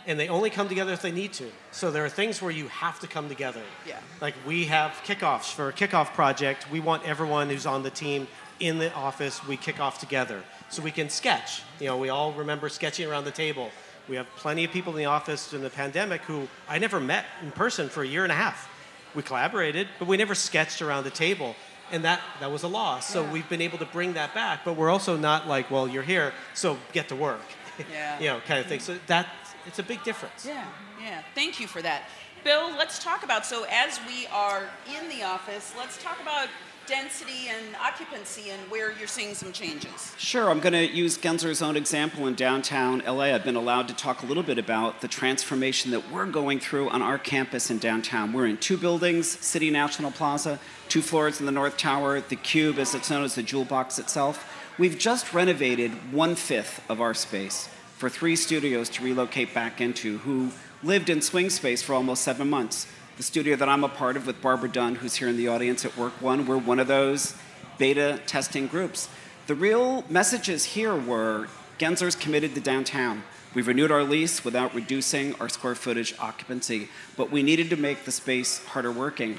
and 0.07 0.17
they 0.17 0.29
only 0.29 0.49
come 0.49 0.69
together 0.69 0.93
if 0.93 1.01
they 1.01 1.11
need 1.11 1.33
to. 1.33 1.51
So 1.71 1.91
there 1.91 2.05
are 2.05 2.09
things 2.09 2.41
where 2.41 2.51
you 2.51 2.69
have 2.69 3.01
to 3.01 3.07
come 3.07 3.27
together. 3.27 3.61
Yeah. 3.85 3.99
Like 4.21 4.35
we 4.47 4.63
have 4.65 4.91
kickoffs 5.05 5.53
for 5.53 5.67
a 5.67 5.73
kickoff 5.73 6.13
project. 6.13 6.71
We 6.71 6.79
want 6.79 7.05
everyone 7.05 7.49
who's 7.49 7.65
on 7.65 7.83
the 7.83 7.89
team 7.89 8.27
in 8.61 8.79
the 8.79 8.93
office. 8.93 9.45
We 9.45 9.57
kick 9.57 9.81
off 9.81 9.99
together 9.99 10.41
so 10.69 10.81
we 10.81 10.91
can 10.91 11.09
sketch. 11.09 11.61
You 11.81 11.87
know, 11.87 11.97
we 11.97 12.07
all 12.07 12.31
remember 12.31 12.69
sketching 12.69 13.09
around 13.09 13.25
the 13.25 13.31
table. 13.31 13.71
We 14.07 14.15
have 14.15 14.27
plenty 14.37 14.63
of 14.63 14.71
people 14.71 14.93
in 14.93 14.99
the 14.99 15.05
office 15.05 15.51
in 15.51 15.61
the 15.61 15.69
pandemic 15.69 16.21
who 16.21 16.47
I 16.69 16.79
never 16.79 17.01
met 17.01 17.25
in 17.41 17.51
person 17.51 17.89
for 17.89 18.03
a 18.03 18.07
year 18.07 18.23
and 18.23 18.31
a 18.31 18.35
half. 18.35 18.69
We 19.15 19.21
collaborated, 19.21 19.87
but 19.99 20.07
we 20.07 20.15
never 20.15 20.33
sketched 20.33 20.81
around 20.81 21.03
the 21.03 21.11
table 21.11 21.57
and 21.91 22.03
that 22.03 22.21
that 22.39 22.51
was 22.51 22.63
a 22.63 22.67
loss. 22.67 23.07
So 23.07 23.23
yeah. 23.23 23.31
we've 23.31 23.49
been 23.49 23.61
able 23.61 23.77
to 23.79 23.85
bring 23.85 24.13
that 24.13 24.33
back, 24.33 24.65
but 24.65 24.75
we're 24.75 24.89
also 24.89 25.17
not 25.17 25.47
like, 25.47 25.69
well, 25.69 25.87
you're 25.87 26.03
here, 26.03 26.33
so 26.53 26.77
get 26.91 27.09
to 27.09 27.15
work. 27.15 27.41
Yeah. 27.91 28.19
you 28.19 28.27
know, 28.27 28.39
kind 28.45 28.59
of 28.59 28.67
thing. 28.67 28.79
So 28.79 28.99
that 29.07 29.27
it's 29.65 29.79
a 29.79 29.83
big 29.83 30.03
difference. 30.03 30.45
Yeah, 30.45 30.63
yeah. 31.01 31.23
Thank 31.33 31.59
you 31.59 31.65
for 31.65 31.81
that. 31.81 32.03
Bill, 32.43 32.69
let's 32.77 33.03
talk 33.03 33.23
about 33.23 33.47
so 33.47 33.65
as 33.67 33.99
we 34.05 34.27
are 34.27 34.69
in 34.95 35.09
the 35.09 35.23
office, 35.23 35.73
let's 35.75 36.01
talk 36.03 36.21
about 36.21 36.49
density 36.87 37.47
and 37.49 37.75
occupancy 37.77 38.49
and 38.49 38.59
where 38.69 38.91
you're 38.93 39.07
seeing 39.07 39.33
some 39.33 39.51
changes? 39.51 40.13
Sure. 40.17 40.49
I'm 40.49 40.59
going 40.59 40.73
to 40.73 40.85
use 40.85 41.17
Gensler's 41.17 41.61
own 41.61 41.77
example 41.77 42.27
in 42.27 42.35
downtown 42.35 43.01
LA. 43.05 43.33
I've 43.33 43.43
been 43.43 43.55
allowed 43.55 43.87
to 43.87 43.93
talk 43.93 44.23
a 44.23 44.25
little 44.25 44.43
bit 44.43 44.57
about 44.57 45.01
the 45.01 45.07
transformation 45.07 45.91
that 45.91 46.11
we're 46.11 46.25
going 46.25 46.59
through 46.59 46.89
on 46.89 47.01
our 47.01 47.17
campus 47.17 47.69
in 47.71 47.77
downtown. 47.77 48.33
We're 48.33 48.47
in 48.47 48.57
two 48.57 48.77
buildings 48.77 49.29
City 49.29 49.69
National 49.69 50.11
Plaza, 50.11 50.59
two 50.89 51.01
floors 51.01 51.39
in 51.39 51.45
the 51.45 51.51
North 51.51 51.77
Tower, 51.77 52.21
the 52.21 52.35
Cube, 52.35 52.77
as 52.77 52.93
it's 52.93 53.09
known 53.09 53.23
as 53.23 53.35
the 53.35 53.43
Jewel 53.43 53.65
Box 53.65 53.99
itself. 53.99 54.49
We've 54.77 54.97
just 54.97 55.33
renovated 55.33 56.11
one 56.11 56.35
fifth 56.35 56.81
of 56.89 56.99
our 56.99 57.13
space 57.13 57.69
for 57.97 58.09
three 58.09 58.35
studios 58.35 58.89
to 58.89 59.03
relocate 59.03 59.53
back 59.53 59.79
into 59.79 60.17
who 60.19 60.51
lived 60.81 61.09
in 61.09 61.21
swing 61.21 61.49
space 61.49 61.81
for 61.81 61.93
almost 61.93 62.23
seven 62.23 62.49
months 62.49 62.87
the 63.17 63.23
studio 63.23 63.55
that 63.55 63.69
I'm 63.69 63.83
a 63.83 63.89
part 63.89 64.17
of 64.17 64.25
with 64.25 64.41
Barbara 64.41 64.69
Dunn, 64.69 64.95
who's 64.95 65.15
here 65.15 65.27
in 65.27 65.37
the 65.37 65.47
audience 65.47 65.85
at 65.85 65.95
Work 65.95 66.13
One, 66.19 66.47
we're 66.47 66.57
one 66.57 66.79
of 66.79 66.87
those 66.87 67.35
beta 67.77 68.19
testing 68.25 68.65
groups. 68.65 69.07
The 69.45 69.53
real 69.53 70.03
messages 70.09 70.65
here 70.65 70.95
were 70.95 71.47
Gensler's 71.77 72.15
committed 72.15 72.55
to 72.55 72.61
downtown. 72.61 73.23
We've 73.53 73.67
renewed 73.67 73.91
our 73.91 74.03
lease 74.03 74.43
without 74.43 74.73
reducing 74.73 75.35
our 75.35 75.47
square 75.47 75.75
footage 75.75 76.15
occupancy, 76.17 76.89
but 77.15 77.29
we 77.29 77.43
needed 77.43 77.69
to 77.69 77.77
make 77.77 78.03
the 78.05 78.11
space 78.11 78.65
harder 78.65 78.91
working. 78.91 79.37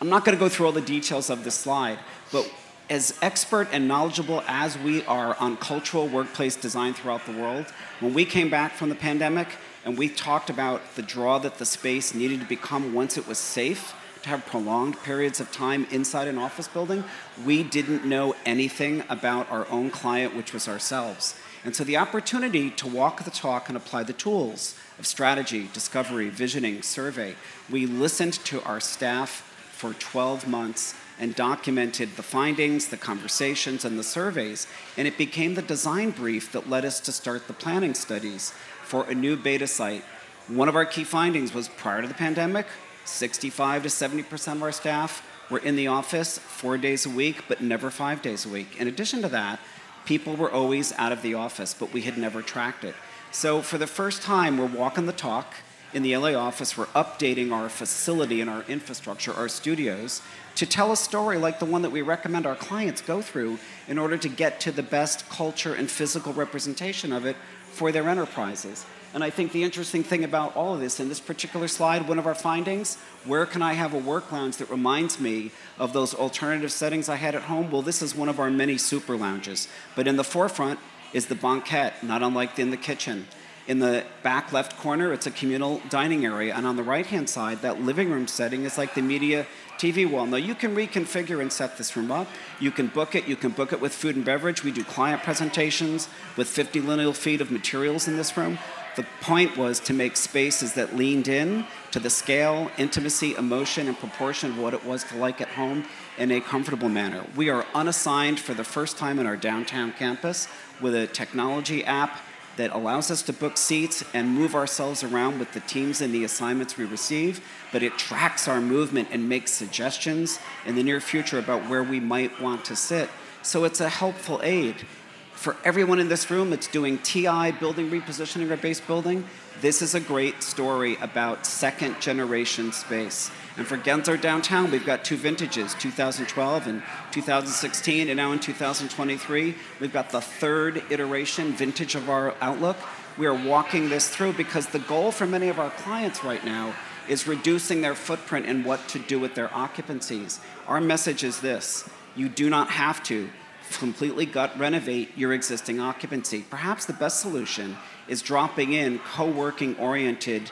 I'm 0.00 0.08
not 0.08 0.24
going 0.24 0.36
to 0.36 0.40
go 0.40 0.48
through 0.48 0.66
all 0.66 0.72
the 0.72 0.80
details 0.80 1.30
of 1.30 1.44
this 1.44 1.54
slide, 1.54 2.00
but 2.32 2.50
as 2.90 3.16
expert 3.22 3.68
and 3.72 3.88
knowledgeable 3.88 4.42
as 4.46 4.78
we 4.78 5.04
are 5.04 5.36
on 5.36 5.56
cultural 5.56 6.06
workplace 6.06 6.56
design 6.56 6.94
throughout 6.94 7.24
the 7.26 7.32
world, 7.32 7.66
when 8.00 8.12
we 8.12 8.24
came 8.24 8.50
back 8.50 8.72
from 8.72 8.88
the 8.88 8.94
pandemic, 8.94 9.48
and 9.84 9.98
we 9.98 10.08
talked 10.08 10.50
about 10.50 10.94
the 10.94 11.02
draw 11.02 11.38
that 11.38 11.58
the 11.58 11.66
space 11.66 12.14
needed 12.14 12.40
to 12.40 12.46
become 12.46 12.94
once 12.94 13.16
it 13.16 13.26
was 13.26 13.38
safe 13.38 13.94
to 14.22 14.30
have 14.30 14.46
prolonged 14.46 15.00
periods 15.02 15.40
of 15.40 15.52
time 15.52 15.86
inside 15.90 16.26
an 16.26 16.38
office 16.38 16.66
building. 16.66 17.04
We 17.44 17.62
didn't 17.62 18.06
know 18.06 18.34
anything 18.46 19.04
about 19.10 19.50
our 19.50 19.68
own 19.68 19.90
client, 19.90 20.34
which 20.34 20.54
was 20.54 20.66
ourselves. 20.66 21.38
And 21.62 21.76
so 21.76 21.84
the 21.84 21.98
opportunity 21.98 22.70
to 22.70 22.86
walk 22.86 23.22
the 23.24 23.30
talk 23.30 23.68
and 23.68 23.76
apply 23.76 24.04
the 24.04 24.12
tools 24.14 24.74
of 24.98 25.06
strategy, 25.06 25.68
discovery, 25.72 26.30
visioning, 26.30 26.82
survey, 26.82 27.36
we 27.70 27.86
listened 27.86 28.34
to 28.44 28.62
our 28.62 28.80
staff 28.80 29.50
for 29.72 29.92
12 29.94 30.46
months 30.46 30.94
and 31.18 31.34
documented 31.34 32.16
the 32.16 32.22
findings, 32.22 32.88
the 32.88 32.96
conversations, 32.96 33.84
and 33.84 33.98
the 33.98 34.02
surveys. 34.02 34.66
And 34.96 35.06
it 35.06 35.16
became 35.16 35.54
the 35.54 35.62
design 35.62 36.10
brief 36.10 36.52
that 36.52 36.68
led 36.68 36.84
us 36.84 37.00
to 37.00 37.12
start 37.12 37.46
the 37.46 37.52
planning 37.52 37.94
studies 37.94 38.52
for 38.82 39.04
a 39.04 39.14
new 39.14 39.36
beta 39.36 39.66
site. 39.66 40.04
One 40.48 40.68
of 40.68 40.76
our 40.76 40.84
key 40.84 41.04
findings 41.04 41.54
was 41.54 41.68
prior 41.68 42.02
to 42.02 42.08
the 42.08 42.14
pandemic, 42.14 42.66
65 43.04 43.84
to 43.84 43.88
70% 43.88 44.52
of 44.52 44.62
our 44.62 44.72
staff 44.72 45.26
were 45.50 45.58
in 45.58 45.76
the 45.76 45.86
office 45.86 46.38
four 46.38 46.78
days 46.78 47.06
a 47.06 47.10
week, 47.10 47.44
but 47.48 47.60
never 47.60 47.90
five 47.90 48.22
days 48.22 48.46
a 48.46 48.48
week. 48.48 48.80
In 48.80 48.88
addition 48.88 49.22
to 49.22 49.28
that, 49.28 49.60
people 50.04 50.36
were 50.36 50.50
always 50.50 50.92
out 50.94 51.12
of 51.12 51.22
the 51.22 51.34
office, 51.34 51.74
but 51.74 51.92
we 51.92 52.02
had 52.02 52.18
never 52.18 52.42
tracked 52.42 52.84
it. 52.84 52.94
So 53.30 53.62
for 53.62 53.78
the 53.78 53.86
first 53.86 54.22
time, 54.22 54.58
we're 54.58 54.66
walking 54.66 55.06
the 55.06 55.12
talk 55.12 55.54
in 55.94 56.02
the 56.02 56.16
LA 56.16 56.34
office, 56.34 56.76
we're 56.76 56.86
updating 56.86 57.52
our 57.52 57.68
facility 57.68 58.40
and 58.40 58.50
our 58.50 58.64
infrastructure, 58.64 59.32
our 59.32 59.48
studios, 59.48 60.20
to 60.56 60.66
tell 60.66 60.90
a 60.90 60.96
story 60.96 61.38
like 61.38 61.60
the 61.60 61.64
one 61.64 61.82
that 61.82 61.90
we 61.90 62.02
recommend 62.02 62.46
our 62.46 62.56
clients 62.56 63.00
go 63.00 63.22
through 63.22 63.58
in 63.86 63.96
order 63.96 64.16
to 64.18 64.28
get 64.28 64.60
to 64.60 64.72
the 64.72 64.82
best 64.82 65.28
culture 65.28 65.72
and 65.72 65.88
physical 65.88 66.32
representation 66.32 67.12
of 67.12 67.24
it 67.24 67.36
for 67.70 67.92
their 67.92 68.08
enterprises. 68.08 68.84
And 69.14 69.22
I 69.22 69.30
think 69.30 69.52
the 69.52 69.62
interesting 69.62 70.02
thing 70.02 70.24
about 70.24 70.56
all 70.56 70.74
of 70.74 70.80
this, 70.80 70.98
in 70.98 71.08
this 71.08 71.20
particular 71.20 71.68
slide, 71.68 72.08
one 72.08 72.18
of 72.18 72.26
our 72.26 72.34
findings, 72.34 72.96
where 73.24 73.46
can 73.46 73.62
I 73.62 73.74
have 73.74 73.94
a 73.94 73.98
work 73.98 74.32
lounge 74.32 74.56
that 74.56 74.68
reminds 74.68 75.20
me 75.20 75.52
of 75.78 75.92
those 75.92 76.12
alternative 76.12 76.72
settings 76.72 77.08
I 77.08 77.16
had 77.16 77.36
at 77.36 77.42
home? 77.42 77.70
Well, 77.70 77.82
this 77.82 78.02
is 78.02 78.16
one 78.16 78.28
of 78.28 78.40
our 78.40 78.50
many 78.50 78.76
super 78.76 79.16
lounges. 79.16 79.68
But 79.94 80.08
in 80.08 80.16
the 80.16 80.24
forefront 80.24 80.80
is 81.12 81.26
the 81.26 81.36
banquette, 81.36 82.02
not 82.02 82.24
unlike 82.24 82.58
in 82.58 82.72
the 82.72 82.76
kitchen. 82.76 83.28
In 83.66 83.78
the 83.78 84.04
back 84.22 84.52
left 84.52 84.76
corner, 84.76 85.12
it's 85.12 85.26
a 85.26 85.30
communal 85.30 85.80
dining 85.88 86.26
area, 86.26 86.54
and 86.54 86.66
on 86.66 86.76
the 86.76 86.82
right 86.82 87.06
hand 87.06 87.30
side, 87.30 87.62
that 87.62 87.80
living 87.80 88.10
room 88.10 88.26
setting 88.26 88.64
is 88.64 88.76
like 88.76 88.94
the 88.94 89.00
media 89.00 89.46
TV 89.78 90.08
wall. 90.08 90.26
Now, 90.26 90.36
you 90.36 90.54
can 90.54 90.76
reconfigure 90.76 91.40
and 91.40 91.50
set 91.50 91.78
this 91.78 91.96
room 91.96 92.10
up. 92.10 92.28
You 92.60 92.70
can 92.70 92.88
book 92.88 93.14
it. 93.14 93.26
You 93.26 93.36
can 93.36 93.52
book 93.52 93.72
it 93.72 93.80
with 93.80 93.94
food 93.94 94.16
and 94.16 94.24
beverage. 94.24 94.62
We 94.62 94.70
do 94.70 94.84
client 94.84 95.22
presentations 95.22 96.08
with 96.36 96.46
50 96.46 96.80
lineal 96.82 97.14
feet 97.14 97.40
of 97.40 97.50
materials 97.50 98.06
in 98.06 98.16
this 98.16 98.36
room. 98.36 98.58
The 98.96 99.06
point 99.20 99.56
was 99.56 99.80
to 99.80 99.92
make 99.92 100.16
spaces 100.16 100.74
that 100.74 100.94
leaned 100.94 101.26
in 101.26 101.66
to 101.90 101.98
the 101.98 102.10
scale, 102.10 102.70
intimacy, 102.78 103.34
emotion, 103.34 103.88
and 103.88 103.98
proportion 103.98 104.50
of 104.50 104.58
what 104.58 104.74
it 104.74 104.84
was 104.84 105.02
to 105.04 105.16
like 105.16 105.40
at 105.40 105.48
home 105.48 105.84
in 106.16 106.30
a 106.30 106.40
comfortable 106.40 106.88
manner. 106.88 107.24
We 107.34 107.48
are 107.48 107.66
unassigned 107.74 108.38
for 108.38 108.54
the 108.54 108.62
first 108.62 108.96
time 108.96 109.18
in 109.18 109.26
our 109.26 109.36
downtown 109.36 109.92
campus 109.92 110.46
with 110.80 110.94
a 110.94 111.08
technology 111.08 111.84
app 111.84 112.20
that 112.56 112.72
allows 112.72 113.10
us 113.10 113.22
to 113.22 113.32
book 113.32 113.56
seats 113.56 114.04
and 114.14 114.28
move 114.28 114.54
ourselves 114.54 115.02
around 115.02 115.38
with 115.38 115.52
the 115.52 115.60
teams 115.60 116.00
and 116.00 116.14
the 116.14 116.24
assignments 116.24 116.76
we 116.76 116.84
receive, 116.84 117.44
but 117.72 117.82
it 117.82 117.98
tracks 117.98 118.46
our 118.48 118.60
movement 118.60 119.08
and 119.10 119.28
makes 119.28 119.52
suggestions 119.52 120.38
in 120.66 120.74
the 120.74 120.82
near 120.82 121.00
future 121.00 121.38
about 121.38 121.68
where 121.68 121.82
we 121.82 122.00
might 122.00 122.40
want 122.40 122.64
to 122.64 122.76
sit. 122.76 123.08
So 123.42 123.64
it's 123.64 123.80
a 123.80 123.88
helpful 123.88 124.40
aid 124.42 124.86
for 125.34 125.56
everyone 125.64 125.98
in 125.98 126.08
this 126.08 126.30
room 126.30 126.50
that's 126.50 126.68
doing 126.68 126.98
TI, 126.98 127.52
building 127.52 127.90
repositioning 127.90 128.50
or 128.50 128.56
base 128.56 128.80
building, 128.80 129.24
this 129.60 129.82
is 129.82 129.94
a 129.94 130.00
great 130.00 130.42
story 130.42 130.96
about 131.00 131.46
second 131.46 132.00
generation 132.00 132.72
space. 132.72 133.30
And 133.56 133.66
for 133.66 133.76
Gensler 133.76 134.20
Downtown, 134.20 134.70
we've 134.70 134.84
got 134.84 135.04
two 135.04 135.16
vintages, 135.16 135.74
2012 135.74 136.66
and 136.66 136.82
2016, 137.12 138.08
and 138.08 138.16
now 138.16 138.32
in 138.32 138.40
2023, 138.40 139.54
we've 139.80 139.92
got 139.92 140.10
the 140.10 140.20
third 140.20 140.82
iteration 140.90 141.52
vintage 141.52 141.94
of 141.94 142.10
our 142.10 142.34
outlook. 142.40 142.76
We 143.16 143.26
are 143.26 143.34
walking 143.34 143.90
this 143.90 144.08
through 144.08 144.32
because 144.32 144.66
the 144.66 144.80
goal 144.80 145.12
for 145.12 145.26
many 145.26 145.48
of 145.48 145.60
our 145.60 145.70
clients 145.70 146.24
right 146.24 146.44
now 146.44 146.74
is 147.08 147.28
reducing 147.28 147.80
their 147.80 147.94
footprint 147.94 148.46
and 148.46 148.64
what 148.64 148.86
to 148.88 148.98
do 148.98 149.20
with 149.20 149.34
their 149.34 149.48
occupancies. 149.48 150.40
Our 150.66 150.80
message 150.80 151.22
is 151.22 151.40
this 151.40 151.88
you 152.16 152.28
do 152.28 152.48
not 152.48 152.70
have 152.70 153.02
to 153.04 153.28
completely 153.76 154.26
gut 154.26 154.58
renovate 154.58 155.16
your 155.16 155.32
existing 155.32 155.80
occupancy. 155.80 156.44
Perhaps 156.48 156.86
the 156.86 156.92
best 156.92 157.20
solution 157.20 157.76
is 158.08 158.22
dropping 158.22 158.72
in 158.72 158.98
co 158.98 159.26
working 159.26 159.76
oriented 159.76 160.50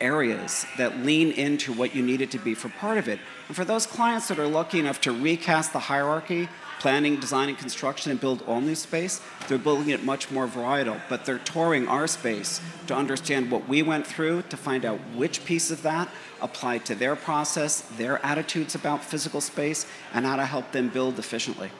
areas 0.00 0.66
that 0.76 0.98
lean 0.98 1.32
into 1.32 1.72
what 1.72 1.94
you 1.94 2.02
need 2.02 2.20
it 2.20 2.30
to 2.30 2.38
be 2.38 2.54
for 2.54 2.68
part 2.68 2.98
of 2.98 3.08
it. 3.08 3.18
And 3.48 3.56
for 3.56 3.64
those 3.64 3.86
clients 3.86 4.28
that 4.28 4.38
are 4.38 4.46
lucky 4.46 4.78
enough 4.78 5.00
to 5.02 5.12
recast 5.12 5.72
the 5.72 5.78
hierarchy, 5.78 6.48
planning, 6.78 7.18
design, 7.18 7.48
and 7.48 7.58
construction, 7.58 8.10
and 8.10 8.20
build 8.20 8.42
all 8.46 8.60
new 8.60 8.74
space, 8.74 9.20
they're 9.48 9.58
building 9.58 9.90
it 9.90 10.04
much 10.04 10.30
more 10.30 10.46
varietal. 10.46 11.00
But 11.08 11.24
they're 11.24 11.38
touring 11.38 11.88
our 11.88 12.06
space 12.06 12.60
to 12.86 12.94
understand 12.94 13.50
what 13.50 13.68
we 13.68 13.82
went 13.82 14.06
through, 14.06 14.42
to 14.42 14.56
find 14.56 14.84
out 14.84 15.00
which 15.14 15.44
piece 15.44 15.70
of 15.70 15.82
that 15.82 16.08
applied 16.40 16.84
to 16.86 16.94
their 16.94 17.16
process, 17.16 17.80
their 17.96 18.24
attitudes 18.24 18.74
about 18.74 19.04
physical 19.04 19.40
space, 19.40 19.86
and 20.12 20.24
how 20.24 20.36
to 20.36 20.46
help 20.46 20.70
them 20.72 20.88
build 20.88 21.18
efficiently. 21.18 21.70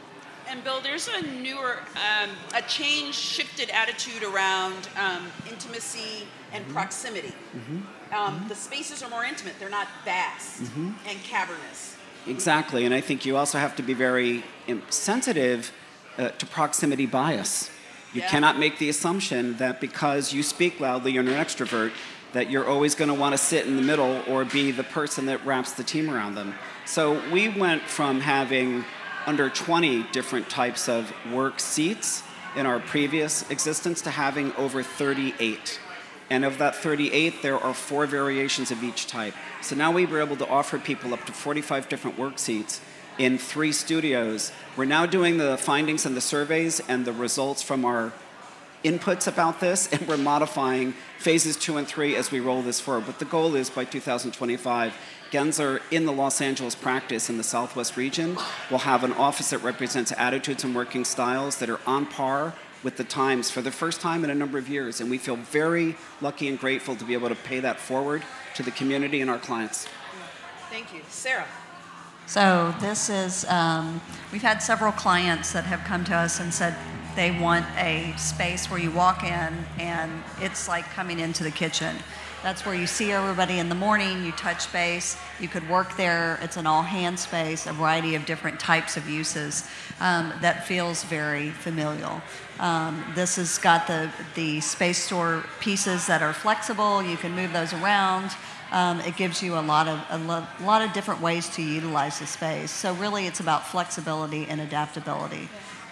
And 0.51 0.65
Bill, 0.65 0.81
there's 0.81 1.09
a 1.09 1.21
newer, 1.43 1.81
um, 1.97 2.31
a 2.55 2.63
change 2.63 3.15
shifted 3.15 3.69
attitude 3.69 4.23
around 4.23 4.89
um, 4.99 5.27
intimacy 5.49 6.27
and 6.53 6.65
mm-hmm. 6.65 6.73
proximity. 6.73 7.29
Mm-hmm. 7.29 8.15
Um, 8.15 8.35
mm-hmm. 8.35 8.49
The 8.49 8.55
spaces 8.55 9.03
are 9.03 9.11
more 9.11 9.25
intimate, 9.25 9.55
they're 9.61 9.69
not 9.69 9.89
vast 10.07 10.63
mm-hmm. 10.63 10.93
and 11.07 11.23
cavernous. 11.23 11.97
Exactly, 12.27 12.87
and 12.87 12.95
I 12.95 13.03
think 13.03 13.27
you 13.27 13.37
also 13.37 13.59
have 13.59 13.77
to 13.77 13.83
be 13.83 13.93
very 13.93 14.43
sensitive 14.89 15.71
uh, 16.17 16.31
to 16.31 16.47
proximity 16.47 17.05
bias. 17.05 17.71
You 18.15 18.23
yeah. 18.23 18.29
cannot 18.29 18.59
make 18.59 18.79
the 18.79 18.89
assumption 18.89 19.59
that 19.59 19.83
because 19.83 20.33
you 20.33 20.43
speak 20.43 20.81
loudly, 20.81 21.13
you're 21.13 21.23
an 21.23 21.29
extrovert, 21.29 21.93
that 22.33 22.51
you're 22.51 22.67
always 22.67 22.95
going 22.95 23.09
to 23.09 23.15
want 23.15 23.35
to 23.35 23.39
sit 23.39 23.67
in 23.67 23.77
the 23.77 23.83
middle 23.83 24.23
or 24.27 24.47
be 24.47 24.71
the 24.71 24.85
person 24.85 25.27
that 25.27 25.45
wraps 25.45 25.73
the 25.73 25.85
team 25.85 26.09
around 26.09 26.35
them. 26.35 26.55
So 26.87 27.21
we 27.31 27.49
went 27.49 27.83
from 27.83 28.21
having 28.21 28.85
under 29.29 29.51
20 29.51 30.05
different 30.05 30.49
types 30.49 30.89
of 30.89 31.13
work 31.31 31.61
seats 31.61 32.23
in 32.57 32.65
our 32.65 32.81
previous 32.81 33.49
existence 33.51 34.01
to 34.01 34.11
having 34.11 34.55
over 34.55 34.83
38. 34.83 35.79
And 36.31 36.47
of 36.47 36.57
that 36.57 36.75
38, 36.75 37.43
there 37.43 37.59
are 37.59 37.75
four 37.75 38.07
variations 38.07 38.71
of 38.71 38.83
each 38.83 39.07
type. 39.07 39.35
So 39.61 39.77
now 39.77 39.93
we 39.93 40.07
were 40.07 40.23
able 40.23 40.37
to 40.39 40.49
offer 40.49 40.79
people 40.79 41.13
up 41.13 41.27
to 41.27 41.33
45 41.33 41.91
different 41.91 42.19
work 42.19 42.39
seats 42.39 42.81
in 43.19 43.37
three 43.37 43.71
studios. 43.71 44.51
We're 44.79 44.87
now 44.87 45.05
doing 45.05 45.37
the 45.37 45.59
findings 45.59 46.07
and 46.07 46.17
the 46.17 46.23
surveys 46.23 46.81
and 46.89 47.05
the 47.05 47.13
results 47.13 47.63
from 47.63 47.85
our 47.85 48.15
inputs 48.85 49.27
about 49.27 49.61
this, 49.61 49.93
and 49.93 50.07
we're 50.07 50.17
modifying 50.17 50.95
phases 51.19 51.57
two 51.57 51.77
and 51.77 51.87
three 51.87 52.15
as 52.17 52.31
we 52.31 52.41
roll 52.41 52.63
this 52.63 52.81
forward. 52.81 53.07
But 53.07 53.19
the 53.19 53.25
goal 53.25 53.55
is 53.55 53.71
by 53.71 53.85
2025, 53.85 54.95
Gensler 55.31 55.81
in 55.91 56.07
the 56.07 56.13
Los 56.13 56.41
Angeles 56.41 56.75
practice 56.75 57.29
in 57.29 57.37
the 57.37 57.45
Southwest 57.45 57.97
region 57.97 58.37
will 58.71 58.79
have 58.79 59.05
an 59.05 59.13
office 59.13 59.51
that 59.51 59.59
represents 59.59 60.13
attitudes 60.17 60.65
and 60.65 60.75
working 60.75 61.05
styles 61.05 61.59
that 61.59 61.69
are 61.69 61.81
on 61.87 62.07
par 62.07 62.55
with 62.83 62.97
the 62.97 63.05
times 63.05 63.51
for 63.51 63.61
the 63.61 63.71
first 63.71 64.01
time 64.01 64.25
in 64.25 64.31
a 64.31 64.35
number 64.35 64.57
of 64.57 64.69
years. 64.69 65.01
And 65.01 65.11
we 65.11 65.19
feel 65.19 65.37
very 65.37 65.97
lucky 66.21 66.49
and 66.49 66.59
grateful 66.59 66.97
to 66.97 67.05
be 67.05 67.13
able 67.13 67.29
to 67.29 67.35
pay 67.35 67.61
that 67.61 67.79
forward 67.79 68.23
to 68.55 68.63
the 68.63 68.71
community 68.71 69.21
and 69.21 69.29
our 69.29 69.39
clients. 69.39 69.87
Thank 70.71 70.95
you. 70.95 71.01
Sarah. 71.09 71.47
So, 72.27 72.75
this 72.79 73.09
is, 73.09 73.47
um, 73.47 74.03
we've 74.33 74.43
had 74.43 74.63
several 74.63 74.93
clients 74.93 75.53
that 75.55 75.65
have 75.65 75.81
come 75.85 76.05
to 76.05 76.15
us 76.15 76.41
and 76.41 76.53
said 76.53 76.77
they 77.17 77.31
want 77.31 77.67
a 77.77 78.15
space 78.17 78.71
where 78.71 78.81
you 78.81 78.91
walk 78.91 79.25
in 79.25 79.67
and 79.79 80.23
it's 80.41 80.69
like 80.69 80.85
coming 80.91 81.19
into 81.19 81.43
the 81.43 81.51
kitchen. 81.51 81.97
That's 82.43 82.65
where 82.65 82.75
you 82.75 82.87
see 82.87 83.11
everybody 83.11 83.59
in 83.59 83.69
the 83.69 83.75
morning, 83.75 84.25
you 84.25 84.31
touch 84.33 84.73
base, 84.73 85.17
you 85.41 85.49
could 85.49 85.69
work 85.69 85.97
there. 85.97 86.39
It's 86.41 86.57
an 86.57 86.67
all 86.67 86.83
hand 86.83 87.19
space, 87.19 87.67
a 87.67 87.73
variety 87.73 88.15
of 88.15 88.27
different 88.27 88.61
types 88.61 88.97
of 88.97 89.09
uses 89.09 89.69
um, 90.01 90.33
that 90.41 90.67
feels 90.67 91.03
very 91.05 91.51
familial. 91.51 92.23
Um, 92.61 93.05
this 93.15 93.37
has 93.37 93.59
got 93.59 93.87
the, 93.89 94.11
the 94.35 94.61
space 94.61 94.99
store 94.99 95.45
pieces 95.61 96.07
that 96.07 96.23
are 96.23 96.33
flexible, 96.33 97.03
you 97.03 97.17
can 97.17 97.33
move 97.35 97.53
those 97.53 97.73
around. 97.73 98.31
Um, 98.71 99.01
it 99.01 99.17
gives 99.17 99.43
you 99.43 99.55
a 99.59 99.61
lot 99.63 99.89
of 99.89 100.05
a 100.11 100.19
lo- 100.19 100.47
lot 100.63 100.83
of 100.83 100.93
different 100.93 101.23
ways 101.23 101.49
to 101.51 101.63
utilize 101.63 102.19
the 102.19 102.27
space. 102.27 102.71
So 102.71 102.93
really, 102.95 103.27
it's 103.27 103.41
about 103.41 103.67
flexibility 103.67 104.47
and 104.47 104.61
adaptability, 104.61 105.49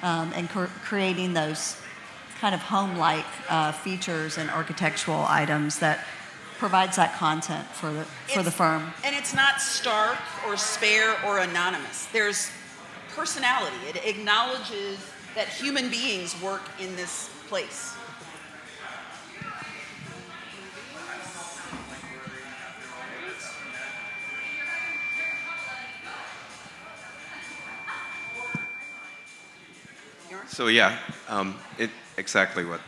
um, 0.07 0.32
and 0.36 0.48
cr- 0.48 0.66
creating 0.84 1.34
those 1.34 1.76
kind 2.40 2.54
of 2.54 2.61
home-like 2.61 3.24
uh, 3.48 3.72
features 3.72 4.38
and 4.38 4.48
architectural 4.50 5.24
items 5.28 5.80
that 5.80 6.04
provides 6.59 6.96
that 6.96 7.12
content 7.14 7.66
for 7.66 7.92
the 7.92 8.04
for 8.04 8.40
it's, 8.40 8.44
the 8.44 8.50
firm. 8.50 8.92
And 9.04 9.14
it's 9.16 9.34
not 9.34 9.61
stark 9.61 10.18
or 10.46 10.57
spare 10.57 11.16
or 11.26 11.40
anonymous. 11.40 12.07
There's 12.12 12.50
personality. 13.14 13.76
It 13.88 13.96
acknowledges 14.07 14.98
that 15.34 15.48
human 15.48 15.90
beings 15.90 16.40
work 16.40 16.62
in 16.80 16.94
this 16.96 17.28
place. 17.48 17.94
So 30.49 30.68
yeah, 30.68 30.99
um, 31.28 31.57
it 31.78 31.90
exactly 32.16 32.64
what 32.64 32.80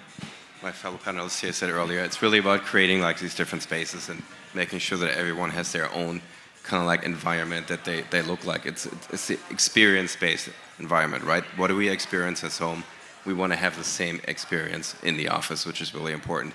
my 0.62 0.72
fellow 0.72 0.96
panelists 0.96 1.40
here 1.40 1.52
said 1.52 1.70
earlier, 1.70 2.00
it's 2.00 2.22
really 2.22 2.38
about 2.38 2.62
creating 2.62 3.00
like 3.00 3.18
these 3.18 3.34
different 3.34 3.62
spaces 3.62 4.08
and 4.08 4.22
making 4.54 4.78
sure 4.78 4.98
that 4.98 5.16
everyone 5.16 5.50
has 5.50 5.72
their 5.72 5.92
own 5.92 6.20
kind 6.62 6.82
of 6.82 6.86
like 6.86 7.04
environment 7.04 7.68
that 7.68 7.84
they, 7.84 8.02
they 8.10 8.22
look 8.22 8.44
like. 8.44 8.66
It's, 8.66 8.86
it's 9.12 9.28
the 9.28 9.38
experience-based 9.50 10.50
environment, 10.78 11.24
right? 11.24 11.44
What 11.56 11.68
do 11.68 11.76
we 11.76 11.88
experience 11.88 12.44
at 12.44 12.52
home? 12.56 12.84
We 13.24 13.34
want 13.34 13.52
to 13.52 13.58
have 13.58 13.76
the 13.76 13.84
same 13.84 14.20
experience 14.26 14.94
in 15.02 15.16
the 15.16 15.28
office, 15.28 15.66
which 15.66 15.80
is 15.80 15.94
really 15.94 16.12
important. 16.12 16.54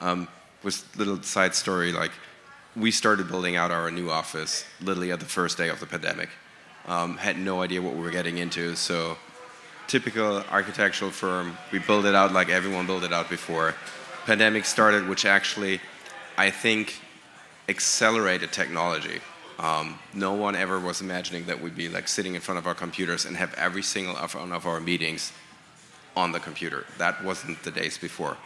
Um, 0.00 0.28
with 0.62 0.84
little 0.96 1.22
side 1.22 1.54
story, 1.54 1.92
like 1.92 2.12
we 2.76 2.90
started 2.90 3.28
building 3.28 3.56
out 3.56 3.70
our 3.70 3.90
new 3.90 4.10
office 4.10 4.64
literally 4.80 5.10
at 5.12 5.20
the 5.20 5.26
first 5.26 5.58
day 5.58 5.68
of 5.68 5.80
the 5.80 5.86
pandemic. 5.86 6.28
Um, 6.86 7.16
had 7.16 7.38
no 7.38 7.62
idea 7.62 7.82
what 7.82 7.94
we 7.94 8.00
were 8.00 8.10
getting 8.10 8.38
into, 8.38 8.74
so 8.76 9.16
typical 9.90 10.44
architectural 10.52 11.10
firm. 11.10 11.58
We 11.72 11.80
build 11.80 12.06
it 12.06 12.14
out 12.14 12.32
like 12.32 12.48
everyone 12.48 12.86
built 12.86 13.02
it 13.02 13.12
out 13.12 13.28
before. 13.28 13.74
Pandemic 14.24 14.64
started, 14.64 15.08
which 15.08 15.26
actually, 15.26 15.80
I 16.38 16.50
think, 16.50 17.00
accelerated 17.68 18.52
technology. 18.52 19.20
Um, 19.58 19.98
no 20.14 20.32
one 20.34 20.54
ever 20.54 20.78
was 20.78 21.00
imagining 21.00 21.46
that 21.46 21.60
we'd 21.60 21.74
be 21.76 21.88
like 21.88 22.06
sitting 22.06 22.36
in 22.36 22.40
front 22.40 22.58
of 22.58 22.68
our 22.68 22.74
computers 22.74 23.24
and 23.24 23.36
have 23.36 23.52
every 23.54 23.82
single 23.82 24.14
one 24.14 24.52
of 24.52 24.64
our 24.64 24.80
meetings 24.80 25.32
on 26.16 26.30
the 26.30 26.38
computer. 26.38 26.86
That 26.98 27.24
wasn't 27.24 27.60
the 27.64 27.72
days 27.72 27.98
before. 27.98 28.36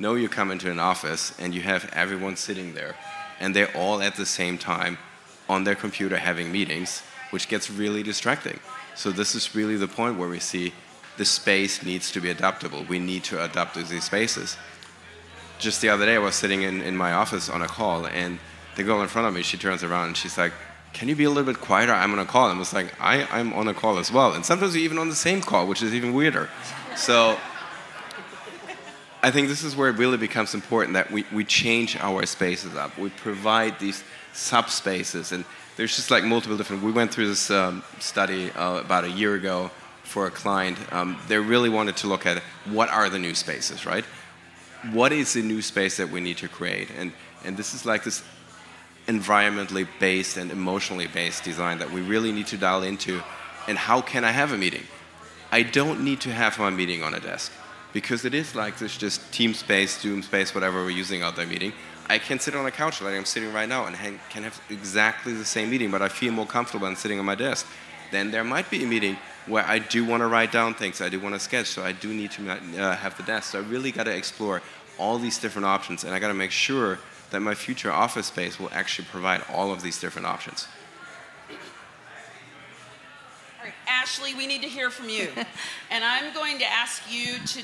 No, 0.00 0.16
you 0.16 0.28
come 0.28 0.50
into 0.50 0.68
an 0.68 0.80
office 0.80 1.32
and 1.38 1.54
you 1.54 1.60
have 1.60 1.88
everyone 1.92 2.34
sitting 2.34 2.74
there, 2.74 2.96
and 3.38 3.54
they're 3.54 3.74
all 3.76 4.02
at 4.02 4.16
the 4.16 4.26
same 4.26 4.58
time 4.58 4.98
on 5.48 5.62
their 5.62 5.76
computer 5.76 6.16
having 6.16 6.50
meetings, 6.50 7.02
which 7.30 7.48
gets 7.48 7.70
really 7.70 8.02
distracting. 8.02 8.58
So 8.96 9.12
this 9.12 9.36
is 9.36 9.54
really 9.54 9.76
the 9.76 9.86
point 9.86 10.18
where 10.18 10.28
we 10.28 10.40
see 10.40 10.72
the 11.18 11.24
space 11.24 11.82
needs 11.82 12.10
to 12.12 12.20
be 12.20 12.30
adaptable. 12.30 12.84
We 12.84 12.98
need 12.98 13.24
to 13.24 13.44
adapt 13.44 13.74
to 13.74 13.82
these 13.82 14.04
spaces. 14.04 14.56
just 15.58 15.80
the 15.82 15.90
other 15.90 16.06
day, 16.06 16.14
I 16.14 16.18
was 16.18 16.36
sitting 16.36 16.62
in, 16.62 16.80
in 16.80 16.96
my 16.96 17.12
office 17.12 17.48
on 17.50 17.60
a 17.60 17.66
call, 17.66 18.06
and 18.06 18.38
the 18.76 18.84
girl 18.84 19.02
in 19.02 19.08
front 19.08 19.26
of 19.26 19.34
me, 19.34 19.42
she 19.42 19.58
turns 19.58 19.82
around 19.82 20.06
and 20.06 20.16
she's 20.16 20.38
like, 20.38 20.52
Can 20.92 21.08
you 21.08 21.16
be 21.16 21.24
a 21.24 21.28
little 21.28 21.52
bit 21.52 21.60
quieter? 21.60 21.92
I'm 21.92 22.12
on 22.12 22.20
a 22.20 22.24
call. 22.24 22.48
And 22.48 22.56
I 22.56 22.58
was 22.58 22.72
like, 22.72 22.94
I, 23.00 23.26
I'm 23.30 23.52
on 23.52 23.66
a 23.66 23.74
call 23.74 23.98
as 23.98 24.10
well. 24.10 24.32
And 24.32 24.44
sometimes 24.44 24.74
you're 24.74 24.84
even 24.84 24.98
on 24.98 25.08
the 25.08 25.16
same 25.16 25.40
call, 25.42 25.66
which 25.66 25.82
is 25.82 25.92
even 25.92 26.14
weirder. 26.14 26.48
So 26.96 27.36
I 29.20 29.32
think 29.32 29.48
this 29.48 29.64
is 29.64 29.74
where 29.74 29.88
it 29.88 29.96
really 29.96 30.16
becomes 30.16 30.54
important 30.54 30.94
that 30.94 31.10
we, 31.10 31.24
we 31.32 31.44
change 31.44 31.96
our 31.96 32.24
spaces 32.24 32.76
up. 32.76 32.96
We 32.96 33.10
provide 33.10 33.80
these 33.80 34.04
subspaces. 34.32 35.32
And 35.32 35.44
there's 35.76 35.96
just 35.96 36.12
like 36.12 36.22
multiple 36.22 36.56
different. 36.56 36.84
We 36.84 36.92
went 36.92 37.12
through 37.12 37.28
this 37.28 37.50
um, 37.50 37.82
study 37.98 38.52
uh, 38.52 38.78
about 38.78 39.04
a 39.04 39.10
year 39.10 39.34
ago 39.34 39.72
for 40.08 40.26
a 40.26 40.30
client. 40.30 40.78
Um, 40.90 41.18
they 41.28 41.38
really 41.38 41.68
wanted 41.68 41.96
to 41.98 42.06
look 42.06 42.24
at 42.24 42.42
what 42.64 42.88
are 42.88 43.10
the 43.10 43.18
new 43.18 43.34
spaces, 43.34 43.84
right? 43.84 44.04
What 44.90 45.12
is 45.12 45.34
the 45.34 45.42
new 45.42 45.60
space 45.60 45.98
that 45.98 46.08
we 46.08 46.20
need 46.20 46.38
to 46.38 46.48
create? 46.48 46.88
And, 46.96 47.12
and 47.44 47.56
this 47.56 47.74
is 47.74 47.84
like 47.84 48.04
this 48.04 48.22
environmentally 49.06 49.86
based 50.00 50.36
and 50.36 50.50
emotionally 50.50 51.06
based 51.06 51.44
design 51.44 51.78
that 51.78 51.90
we 51.90 52.00
really 52.00 52.32
need 52.32 52.46
to 52.48 52.56
dial 52.56 52.82
into. 52.82 53.22
And 53.66 53.76
how 53.76 54.00
can 54.00 54.24
I 54.24 54.30
have 54.30 54.52
a 54.52 54.56
meeting? 54.56 54.84
I 55.52 55.62
don't 55.62 56.04
need 56.04 56.20
to 56.22 56.32
have 56.32 56.58
my 56.58 56.70
meeting 56.70 57.02
on 57.02 57.14
a 57.14 57.20
desk 57.20 57.52
because 57.92 58.24
it 58.24 58.34
is 58.34 58.54
like 58.54 58.78
this 58.78 58.96
just 58.96 59.32
team 59.32 59.52
space, 59.54 60.00
Zoom 60.00 60.22
space, 60.22 60.54
whatever 60.54 60.82
we're 60.82 60.90
using 60.90 61.22
out 61.22 61.36
there 61.36 61.46
meeting. 61.46 61.72
I 62.08 62.18
can 62.18 62.38
sit 62.38 62.54
on 62.54 62.64
a 62.64 62.70
couch 62.70 63.02
like 63.02 63.14
I'm 63.14 63.26
sitting 63.26 63.52
right 63.52 63.68
now 63.68 63.84
and 63.84 63.96
can 64.30 64.42
have 64.44 64.58
exactly 64.70 65.34
the 65.34 65.44
same 65.44 65.68
meeting, 65.68 65.90
but 65.90 66.00
I 66.00 66.08
feel 66.08 66.32
more 66.32 66.46
comfortable 66.46 66.86
than 66.86 66.96
sitting 66.96 67.18
on 67.18 67.26
my 67.26 67.34
desk. 67.34 67.66
Then 68.10 68.30
there 68.30 68.44
might 68.44 68.70
be 68.70 68.82
a 68.82 68.86
meeting 68.86 69.18
where 69.48 69.64
I 69.64 69.78
do 69.78 70.04
want 70.04 70.22
to 70.22 70.26
write 70.26 70.52
down 70.52 70.74
things, 70.74 71.00
I 71.00 71.08
do 71.08 71.20
want 71.20 71.34
to 71.34 71.40
sketch, 71.40 71.66
so 71.66 71.82
I 71.82 71.92
do 71.92 72.12
need 72.12 72.32
to 72.32 72.50
uh, 72.50 72.96
have 72.96 73.16
the 73.16 73.22
desk. 73.22 73.52
So 73.52 73.58
I 73.58 73.62
really 73.62 73.92
got 73.92 74.04
to 74.04 74.14
explore 74.14 74.62
all 74.98 75.18
these 75.18 75.38
different 75.38 75.66
options, 75.66 76.04
and 76.04 76.14
I 76.14 76.18
got 76.18 76.28
to 76.28 76.34
make 76.34 76.50
sure 76.50 76.98
that 77.30 77.40
my 77.40 77.54
future 77.54 77.92
office 77.92 78.26
space 78.26 78.58
will 78.58 78.70
actually 78.72 79.06
provide 79.10 79.42
all 79.52 79.72
of 79.72 79.82
these 79.82 80.00
different 80.00 80.26
options. 80.26 80.66
All 81.50 81.56
right, 83.64 83.74
Ashley, 83.86 84.34
we 84.34 84.46
need 84.46 84.62
to 84.62 84.68
hear 84.68 84.90
from 84.90 85.08
you. 85.08 85.28
and 85.90 86.04
I'm 86.04 86.32
going 86.34 86.58
to 86.58 86.64
ask 86.64 87.02
you 87.10 87.38
to 87.38 87.62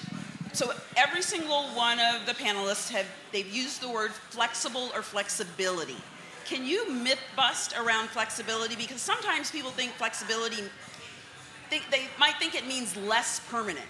so 0.54 0.72
every 0.96 1.20
single 1.20 1.64
one 1.70 1.98
of 1.98 2.26
the 2.26 2.32
panelists 2.32 2.88
have 2.90 3.06
they've 3.32 3.52
used 3.52 3.82
the 3.82 3.88
word 3.88 4.12
flexible 4.12 4.88
or 4.94 5.02
flexibility. 5.02 5.96
Can 6.44 6.64
you 6.64 6.92
myth 6.92 7.18
bust 7.34 7.74
around 7.76 8.08
flexibility? 8.08 8.76
Because 8.76 9.00
sometimes 9.00 9.50
people 9.50 9.70
think 9.70 9.92
flexibility 9.92 10.62
think 11.78 11.90
they 11.90 12.06
might 12.20 12.36
think 12.36 12.54
it 12.54 12.68
means 12.68 12.96
less 12.96 13.40
permanent. 13.50 13.86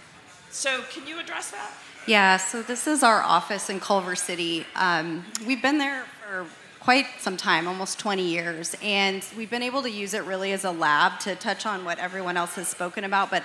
So 0.50 0.82
can 0.90 1.06
you 1.06 1.20
address 1.20 1.50
that? 1.50 1.70
Yeah, 2.06 2.38
so 2.38 2.62
this 2.62 2.86
is 2.86 3.02
our 3.02 3.20
office 3.22 3.68
in 3.68 3.78
Culver 3.78 4.16
City. 4.16 4.64
Um, 4.74 5.24
we've 5.46 5.60
been 5.60 5.76
there 5.76 6.04
for 6.22 6.46
quite 6.80 7.06
some 7.18 7.36
time, 7.36 7.68
almost 7.68 7.98
20 7.98 8.22
years, 8.22 8.74
and 8.82 9.22
we've 9.36 9.50
been 9.50 9.62
able 9.62 9.82
to 9.82 9.90
use 9.90 10.14
it 10.14 10.24
really 10.24 10.52
as 10.52 10.64
a 10.64 10.70
lab 10.70 11.20
to 11.20 11.34
touch 11.34 11.66
on 11.66 11.84
what 11.84 11.98
everyone 11.98 12.38
else 12.38 12.54
has 12.54 12.68
spoken 12.68 13.04
about. 13.04 13.30
But 13.30 13.42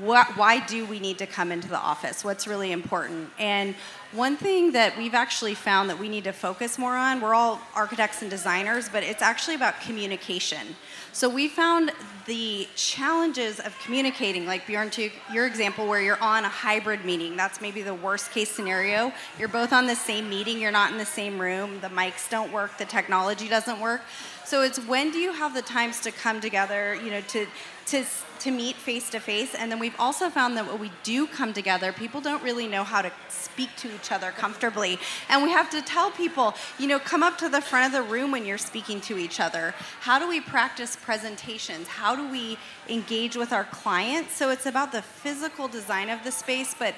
what, 0.00 0.36
why 0.36 0.64
do 0.64 0.84
we 0.86 1.00
need 1.00 1.18
to 1.18 1.26
come 1.26 1.50
into 1.50 1.68
the 1.68 1.78
office? 1.78 2.24
What's 2.24 2.46
really 2.46 2.70
important? 2.70 3.30
And 3.40 3.74
one 4.12 4.36
thing 4.36 4.72
that 4.72 4.96
we've 4.96 5.14
actually 5.14 5.54
found 5.54 5.90
that 5.90 5.98
we 5.98 6.08
need 6.08 6.24
to 6.24 6.32
focus 6.32 6.78
more 6.78 6.96
on, 6.96 7.20
we're 7.20 7.34
all 7.34 7.60
architects 7.74 8.22
and 8.22 8.30
designers, 8.30 8.88
but 8.88 9.02
it's 9.02 9.22
actually 9.22 9.56
about 9.56 9.80
communication. 9.80 10.76
So 11.14 11.28
we 11.28 11.46
found 11.46 11.92
the 12.26 12.66
challenges 12.74 13.60
of 13.60 13.78
communicating, 13.78 14.46
like 14.46 14.66
Bjorn, 14.66 14.90
to 14.90 15.10
your 15.32 15.46
example, 15.46 15.86
where 15.86 16.02
you're 16.02 16.20
on 16.20 16.44
a 16.44 16.48
hybrid 16.48 17.04
meeting. 17.04 17.36
That's 17.36 17.60
maybe 17.60 17.82
the 17.82 17.94
worst 17.94 18.32
case 18.32 18.50
scenario. 18.50 19.12
You're 19.38 19.46
both 19.46 19.72
on 19.72 19.86
the 19.86 19.94
same 19.94 20.28
meeting, 20.28 20.60
you're 20.60 20.72
not 20.72 20.90
in 20.90 20.98
the 20.98 21.06
same 21.06 21.40
room, 21.40 21.78
the 21.80 21.88
mics 21.88 22.28
don't 22.28 22.52
work, 22.52 22.78
the 22.78 22.84
technology 22.84 23.48
doesn't 23.48 23.78
work. 23.78 24.00
So 24.44 24.62
it's 24.62 24.80
when 24.86 25.12
do 25.12 25.18
you 25.18 25.32
have 25.32 25.54
the 25.54 25.62
times 25.62 26.00
to 26.00 26.10
come 26.10 26.40
together, 26.40 26.96
you 26.96 27.12
know, 27.12 27.20
to 27.20 27.46
to 27.86 28.04
to 28.44 28.50
meet 28.50 28.76
face 28.76 29.08
to 29.08 29.18
face. 29.18 29.54
And 29.54 29.72
then 29.72 29.78
we've 29.78 29.98
also 29.98 30.28
found 30.28 30.56
that 30.58 30.66
when 30.66 30.78
we 30.78 30.92
do 31.02 31.26
come 31.26 31.54
together, 31.54 31.92
people 31.92 32.20
don't 32.20 32.42
really 32.42 32.68
know 32.68 32.84
how 32.84 33.00
to 33.00 33.10
speak 33.30 33.74
to 33.76 33.94
each 33.94 34.12
other 34.12 34.32
comfortably. 34.32 34.98
And 35.30 35.42
we 35.42 35.50
have 35.50 35.70
to 35.70 35.80
tell 35.80 36.10
people, 36.10 36.54
you 36.78 36.86
know, 36.86 36.98
come 36.98 37.22
up 37.22 37.38
to 37.38 37.48
the 37.48 37.62
front 37.62 37.86
of 37.86 37.92
the 37.92 38.02
room 38.02 38.30
when 38.30 38.44
you're 38.44 38.58
speaking 38.58 39.00
to 39.02 39.16
each 39.16 39.40
other. 39.40 39.74
How 40.00 40.18
do 40.18 40.28
we 40.28 40.42
practice 40.42 40.94
presentations? 40.94 41.88
How 41.88 42.14
do 42.14 42.30
we 42.30 42.58
engage 42.86 43.34
with 43.34 43.50
our 43.50 43.64
clients? 43.64 44.36
So 44.36 44.50
it's 44.50 44.66
about 44.66 44.92
the 44.92 45.00
physical 45.00 45.66
design 45.66 46.10
of 46.10 46.22
the 46.22 46.30
space, 46.30 46.74
but 46.78 46.94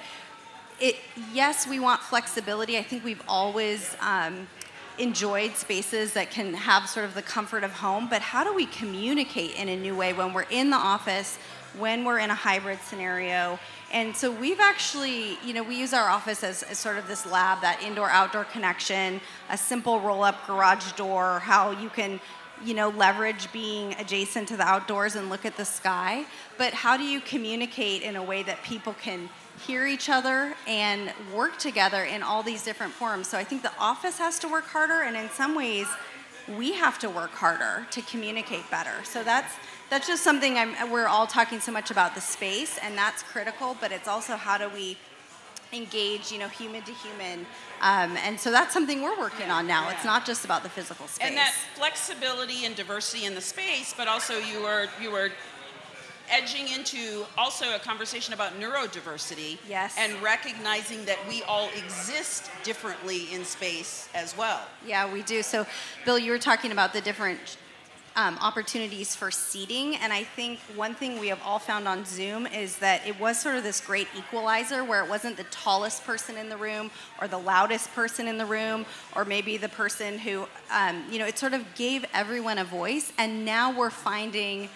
it 0.81 0.97
yes, 1.33 1.67
we 1.67 1.79
want 1.79 2.03
flexibility. 2.03 2.77
I 2.77 2.83
think 2.83 3.05
we've 3.05 3.23
always 3.29 3.97
um, 4.01 4.49
enjoyed 4.99 5.57
spaces 5.57 6.13
that 6.15 6.31
can 6.31 6.55
have 6.55 6.89
sort 6.89 7.07
of 7.07 7.15
the 7.15 7.23
comfort 7.23 7.65
of 7.65 7.73
home, 7.73 8.09
but 8.09 8.23
how 8.23 8.45
do 8.45 8.55
we 8.55 8.67
communicate 8.67 9.55
in 9.57 9.69
a 9.69 9.77
new 9.77 9.97
way 9.97 10.13
when 10.13 10.33
we're 10.33 10.47
in 10.51 10.71
the 10.71 10.77
office, 10.77 11.39
when 11.79 12.05
we're 12.05 12.19
in 12.19 12.31
a 12.31 12.35
hybrid 12.35 12.79
scenario? 12.81 13.59
And 13.93 14.17
so 14.17 14.31
we've 14.31 14.61
actually, 14.61 15.39
you 15.45 15.55
know, 15.55 15.63
we 15.63 15.79
use 15.79 15.93
our 15.93 16.09
office 16.09 16.43
as, 16.43 16.63
as 16.65 16.79
sort 16.79 16.99
of 16.99 17.07
this 17.09 17.27
lab, 17.27 17.61
that 17.61 17.83
indoor 17.83 18.11
outdoor 18.11 18.45
connection, 18.45 19.21
a 19.51 19.57
simple 19.57 20.01
roll 20.01 20.25
up 20.25 20.47
garage 20.47 20.93
door, 20.93 21.41
how 21.41 21.71
you 21.71 21.89
can 21.89 22.21
you 22.65 22.75
know, 22.75 22.89
leverage 22.89 23.53
being 23.53 23.95
adjacent 23.95 24.49
to 24.49 24.57
the 24.57 24.63
outdoors 24.63 25.15
and 25.17 25.29
look 25.29 25.45
at 25.45 25.57
the 25.57 25.65
sky, 25.65 26.25
but 26.59 26.73
how 26.73 26.97
do 26.97 27.05
you 27.05 27.21
communicate 27.21 28.03
in 28.03 28.17
a 28.17 28.23
way 28.23 28.43
that 28.43 28.63
people 28.63 28.95
can 28.95 29.29
hear 29.65 29.87
each 29.87 30.09
other 30.09 30.55
and 30.67 31.13
work 31.35 31.59
together 31.59 32.05
in 32.05 32.23
all 32.23 32.43
these 32.43 32.63
different 32.63 32.93
forms. 32.93 33.29
So 33.29 33.39
I 33.39 33.45
think 33.45 33.63
the 33.63 33.73
office 33.79 34.19
has 34.19 34.39
to 34.41 34.49
work 34.49 34.67
harder, 34.67 35.03
and 35.03 35.17
in 35.17 35.29
some 35.31 35.55
ways, 35.55 35.87
we 36.57 36.73
have 36.75 36.99
to 37.01 37.11
work 37.11 37.33
harder 37.33 37.87
to 37.91 38.03
communicate 38.03 38.71
better. 38.71 39.05
So 39.05 39.23
that's 39.23 39.53
that's 39.89 40.09
just 40.09 40.25
something 40.25 40.57
I'm, 40.57 40.91
we're 40.91 41.07
all 41.07 41.29
talking 41.29 41.61
so 41.61 41.71
much 41.71 41.91
about 41.91 42.15
the 42.15 42.21
space, 42.21 42.79
and 42.83 42.97
that's 42.97 43.23
critical. 43.23 43.77
But 43.81 43.93
it's 43.93 44.09
also 44.09 44.37
how 44.37 44.59
do 44.59 44.69
we 44.69 44.97
engage, 45.73 46.31
you 46.31 46.39
know, 46.39 46.49
human 46.49 46.83
to 46.83 46.93
human, 46.93 47.41
um, 47.81 48.17
and 48.19 48.39
so 48.39 48.51
that's 48.51 48.73
something 48.73 49.03
we're 49.03 49.19
working 49.19 49.51
on 49.51 49.67
now. 49.67 49.89
It's 49.91 50.05
not 50.05 50.25
just 50.25 50.45
about 50.45 50.63
the 50.63 50.69
physical 50.69 51.09
space. 51.09 51.27
And 51.27 51.37
that 51.37 51.53
flexibility 51.75 52.65
and 52.65 52.77
diversity 52.77 53.25
in 53.25 53.35
the 53.35 53.41
space, 53.41 53.95
but 53.97 54.07
also 54.07 54.39
you 54.39 54.63
were 54.63 54.87
you 55.01 55.11
were 55.11 55.31
edging 56.31 56.69
into 56.69 57.25
also 57.37 57.75
a 57.75 57.79
conversation 57.79 58.35
about 58.35 58.59
neurodiversity 58.61 59.59
yes. 59.69 59.95
and 59.99 60.15
recognizing 60.23 61.05
that 61.05 61.19
we 61.29 61.43
all 61.45 61.69
exist 61.77 62.51
differently 62.63 63.33
in 63.33 63.45
space 63.45 64.09
as 64.15 64.37
well. 64.37 64.63
Yeah, 64.87 65.13
we 65.13 65.23
do. 65.23 65.43
So, 65.43 65.67
Bill, 66.05 66.19
you 66.19 66.31
were 66.31 66.39
talking 66.39 66.73
about 66.73 66.93
the 66.93 67.01
different 67.01 67.59
um, 68.17 68.39
opportunities 68.41 69.15
for 69.15 69.31
seating. 69.31 69.97
And 69.97 70.13
I 70.13 70.25
think 70.25 70.59
one 70.75 70.95
thing 70.95 71.21
we 71.21 71.29
have 71.29 71.41
all 71.45 71.59
found 71.59 71.87
on 71.87 72.05
Zoom 72.07 72.47
is 72.47 72.79
that 72.79 73.07
it 73.07 73.21
was 73.21 73.39
sort 73.39 73.57
of 73.57 73.63
this 73.63 73.81
great 73.81 74.09
equalizer 74.17 74.83
where 74.83 75.05
it 75.05 75.09
wasn't 75.09 75.37
the 75.37 75.45
tallest 75.45 76.05
person 76.05 76.37
in 76.39 76.49
the 76.49 76.57
room 76.57 76.91
or 77.21 77.29
the 77.29 77.39
loudest 77.39 77.93
person 77.95 78.27
in 78.27 78.39
the 78.39 78.47
room 78.47 78.87
or 79.15 79.27
maybe 79.27 79.59
the 79.59 79.69
person 79.69 80.19
who, 80.19 80.47
um, 80.71 81.05
you 81.11 81.19
know, 81.19 81.27
it 81.27 81.39
sort 81.39 81.53
of 81.53 81.63
gave 81.75 82.07
everyone 82.15 82.57
a 82.59 82.65
voice. 82.65 83.13
And 83.19 83.45
now 83.45 83.77
we're 83.77 83.91
finding 83.91 84.71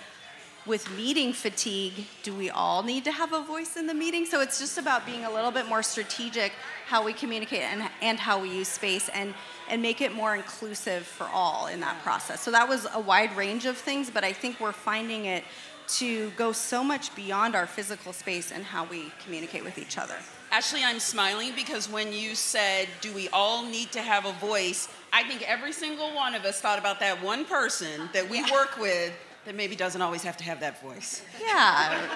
with 0.67 0.91
meeting 0.97 1.33
fatigue, 1.33 2.07
do 2.23 2.35
we 2.35 2.51
all 2.51 2.83
need 2.83 3.05
to 3.05 3.13
have 3.13 3.33
a 3.33 3.43
voice 3.43 3.77
in 3.77 3.87
the 3.87 3.95
meeting? 3.95 4.27
So 4.27 4.41
it's 4.41 4.59
just 4.59 4.79
about 4.79 5.07
being 5.07 5.25
a 5.25 5.31
little 5.31 5.51
bit 5.51 5.67
more 5.69 5.83
strategic 5.83 6.53
how 6.87 7.05
we 7.05 7.13
communicate 7.13 7.63
and, 7.63 7.89
and 8.03 8.19
how 8.19 8.41
we 8.41 8.51
use 8.51 8.69
space 8.69 9.09
and, 9.11 9.33
and 9.69 9.81
make 9.81 10.01
it 10.01 10.15
more 10.15 10.35
inclusive 10.35 11.05
for 11.05 11.25
all 11.33 11.67
in 11.69 11.81
that 11.81 12.03
process. 12.03 12.41
So 12.41 12.51
that 12.51 12.69
was 12.69 12.87
a 12.93 13.01
wide 13.01 13.35
range 13.37 13.65
of 13.65 13.77
things, 13.77 14.11
but 14.11 14.25
I 14.25 14.33
think 14.33 14.61
we're 14.61 14.73
finding 14.73 15.27
it 15.27 15.45
to 15.89 16.31
go 16.31 16.53
so 16.53 16.85
much 16.85 17.15
beyond 17.17 17.57
our 17.57 17.67
physical 17.67 18.13
space 18.13 18.53
and 18.53 18.65
how 18.65 18.85
we 18.85 19.11
communicate 19.25 19.65
with 19.65 19.79
each 19.79 19.99
other. 19.99 20.17
Ashley, 20.53 20.83
I'm 20.85 20.99
smiling 20.99 21.53
because 21.55 21.89
when 21.89 22.13
you 22.13 22.35
said, 22.35 22.89
Do 23.01 23.13
we 23.13 23.29
all 23.29 23.65
need 23.65 23.93
to 23.93 24.03
have 24.03 24.27
a 24.27 24.33
voice? 24.33 24.89
I 25.13 25.23
think 25.25 25.49
every 25.49 25.73
single 25.73 26.15
one 26.15 26.35
of 26.35 26.45
us 26.45 26.61
thought 26.61 26.79
about 26.79 27.01
that 27.01 27.23
one 27.23 27.45
person 27.45 28.09
that 28.13 28.29
we 28.29 28.39
yeah. 28.39 28.53
work 28.53 28.77
with 28.79 29.13
that 29.45 29.55
maybe 29.55 29.77
doesn't 29.77 30.03
always 30.03 30.23
have 30.23 30.37
to 30.39 30.45
have 30.45 30.61
that 30.61 30.83
voice. 30.83 31.23
Yeah. 31.41 32.09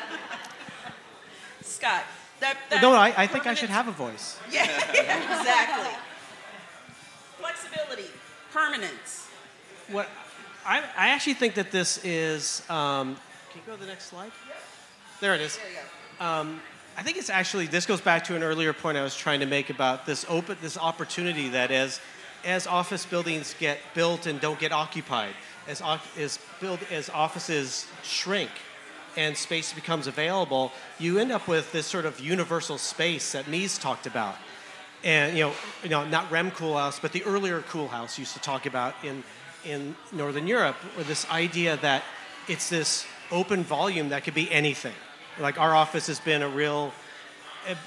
Scott, 1.62 2.04
that, 2.40 2.58
that 2.70 2.82
no, 2.82 2.92
I, 2.92 3.14
I 3.16 3.26
think 3.26 3.46
I 3.46 3.54
should 3.54 3.70
have 3.70 3.88
a 3.88 3.92
voice. 3.92 4.38
Yeah, 4.50 4.66
yeah 4.92 5.38
exactly. 5.40 5.90
Flexibility, 7.38 8.10
permanence. 8.52 9.28
What 9.90 10.08
I, 10.66 10.78
I 10.96 11.08
actually 11.08 11.34
think 11.34 11.54
that 11.54 11.70
this 11.70 12.02
is. 12.04 12.62
Um, 12.68 13.16
can 13.50 13.60
you 13.60 13.62
go 13.66 13.74
to 13.74 13.80
the 13.80 13.86
next 13.86 14.06
slide? 14.06 14.32
There 15.20 15.34
it 15.34 15.40
is. 15.40 15.58
There 15.58 16.26
um, 16.26 16.60
I 16.96 17.02
think 17.02 17.16
it's 17.16 17.30
actually 17.30 17.66
this 17.66 17.86
goes 17.86 18.00
back 18.00 18.24
to 18.24 18.36
an 18.36 18.42
earlier 18.42 18.72
point 18.72 18.96
I 18.96 19.02
was 19.02 19.16
trying 19.16 19.40
to 19.40 19.46
make 19.46 19.70
about 19.70 20.06
this 20.06 20.24
open 20.28 20.56
this 20.62 20.78
opportunity 20.78 21.48
that 21.50 21.70
as 21.70 22.00
as 22.44 22.66
office 22.66 23.06
buildings 23.06 23.54
get 23.58 23.78
built 23.94 24.26
and 24.26 24.40
don't 24.40 24.58
get 24.58 24.72
occupied, 24.72 25.34
as, 25.68 25.82
as, 26.18 26.38
build, 26.60 26.80
as 26.90 27.08
offices 27.10 27.86
shrink 28.02 28.50
and 29.16 29.36
space 29.36 29.72
becomes 29.72 30.06
available, 30.06 30.72
you 30.98 31.18
end 31.18 31.32
up 31.32 31.46
with 31.46 31.70
this 31.72 31.86
sort 31.86 32.04
of 32.04 32.20
universal 32.20 32.78
space 32.78 33.32
that 33.32 33.44
Mies 33.46 33.80
talked 33.80 34.06
about. 34.06 34.36
And 35.04 35.36
you 35.36 35.44
know, 35.44 35.52
you 35.82 35.90
know, 35.90 36.04
not 36.06 36.30
Rem 36.30 36.50
Koolhaas, 36.50 37.00
but 37.00 37.12
the 37.12 37.22
earlier 37.24 37.60
Koolhaas 37.60 38.18
used 38.18 38.32
to 38.32 38.40
talk 38.40 38.66
about 38.66 38.94
in 39.04 39.22
in 39.64 39.96
Northern 40.12 40.46
Europe, 40.46 40.76
where 40.94 41.04
this 41.04 41.28
idea 41.30 41.76
that 41.78 42.02
it's 42.48 42.68
this 42.68 43.06
open 43.30 43.64
volume 43.64 44.10
that 44.10 44.24
could 44.24 44.34
be 44.34 44.50
anything. 44.52 44.94
Like 45.40 45.58
our 45.58 45.74
office 45.74 46.06
has 46.06 46.20
been 46.20 46.42
a 46.42 46.48
real 46.48 46.92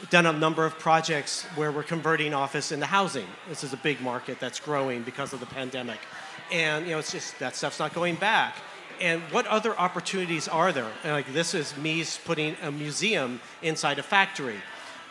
done 0.09 0.25
a 0.25 0.33
number 0.33 0.65
of 0.65 0.77
projects 0.79 1.43
where 1.55 1.71
we're 1.71 1.83
converting 1.83 2.33
office 2.33 2.71
into 2.71 2.85
housing. 2.85 3.27
This 3.49 3.63
is 3.63 3.73
a 3.73 3.77
big 3.77 4.01
market 4.01 4.39
that's 4.39 4.59
growing 4.59 5.03
because 5.03 5.33
of 5.33 5.39
the 5.39 5.45
pandemic. 5.45 5.99
And 6.51 6.85
you 6.85 6.91
know, 6.91 6.99
it's 6.99 7.11
just 7.11 7.37
that 7.39 7.55
stuff's 7.55 7.79
not 7.79 7.93
going 7.93 8.15
back. 8.15 8.55
And 8.99 9.21
what 9.31 9.45
other 9.47 9.77
opportunities 9.77 10.47
are 10.47 10.71
there? 10.71 10.91
And 11.03 11.13
like 11.13 11.31
this 11.33 11.53
is 11.53 11.75
me 11.77 12.03
putting 12.25 12.55
a 12.61 12.71
museum 12.71 13.39
inside 13.61 13.99
a 13.99 14.03
factory. 14.03 14.57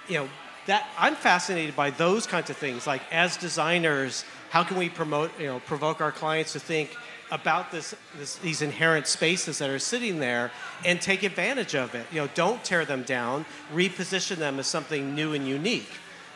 You 0.08 0.20
know, 0.20 0.28
that 0.66 0.88
I'm 0.98 1.14
fascinated 1.14 1.76
by 1.76 1.90
those 1.90 2.26
kinds 2.26 2.50
of 2.50 2.56
things. 2.56 2.86
Like 2.86 3.02
as 3.12 3.36
designers, 3.36 4.24
how 4.50 4.64
can 4.64 4.76
we 4.76 4.88
promote, 4.88 5.30
you 5.38 5.46
know, 5.46 5.60
provoke 5.60 6.00
our 6.00 6.12
clients 6.12 6.52
to 6.54 6.60
think 6.60 6.96
about 7.30 7.70
this, 7.70 7.94
this, 8.18 8.36
these 8.36 8.62
inherent 8.62 9.06
spaces 9.06 9.58
that 9.58 9.70
are 9.70 9.78
sitting 9.78 10.18
there 10.18 10.50
and 10.84 11.00
take 11.00 11.22
advantage 11.22 11.74
of 11.74 11.94
it. 11.94 12.06
You 12.12 12.22
know, 12.22 12.28
don't 12.34 12.62
tear 12.64 12.84
them 12.84 13.02
down. 13.02 13.44
Reposition 13.72 14.36
them 14.36 14.58
as 14.58 14.66
something 14.66 15.14
new 15.14 15.34
and 15.34 15.46
unique. 15.46 15.90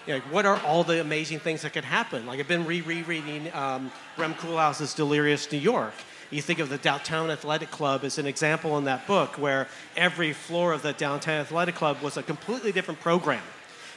You 0.06 0.14
know, 0.14 0.20
what 0.30 0.46
are 0.46 0.58
all 0.60 0.82
the 0.82 1.00
amazing 1.00 1.40
things 1.40 1.62
that 1.62 1.72
could 1.72 1.84
happen? 1.84 2.26
Like 2.26 2.40
I've 2.40 2.48
been 2.48 2.66
re-rereading 2.66 3.52
um, 3.54 3.92
Rem 4.16 4.34
Koolhaas's 4.34 4.94
Delirious 4.94 5.50
New 5.52 5.58
York. 5.58 5.94
You 6.30 6.40
think 6.40 6.60
of 6.60 6.68
the 6.68 6.78
Downtown 6.78 7.30
Athletic 7.30 7.70
Club 7.70 8.04
as 8.04 8.18
an 8.18 8.26
example 8.26 8.78
in 8.78 8.84
that 8.84 9.06
book, 9.06 9.36
where 9.36 9.66
every 9.96 10.32
floor 10.32 10.72
of 10.72 10.82
the 10.82 10.92
Downtown 10.92 11.40
Athletic 11.40 11.74
Club 11.74 12.00
was 12.02 12.16
a 12.16 12.22
completely 12.22 12.70
different 12.72 13.00
program. 13.00 13.42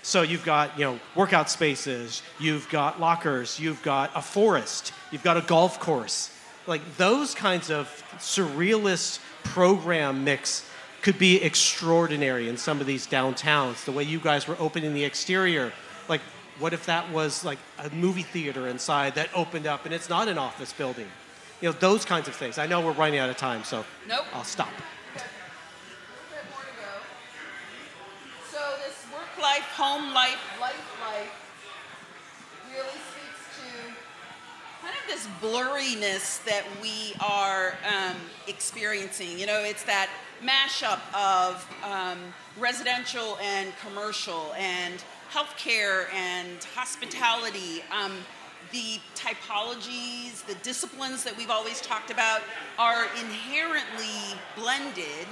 So 0.02 0.22
you've 0.22 0.44
got 0.44 0.78
you 0.78 0.84
know 0.84 1.00
workout 1.16 1.50
spaces, 1.50 2.22
you've 2.40 2.68
got 2.70 3.00
lockers, 3.00 3.60
you've 3.60 3.82
got 3.84 4.12
a 4.16 4.22
forest, 4.22 4.92
you've 5.12 5.24
got 5.24 5.38
a 5.38 5.42
golf 5.42 5.80
course, 5.80 6.33
like 6.68 6.98
those 6.98 7.36
kinds 7.36 7.70
of 7.70 7.88
surrealist 8.18 9.20
program 9.44 10.24
mix 10.24 10.70
could 11.02 11.20
be 11.20 11.42
extraordinary 11.42 12.48
in 12.48 12.56
some 12.56 12.80
of 12.80 12.88
these 12.88 13.06
downtowns. 13.08 13.84
The 13.86 13.92
way 13.92 14.04
you 14.04 14.20
guys 14.20 14.48
were 14.48 14.56
opening 14.60 14.94
the 14.94 15.04
exterior, 15.04 15.74
like 16.08 16.22
what 16.60 16.74
if 16.74 16.86
that 16.86 17.12
was 17.12 17.44
like 17.44 17.60
a 17.80 17.90
movie 17.90 18.24
theater 18.24 18.68
inside 18.68 19.16
that 19.16 19.30
opened 19.36 19.68
up 19.68 19.86
and 19.86 19.94
it's 19.94 20.10
not 20.10 20.28
an 20.28 20.38
office 20.38 20.72
building? 20.72 21.08
You 21.62 21.70
know, 21.70 21.76
those 21.80 22.06
kinds 22.06 22.28
of 22.28 22.36
things. 22.36 22.58
I 22.58 22.68
know 22.68 22.82
we're 22.82 22.94
running 22.94 23.20
out 23.20 23.30
of 23.30 23.38
time, 23.38 23.64
so 23.64 23.86
nope. 24.08 24.26
I'll 24.34 24.44
stop. 24.44 24.70
So 28.52 28.60
this 28.86 29.06
work 29.14 29.42
life, 29.42 29.64
home 29.76 30.14
life, 30.14 30.40
life 30.60 31.00
life 31.02 31.32
really 32.74 33.00
kind 34.84 34.96
of 35.02 35.08
this 35.08 35.28
blurriness 35.42 36.44
that 36.44 36.66
we 36.82 37.14
are 37.22 37.78
um, 37.88 38.18
experiencing. 38.50 39.40
You 39.40 39.46
know, 39.46 39.64
it's 39.64 39.84
that 39.84 40.10
mashup 40.44 41.00
of 41.16 41.66
um, 41.90 42.18
residential 42.60 43.38
and 43.42 43.72
commercial 43.78 44.54
and 44.58 45.02
healthcare 45.32 46.14
and 46.14 46.62
hospitality. 46.76 47.82
Um, 47.94 48.12
the 48.74 49.00
typologies, 49.16 50.46
the 50.48 50.56
disciplines 50.64 51.24
that 51.24 51.38
we've 51.38 51.52
always 51.52 51.80
talked 51.80 52.12
about 52.12 52.42
are 52.78 53.06
inherently 53.22 54.38
blended. 54.58 55.28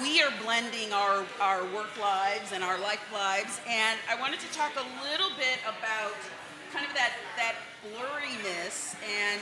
We 0.00 0.22
are 0.22 0.30
blending 0.44 0.92
our, 0.92 1.24
our 1.40 1.64
work 1.74 1.98
lives 2.00 2.52
and 2.52 2.62
our 2.62 2.78
life 2.78 3.02
lives. 3.12 3.60
And 3.68 3.98
I 4.08 4.20
wanted 4.20 4.38
to 4.40 4.52
talk 4.52 4.72
a 4.76 5.10
little 5.10 5.30
bit 5.36 5.58
about 5.64 6.14
kind 6.72 6.86
of 6.86 6.94
that, 6.94 7.12
that 7.36 7.54
blurriness 7.84 8.96
and 9.04 9.40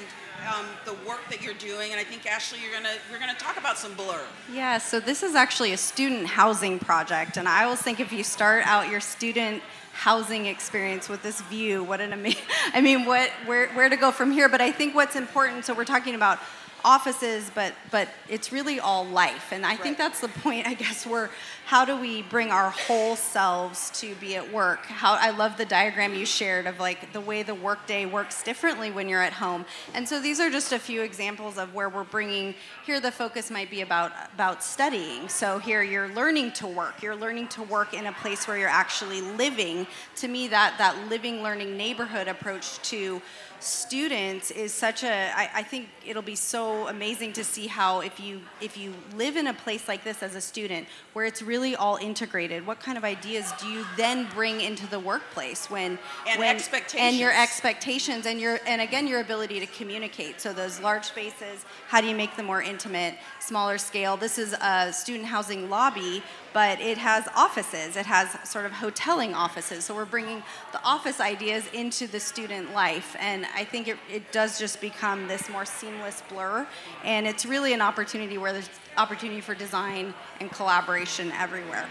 um, 0.49 0.67
the 0.85 0.95
work 1.09 1.21
that 1.31 1.43
you're 1.43 1.55
doing, 1.55 1.93
and 1.93 2.01
I 2.01 2.05
think 2.05 2.27
Ashley, 2.27 2.59
you're 2.63 2.73
gonna 2.73 2.97
we're 3.11 3.19
gonna 3.19 3.35
talk 3.35 3.59
about 3.59 3.79
some 3.79 3.95
blur. 3.95 4.25
Yeah, 4.53 4.79
so 4.79 4.99
this 4.99 5.23
is 5.23 5.35
actually 5.35 5.73
a 5.73 5.77
student 5.77 6.27
housing 6.27 6.79
project, 6.79 7.37
and 7.37 7.47
I 7.49 7.65
always 7.65 7.83
think 7.83 8.01
if 8.01 8.13
you 8.13 8.25
start 8.25 8.67
out 8.67 8.91
your 8.91 9.01
student 9.01 9.63
housing 9.93 10.47
experience 10.47 11.09
with 11.09 11.23
this 11.23 11.41
view, 11.43 11.85
what 11.85 12.01
an 12.01 12.13
amazing! 12.13 12.43
I 12.75 12.81
mean, 12.81 13.05
what 13.05 13.31
where 13.47 13.69
where 13.75 13.89
to 13.89 13.97
go 13.97 14.11
from 14.11 14.31
here? 14.31 14.49
But 14.49 14.61
I 14.61 14.73
think 14.73 14.95
what's 14.95 15.17
important. 15.17 15.67
So 15.67 15.75
we're 15.75 15.85
talking 15.85 16.15
about 16.15 16.39
offices, 16.85 17.51
but 17.55 17.75
but 17.91 18.09
it's 18.29 18.53
really 18.53 18.81
all 18.81 19.05
life, 19.05 19.53
and 19.53 19.65
I 19.65 19.71
right. 19.71 19.81
think 19.81 19.99
that's 19.99 20.21
the 20.21 20.29
point. 20.29 20.67
I 20.67 20.75
guess 20.75 21.07
where 21.07 21.31
how 21.67 21.85
do 21.85 21.97
we 21.97 22.23
bring 22.23 22.51
our 22.51 22.71
whole 22.71 23.17
selves 23.17 23.91
to 24.01 24.15
be 24.17 24.37
at 24.37 24.53
work? 24.53 24.87
How 24.87 25.15
I 25.15 25.31
love 25.31 25.57
the 25.57 25.65
diagram 25.65 26.15
you 26.15 26.27
shared 26.27 26.67
of 26.67 26.79
like 26.79 27.13
the 27.13 27.21
way 27.21 27.43
the 27.43 27.55
workday 27.55 28.07
works 28.07 28.43
differently 28.43 28.91
when 28.91 29.09
you're 29.09 29.23
at 29.23 29.33
home, 29.33 29.65
and 29.95 30.09
so 30.09 30.21
these 30.21 30.41
are 30.41 30.51
just 30.51 30.73
a 30.73 30.79
few 30.79 31.03
examples 31.03 31.59
of 31.59 31.75
where 31.75 31.89
we're 31.89 32.05
bringing. 32.05 32.55
Here, 32.85 33.01
the 33.01 33.13
focus 33.13 33.51
might 33.51 33.71
be 33.71 33.83
about 33.83 34.13
about 34.35 34.63
studying. 34.63 35.29
So 35.29 35.59
here, 35.59 35.83
you're 35.83 36.09
learning 36.09 36.53
to 36.53 36.67
work. 36.67 37.03
You're 37.03 37.17
learning 37.17 37.49
to 37.49 37.63
work 37.63 37.95
in 37.95 38.07
a 38.07 38.13
place 38.13 38.47
where 38.49 38.59
you're 38.59 38.69
actually 38.69 39.21
living. 39.21 39.87
To 40.17 40.29
me, 40.29 40.49
that 40.49 40.77
that 40.79 41.09
living, 41.09 41.43
learning 41.43 41.77
neighborhood 41.77 42.29
approach 42.29 42.81
to 42.91 43.21
students 43.63 44.51
is 44.51 44.73
such 44.73 45.05
a 45.05 45.31
I, 45.35 45.51
I 45.57 45.63
think 45.63 45.89
it'll 46.07 46.23
be 46.23 46.35
so 46.35 46.89
amazing 46.89 47.33
to 47.35 47.45
see 47.45 47.67
how 47.67 48.01
if 48.01 48.19
you 48.19 48.41
if 48.61 48.77
you 48.77 48.95
live 49.15 49.37
in 49.37 49.47
a 49.47 49.55
place 49.55 49.89
like 49.89 50.05
this 50.05 50.23
as 50.23 50.35
a 50.35 50.41
student 50.41 50.87
where 51.13 51.27
it's 51.27 51.43
really 51.43 51.77
all 51.77 51.97
integrated 51.97 52.67
what 52.67 52.81
kind 52.81 52.97
of 52.97 53.05
ideas 53.05 53.53
do 53.61 53.69
you 53.69 53.85
then 53.97 54.27
bring 54.35 54.61
into 54.61 54.87
the 54.87 54.99
workplace 54.99 55.71
when 55.71 55.99
and 56.27 56.39
when, 56.39 56.55
expectations 56.55 57.03
and 57.03 57.17
your 57.17 57.33
expectations 57.33 58.27
and 58.27 58.41
your 58.41 58.59
and 58.67 58.81
again 58.81 59.07
your 59.07 59.21
ability 59.21 59.61
to 59.61 59.67
communicate. 59.67 60.41
So 60.41 60.53
those 60.53 60.81
large 60.81 61.05
spaces 61.05 61.65
how 61.89 62.01
do 62.01 62.07
you 62.07 62.15
make 62.15 62.37
them 62.37 62.47
more 62.47 62.63
intimate 62.63 63.17
smaller 63.41 63.79
scale? 63.79 64.17
This 64.17 64.39
is 64.39 64.53
a 64.55 64.93
student 64.93 65.27
housing 65.27 65.69
lobby 65.69 66.23
but 66.53 66.81
it 66.81 66.99
has 66.99 67.29
offices. 67.37 67.97
It 67.97 68.07
has 68.07 68.29
sort 68.49 68.67
of 68.67 68.73
hoteling 68.73 69.35
offices. 69.35 69.85
So 69.85 69.95
we're 69.95 70.05
bringing 70.05 70.43
the 70.73 70.83
office 70.85 71.21
ideas 71.21 71.65
into 71.73 72.07
the 72.07 72.21
student 72.21 72.75
life. 72.75 73.17
And 73.21 73.47
I 73.55 73.65
think 73.65 73.89
it, 73.89 73.97
it 74.13 74.33
does 74.33 74.59
just 74.59 74.81
become 74.81 75.29
this 75.29 75.49
more 75.49 75.65
seamless 75.65 76.23
blur. 76.29 76.67
And 77.05 77.27
it's 77.27 77.47
really 77.47 77.73
an 77.73 77.81
opportunity 77.81 78.39
where 78.39 78.53
there's 78.53 78.71
opportunity 78.97 79.41
for 79.41 79.55
design 79.55 80.15
and 80.41 80.51
collaboration 80.51 81.33
everywhere. 81.33 81.87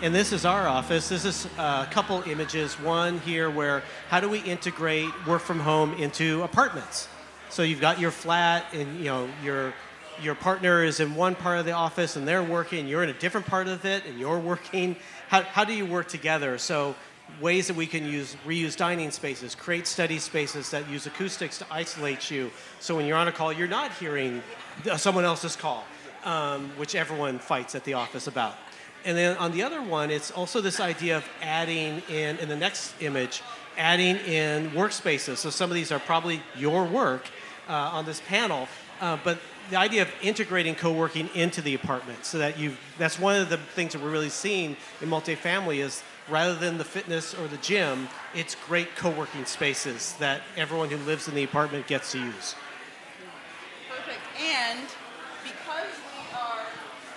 And 0.00 0.14
this 0.14 0.32
is 0.32 0.44
our 0.44 0.68
office. 0.68 1.08
This 1.08 1.24
is 1.24 1.46
a 1.58 1.88
couple 1.90 2.22
images. 2.22 2.78
One 2.78 3.18
here 3.20 3.50
where 3.50 3.82
how 4.08 4.20
do 4.20 4.28
we 4.28 4.38
integrate 4.38 5.08
work 5.26 5.42
from 5.42 5.58
home 5.58 5.92
into 5.94 6.44
apartments? 6.44 7.08
So 7.50 7.62
you've 7.62 7.80
got 7.80 7.98
your 7.98 8.12
flat 8.12 8.66
and 8.72 8.98
you 8.98 9.06
know 9.06 9.28
your 9.42 9.74
your 10.22 10.34
partner 10.34 10.82
is 10.84 11.00
in 11.00 11.14
one 11.14 11.34
part 11.34 11.58
of 11.58 11.64
the 11.64 11.72
office 11.72 12.16
and 12.16 12.26
they're 12.26 12.42
working, 12.42 12.86
you're 12.86 13.02
in 13.02 13.08
a 13.10 13.18
different 13.18 13.46
part 13.46 13.68
of 13.68 13.84
it 13.84 14.04
and 14.06 14.18
you're 14.18 14.38
working. 14.38 14.96
How, 15.28 15.42
how 15.42 15.64
do 15.64 15.72
you 15.72 15.86
work 15.86 16.08
together? 16.08 16.58
So, 16.58 16.94
ways 17.42 17.66
that 17.66 17.76
we 17.76 17.86
can 17.86 18.06
use 18.06 18.36
reuse 18.46 18.76
dining 18.76 19.10
spaces, 19.10 19.54
create 19.54 19.86
study 19.86 20.18
spaces 20.18 20.70
that 20.70 20.88
use 20.88 21.06
acoustics 21.06 21.58
to 21.58 21.66
isolate 21.70 22.30
you. 22.30 22.50
So, 22.80 22.96
when 22.96 23.06
you're 23.06 23.18
on 23.18 23.28
a 23.28 23.32
call, 23.32 23.52
you're 23.52 23.68
not 23.68 23.92
hearing 23.92 24.42
someone 24.96 25.24
else's 25.24 25.54
call, 25.54 25.84
um, 26.24 26.70
which 26.76 26.94
everyone 26.94 27.38
fights 27.38 27.74
at 27.74 27.84
the 27.84 27.94
office 27.94 28.26
about. 28.26 28.54
And 29.04 29.16
then 29.16 29.36
on 29.36 29.52
the 29.52 29.62
other 29.62 29.80
one, 29.82 30.10
it's 30.10 30.30
also 30.30 30.60
this 30.60 30.80
idea 30.80 31.18
of 31.18 31.24
adding 31.40 32.02
in, 32.08 32.36
in 32.38 32.48
the 32.48 32.56
next 32.56 32.94
image, 33.00 33.42
adding 33.76 34.16
in 34.16 34.70
workspaces. 34.70 35.36
So, 35.36 35.50
some 35.50 35.70
of 35.70 35.74
these 35.74 35.92
are 35.92 36.00
probably 36.00 36.42
your 36.56 36.84
work 36.84 37.28
uh, 37.68 37.72
on 37.72 38.06
this 38.06 38.20
panel, 38.26 38.68
uh, 39.00 39.18
but 39.22 39.38
the 39.70 39.76
idea 39.76 40.02
of 40.02 40.08
integrating 40.22 40.74
co-working 40.74 41.28
into 41.34 41.60
the 41.60 41.74
apartment 41.74 42.24
so 42.24 42.38
that 42.38 42.58
you 42.58 42.76
that's 42.96 43.18
one 43.18 43.36
of 43.36 43.48
the 43.50 43.56
things 43.56 43.92
that 43.92 44.02
we're 44.02 44.10
really 44.10 44.28
seeing 44.28 44.76
in 45.00 45.08
multifamily 45.08 45.78
is 45.78 46.02
rather 46.28 46.54
than 46.54 46.78
the 46.78 46.84
fitness 46.84 47.34
or 47.34 47.46
the 47.48 47.56
gym 47.58 48.08
it's 48.34 48.54
great 48.66 48.94
co-working 48.96 49.44
spaces 49.44 50.14
that 50.18 50.42
everyone 50.56 50.88
who 50.88 50.96
lives 50.98 51.28
in 51.28 51.34
the 51.34 51.44
apartment 51.44 51.86
gets 51.86 52.12
to 52.12 52.18
use. 52.18 52.54
Perfect. 53.88 54.20
And 54.40 54.88
because 55.42 55.92
we 56.12 56.36
are 56.36 56.64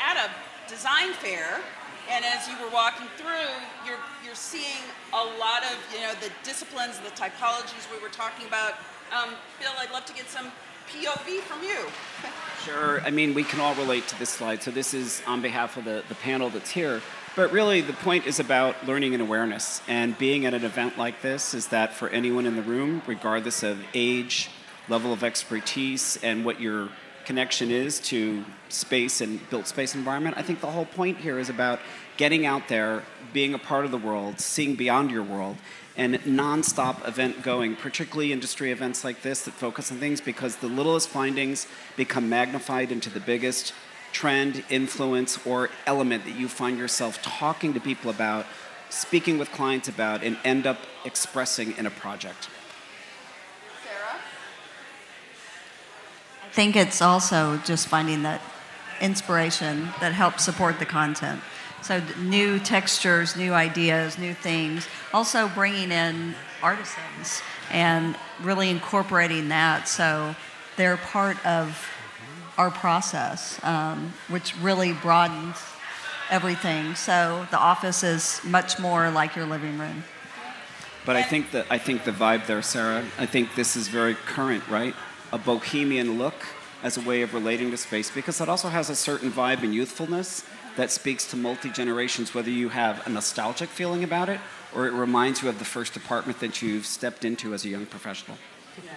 at 0.02 0.18
a 0.18 0.70
design 0.70 1.14
fair 1.14 1.62
and 2.10 2.26
as 2.26 2.48
you 2.48 2.56
were 2.64 2.72
walking 2.72 3.08
through 3.18 3.52
you're 3.86 4.00
you're 4.26 4.36
seeing 4.36 4.84
a 5.14 5.24
lot 5.40 5.64
of 5.64 5.78
you 5.94 6.02
know 6.02 6.14
the 6.22 6.32
disciplines 6.44 7.00
the 7.00 7.12
typologies 7.12 7.90
we 7.92 8.02
were 8.02 8.14
talking 8.14 8.46
about. 8.48 8.74
Um, 9.12 9.36
bill 9.60 9.72
i'd 9.80 9.92
love 9.92 10.06
to 10.06 10.14
get 10.14 10.30
some 10.30 10.52
POV 10.94 11.40
from 11.40 11.64
you. 11.64 11.88
Sure. 12.64 13.02
I 13.02 13.10
mean, 13.10 13.34
we 13.34 13.44
can 13.44 13.60
all 13.60 13.74
relate 13.76 14.08
to 14.10 14.20
this 14.20 14.30
slide. 14.30 14.62
So 14.62 14.72
this 14.72 14.94
is 14.94 15.22
on 15.26 15.42
behalf 15.42 15.78
of 15.78 15.86
the, 15.86 16.04
the 16.08 16.16
panel 16.16 16.50
that's 16.50 16.72
here. 16.72 17.02
But 17.36 17.52
really, 17.52 17.82
the 17.82 17.94
point 17.94 18.28
is 18.28 18.40
about 18.40 18.86
learning 18.86 19.14
and 19.14 19.22
awareness. 19.22 19.82
And 19.88 20.18
being 20.18 20.46
at 20.46 20.54
an 20.54 20.66
event 20.66 20.98
like 20.98 21.22
this 21.22 21.54
is 21.54 21.68
that 21.68 21.94
for 21.94 22.10
anyone 22.10 22.46
in 22.46 22.56
the 22.56 22.62
room, 22.62 23.02
regardless 23.08 23.64
of 23.64 23.80
age, 23.94 24.50
level 24.90 25.14
of 25.14 25.24
expertise, 25.24 26.20
and 26.22 26.44
what 26.44 26.60
your 26.60 26.90
connection 27.26 27.72
is 27.72 28.00
to 28.00 28.44
space 28.70 29.22
and 29.22 29.50
built 29.50 29.68
space 29.68 29.96
environment. 29.96 30.38
I 30.38 30.42
think 30.42 30.60
the 30.60 30.72
whole 30.72 30.86
point 30.86 31.20
here 31.20 31.40
is 31.40 31.50
about 31.50 31.80
getting 32.18 32.46
out 32.46 32.68
there, 32.68 33.04
being 33.32 33.54
a 33.54 33.60
part 33.60 33.86
of 33.86 33.92
the 33.92 33.98
world, 33.98 34.40
seeing 34.40 34.76
beyond 34.76 35.12
your 35.12 35.24
world, 35.24 35.58
and 35.98 36.16
nonstop 36.24 37.08
event 37.08 37.44
going, 37.44 37.76
particularly 37.76 38.32
industry 38.32 38.72
events 38.72 39.04
like 39.04 39.22
this 39.22 39.42
that 39.44 39.54
focus 39.54 39.92
on 39.92 39.98
things 39.98 40.22
because 40.22 40.58
the 40.58 40.68
littlest 40.68 41.10
findings 41.10 41.68
become 41.98 42.30
magnified 42.30 42.92
into 42.92 43.10
the 43.10 43.20
biggest 43.20 43.74
trend, 44.12 44.64
influence, 44.70 45.46
or 45.46 45.70
element 45.86 46.26
that 46.26 46.36
you 46.36 46.48
find 46.48 46.78
yourself 46.78 47.22
talking 47.22 47.74
to 47.74 47.80
people 47.80 48.10
about, 48.10 48.46
speaking 48.90 49.38
with 49.38 49.52
clients 49.52 49.88
about, 49.88 50.24
and 50.24 50.38
end 50.44 50.68
up 50.68 50.78
expressing 51.06 51.76
in 51.78 51.86
a 51.86 51.92
project. 51.92 52.50
Sarah? 53.84 54.20
I 56.46 56.50
think 56.52 56.76
it's 56.76 57.02
also 57.02 57.58
just 57.66 57.88
finding 57.88 58.24
that 58.24 58.42
inspiration 59.00 59.90
that 60.00 60.14
helps 60.14 60.44
support 60.44 60.80
the 60.80 60.86
content. 60.86 61.42
So 61.82 62.02
new 62.20 62.60
textures, 62.60 63.36
new 63.36 63.54
ideas, 63.54 64.18
new 64.18 64.34
things. 64.34 64.88
Also 65.14 65.48
bringing 65.50 65.92
in 65.92 66.36
artisans 66.62 67.42
and 67.72 68.16
really 68.42 68.70
incorporating 68.70 69.50
that 69.50 69.88
so 69.88 70.36
they're 70.78 70.98
part 70.98 71.44
of 71.46 71.88
our 72.58 72.70
process, 72.70 73.60
um, 73.64 74.14
which 74.28 74.56
really 74.58 74.94
broadens 74.94 75.58
everything. 76.30 76.96
So 76.96 77.48
the 77.52 77.58
office 77.58 78.04
is 78.04 78.42
much 78.44 78.80
more 78.80 79.10
like 79.10 79.36
your 79.36 79.46
living 79.46 79.78
room. 79.78 80.04
But 81.06 81.16
I 81.16 81.24
think 81.24 81.52
that 81.52 81.66
I 81.70 81.80
think 81.80 82.04
the 82.04 82.12
vibe 82.12 82.46
there, 82.46 82.62
Sarah. 82.62 83.04
I 83.18 83.26
think 83.26 83.56
this 83.56 83.76
is 83.76 83.88
very 83.88 84.14
current, 84.14 84.68
right? 84.70 84.94
A 85.34 85.38
bohemian 85.38 86.20
look 86.20 86.36
as 86.84 86.98
a 86.98 87.02
way 87.02 87.22
of 87.22 87.34
relating 87.34 87.72
to 87.72 87.78
space 87.78 88.12
because 88.12 88.40
it 88.40 88.50
also 88.50 88.70
has 88.70 88.90
a 88.90 88.96
certain 88.96 89.32
vibe 89.32 89.64
and 89.64 89.74
youthfulness 89.74 90.44
that 90.78 90.92
speaks 90.92 91.30
to 91.32 91.38
multi 91.38 91.70
generations, 91.70 92.34
whether 92.34 92.50
you 92.50 92.70
have 92.70 93.06
a 93.06 93.10
nostalgic 93.10 93.70
feeling 93.70 94.04
about 94.04 94.30
it 94.30 94.40
or 94.74 94.88
it 94.88 94.94
reminds 94.94 95.42
you 95.42 95.50
of 95.50 95.60
the 95.60 95.66
first 95.66 95.96
apartment 95.96 96.40
that 96.40 96.62
you've 96.62 96.86
stepped 96.86 97.26
into 97.26 97.54
as 97.54 97.66
a 97.66 97.70
young 97.70 97.86
professional. 97.86 98.38
Yeah. 98.84 98.92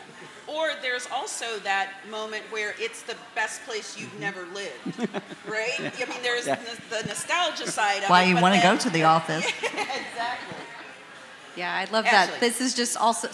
Or 0.47 0.71
there's 0.83 1.09
also 1.13 1.59
that 1.61 1.91
moment 2.09 2.45
where 2.51 2.75
it's 2.79 3.03
the 3.03 3.17
best 3.35 3.65
place 3.65 3.99
you've 3.99 4.21
never 4.21 4.47
lived, 4.55 4.99
right? 5.49 5.73
yeah. 5.81 5.91
I 5.99 6.09
mean, 6.09 6.23
there's 6.23 6.47
yeah. 6.47 6.57
the, 6.91 7.03
the, 7.03 7.09
nostalgia 7.09 7.67
side 7.67 8.05
of 8.05 8.11
Why 8.11 8.23
it. 8.23 8.29
you 8.29 8.41
want 8.41 8.55
to 8.55 8.63
go 8.63 8.77
to 8.77 8.91
the 8.91 9.03
office. 9.17 9.45
exactly. 9.47 10.57
Yeah, 11.57 11.73
I 11.73 11.91
love 11.93 12.05
that. 12.05 12.41
This 12.41 12.61
is 12.61 12.75
just 12.75 12.97
also 12.97 13.29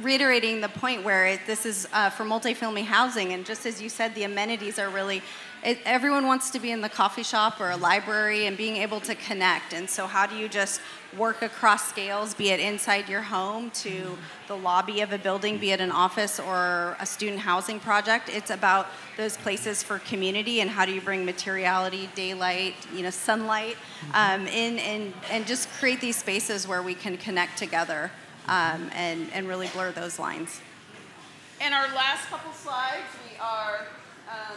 reiterating 0.00 0.60
the 0.60 0.68
point 0.68 1.02
where 1.02 1.26
it, 1.26 1.40
this 1.46 1.66
is 1.66 1.88
uh, 1.92 2.10
for 2.10 2.24
multifamily 2.24 2.84
housing, 2.84 3.32
and 3.32 3.44
just 3.44 3.66
as 3.66 3.82
you 3.82 3.88
said, 3.88 4.14
the 4.14 4.22
amenities 4.22 4.78
are 4.78 4.88
really 4.88 5.22
it, 5.64 5.78
everyone 5.86 6.26
wants 6.26 6.50
to 6.50 6.60
be 6.60 6.70
in 6.70 6.82
the 6.82 6.88
coffee 6.90 7.22
shop 7.22 7.58
or 7.58 7.70
a 7.70 7.76
library 7.76 8.46
and 8.46 8.56
being 8.56 8.76
able 8.76 9.00
to 9.00 9.14
connect. 9.14 9.72
And 9.72 9.88
so, 9.88 10.06
how 10.06 10.26
do 10.26 10.36
you 10.36 10.46
just 10.46 10.80
work 11.16 11.42
across 11.42 11.88
scales, 11.88 12.34
be 12.34 12.50
it 12.50 12.60
inside 12.60 13.08
your 13.08 13.22
home 13.22 13.70
to 13.70 14.18
the 14.46 14.56
lobby 14.56 15.00
of 15.00 15.12
a 15.12 15.18
building, 15.18 15.56
be 15.58 15.70
it 15.70 15.80
an 15.80 15.90
office 15.90 16.38
or 16.38 16.96
a 17.00 17.06
student 17.06 17.40
housing 17.40 17.80
project? 17.80 18.28
It's 18.28 18.50
about 18.50 18.88
those 19.16 19.38
places 19.38 19.82
for 19.82 20.00
community 20.00 20.60
and 20.60 20.68
how 20.68 20.84
do 20.84 20.92
you 20.92 21.00
bring 21.00 21.24
materiality, 21.24 22.10
daylight, 22.14 22.74
you 22.94 23.02
know, 23.02 23.10
sunlight 23.10 23.76
um, 24.12 24.46
in 24.48 24.78
and, 24.80 25.14
and 25.30 25.46
just 25.46 25.70
create 25.78 26.00
these 26.00 26.16
spaces 26.16 26.68
where 26.68 26.82
we 26.82 26.94
can 26.94 27.16
connect 27.16 27.56
together 27.56 28.10
um, 28.48 28.90
and, 28.92 29.32
and 29.32 29.48
really 29.48 29.68
blur 29.68 29.92
those 29.92 30.18
lines. 30.18 30.60
In 31.64 31.72
our 31.72 31.86
last 31.94 32.26
couple 32.26 32.52
slides, 32.52 33.06
we 33.30 33.38
are. 33.38 33.86
Um, 34.28 34.56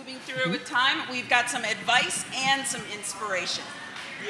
moving 0.00 0.18
through 0.20 0.50
with 0.50 0.64
time. 0.64 1.06
We've 1.10 1.28
got 1.28 1.50
some 1.50 1.62
advice 1.62 2.24
and 2.34 2.66
some 2.66 2.80
inspiration. 2.94 3.64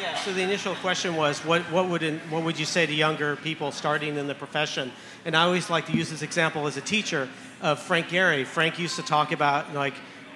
Yeah. 0.01 0.17
So 0.17 0.33
the 0.33 0.43
initial 0.43 0.75
question 0.77 1.15
was, 1.15 1.45
what, 1.45 1.63
what 1.71 1.89
would 1.89 2.03
what 2.29 2.43
would 2.43 2.59
you 2.59 2.65
say 2.65 2.87
to 2.87 2.93
younger 2.93 3.37
people 3.37 3.71
starting 3.71 4.17
in 4.17 4.27
the 4.27 4.35
profession? 4.35 4.91
And 5.25 5.37
I 5.37 5.43
always 5.43 5.71
like 5.71 5.87
to 5.87 5.93
use 5.93 6.11
this 6.11 6.23
example 6.23 6.67
as 6.67 6.77
a 6.77 6.81
teacher 6.81 7.29
of 7.61 7.79
Frank 7.79 8.09
Gehry. 8.09 8.45
Frank 8.45 8.81
used 8.81 8.97
to 8.97 9.03
talk 9.03 9.31
about 9.31 9.73
like 9.73 9.95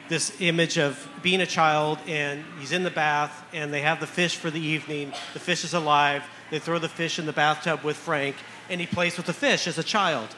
this 0.08 0.40
image 0.40 0.78
of 0.78 1.08
being 1.22 1.40
a 1.40 1.46
child 1.46 1.98
and 2.06 2.44
he's 2.60 2.70
in 2.70 2.84
the 2.84 2.90
bath 2.90 3.44
and 3.52 3.72
they 3.72 3.80
have 3.80 3.98
the 3.98 4.06
fish 4.06 4.36
for 4.36 4.50
the 4.50 4.60
evening. 4.60 5.12
The 5.32 5.40
fish 5.40 5.64
is 5.64 5.74
alive. 5.74 6.22
They 6.50 6.60
throw 6.60 6.78
the 6.78 6.88
fish 6.88 7.18
in 7.18 7.26
the 7.26 7.32
bathtub 7.32 7.82
with 7.82 7.96
Frank 7.96 8.36
and 8.70 8.80
he 8.80 8.86
plays 8.86 9.16
with 9.16 9.26
the 9.26 9.32
fish 9.32 9.66
as 9.66 9.78
a 9.78 9.84
child 9.84 10.28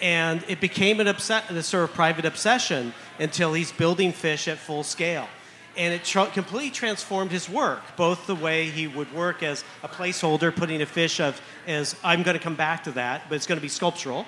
and 0.00 0.44
it 0.48 0.60
became 0.60 1.00
an 1.00 1.06
obsession, 1.06 1.56
a 1.56 1.62
sort 1.62 1.84
of 1.84 1.94
private 1.94 2.24
obsession 2.24 2.92
until 3.18 3.52
he's 3.52 3.72
building 3.72 4.12
fish 4.12 4.48
at 4.48 4.58
full 4.58 4.82
scale. 4.82 5.28
And 5.76 5.94
it 5.94 6.04
tra- 6.04 6.26
completely 6.26 6.70
transformed 6.70 7.30
his 7.30 7.48
work, 7.48 7.82
both 7.96 8.26
the 8.26 8.34
way 8.34 8.68
he 8.68 8.88
would 8.88 9.12
work 9.14 9.42
as 9.42 9.64
a 9.82 9.88
placeholder, 9.88 10.54
putting 10.54 10.82
a 10.82 10.86
fish 10.86 11.20
of, 11.20 11.40
as 11.66 11.94
I'm 12.02 12.22
going 12.22 12.36
to 12.36 12.42
come 12.42 12.56
back 12.56 12.84
to 12.84 12.90
that, 12.92 13.22
but 13.28 13.36
it's 13.36 13.46
going 13.46 13.58
to 13.58 13.62
be 13.62 13.68
sculptural, 13.68 14.26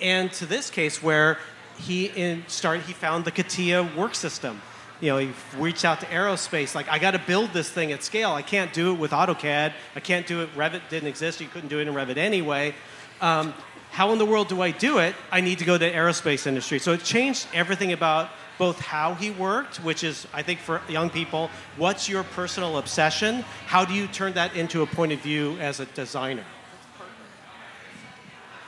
and 0.00 0.32
to 0.32 0.46
this 0.46 0.68
case 0.68 1.02
where 1.02 1.38
he 1.78 2.06
in 2.06 2.44
started, 2.48 2.84
he 2.84 2.92
found 2.92 3.24
the 3.24 3.30
CATIA 3.30 3.96
work 3.96 4.14
system. 4.14 4.60
You 5.00 5.08
know, 5.08 5.18
he 5.18 5.30
reached 5.56 5.84
out 5.84 6.00
to 6.00 6.06
aerospace, 6.06 6.74
like, 6.74 6.88
I 6.88 6.98
got 6.98 7.12
to 7.12 7.18
build 7.18 7.52
this 7.52 7.70
thing 7.70 7.90
at 7.90 8.04
scale. 8.04 8.32
I 8.32 8.42
can't 8.42 8.72
do 8.72 8.92
it 8.92 8.98
with 8.98 9.10
AutoCAD. 9.10 9.72
I 9.96 10.00
can't 10.00 10.26
do 10.26 10.42
it, 10.42 10.54
Revit 10.54 10.82
didn't 10.90 11.08
exist. 11.08 11.40
You 11.40 11.48
couldn't 11.48 11.70
do 11.70 11.80
it 11.80 11.88
in 11.88 11.94
Revit 11.94 12.18
anyway. 12.18 12.74
Um, 13.20 13.54
how 13.92 14.10
in 14.12 14.18
the 14.18 14.24
world 14.24 14.48
do 14.48 14.62
I 14.62 14.70
do 14.70 14.98
it? 14.98 15.14
I 15.30 15.42
need 15.42 15.58
to 15.58 15.66
go 15.66 15.74
to 15.74 15.78
the 15.78 15.90
aerospace 15.90 16.46
industry. 16.46 16.78
So 16.78 16.92
it 16.94 17.04
changed 17.04 17.46
everything 17.52 17.92
about 17.92 18.30
both 18.58 18.80
how 18.80 19.14
he 19.14 19.30
worked, 19.30 19.76
which 19.84 20.02
is, 20.02 20.26
I 20.32 20.42
think, 20.42 20.60
for 20.60 20.80
young 20.88 21.10
people, 21.10 21.50
what's 21.76 22.08
your 22.08 22.22
personal 22.22 22.78
obsession? 22.78 23.44
How 23.66 23.84
do 23.84 23.92
you 23.92 24.06
turn 24.06 24.32
that 24.32 24.56
into 24.56 24.80
a 24.80 24.86
point 24.86 25.12
of 25.12 25.20
view 25.20 25.58
as 25.60 25.78
a 25.78 25.84
designer? 25.86 26.44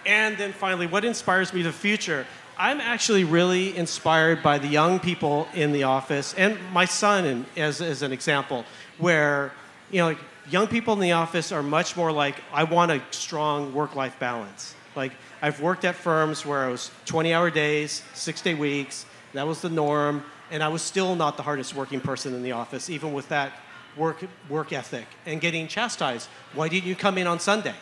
And 0.04 0.36
then 0.36 0.52
finally, 0.52 0.86
what 0.86 1.04
inspires 1.04 1.54
me 1.54 1.62
to 1.62 1.68
the 1.68 1.72
future? 1.72 2.26
I'm 2.58 2.80
actually 2.80 3.24
really 3.24 3.74
inspired 3.76 4.42
by 4.42 4.58
the 4.58 4.68
young 4.68 5.00
people 5.00 5.48
in 5.54 5.72
the 5.72 5.84
office, 5.84 6.34
and 6.34 6.58
my 6.72 6.84
son, 6.84 7.46
as, 7.56 7.80
as 7.80 8.02
an 8.02 8.12
example, 8.12 8.64
where 8.98 9.52
you 9.90 10.00
know, 10.00 10.08
like, 10.08 10.18
young 10.50 10.66
people 10.66 10.92
in 10.94 11.00
the 11.00 11.12
office 11.12 11.50
are 11.50 11.62
much 11.62 11.96
more 11.96 12.12
like, 12.12 12.36
I 12.52 12.64
want 12.64 12.92
a 12.92 13.02
strong 13.10 13.72
work-life 13.72 14.18
balance. 14.18 14.74
Like, 14.96 15.12
I've 15.42 15.60
worked 15.60 15.84
at 15.84 15.94
firms 15.94 16.46
where 16.46 16.68
it 16.68 16.70
was 16.70 16.90
20 17.06 17.32
hour 17.32 17.50
days, 17.50 18.02
six 18.14 18.40
day 18.40 18.54
weeks, 18.54 19.06
that 19.34 19.46
was 19.46 19.60
the 19.60 19.68
norm, 19.68 20.24
and 20.50 20.62
I 20.62 20.68
was 20.68 20.82
still 20.82 21.16
not 21.16 21.36
the 21.36 21.42
hardest 21.42 21.74
working 21.74 22.00
person 22.00 22.34
in 22.34 22.42
the 22.42 22.52
office, 22.52 22.88
even 22.88 23.12
with 23.12 23.28
that 23.28 23.52
work, 23.96 24.24
work 24.48 24.72
ethic, 24.72 25.06
and 25.26 25.40
getting 25.40 25.66
chastised. 25.66 26.28
Why 26.54 26.68
didn't 26.68 26.86
you 26.86 26.94
come 26.94 27.18
in 27.18 27.26
on 27.26 27.40
Sunday? 27.40 27.74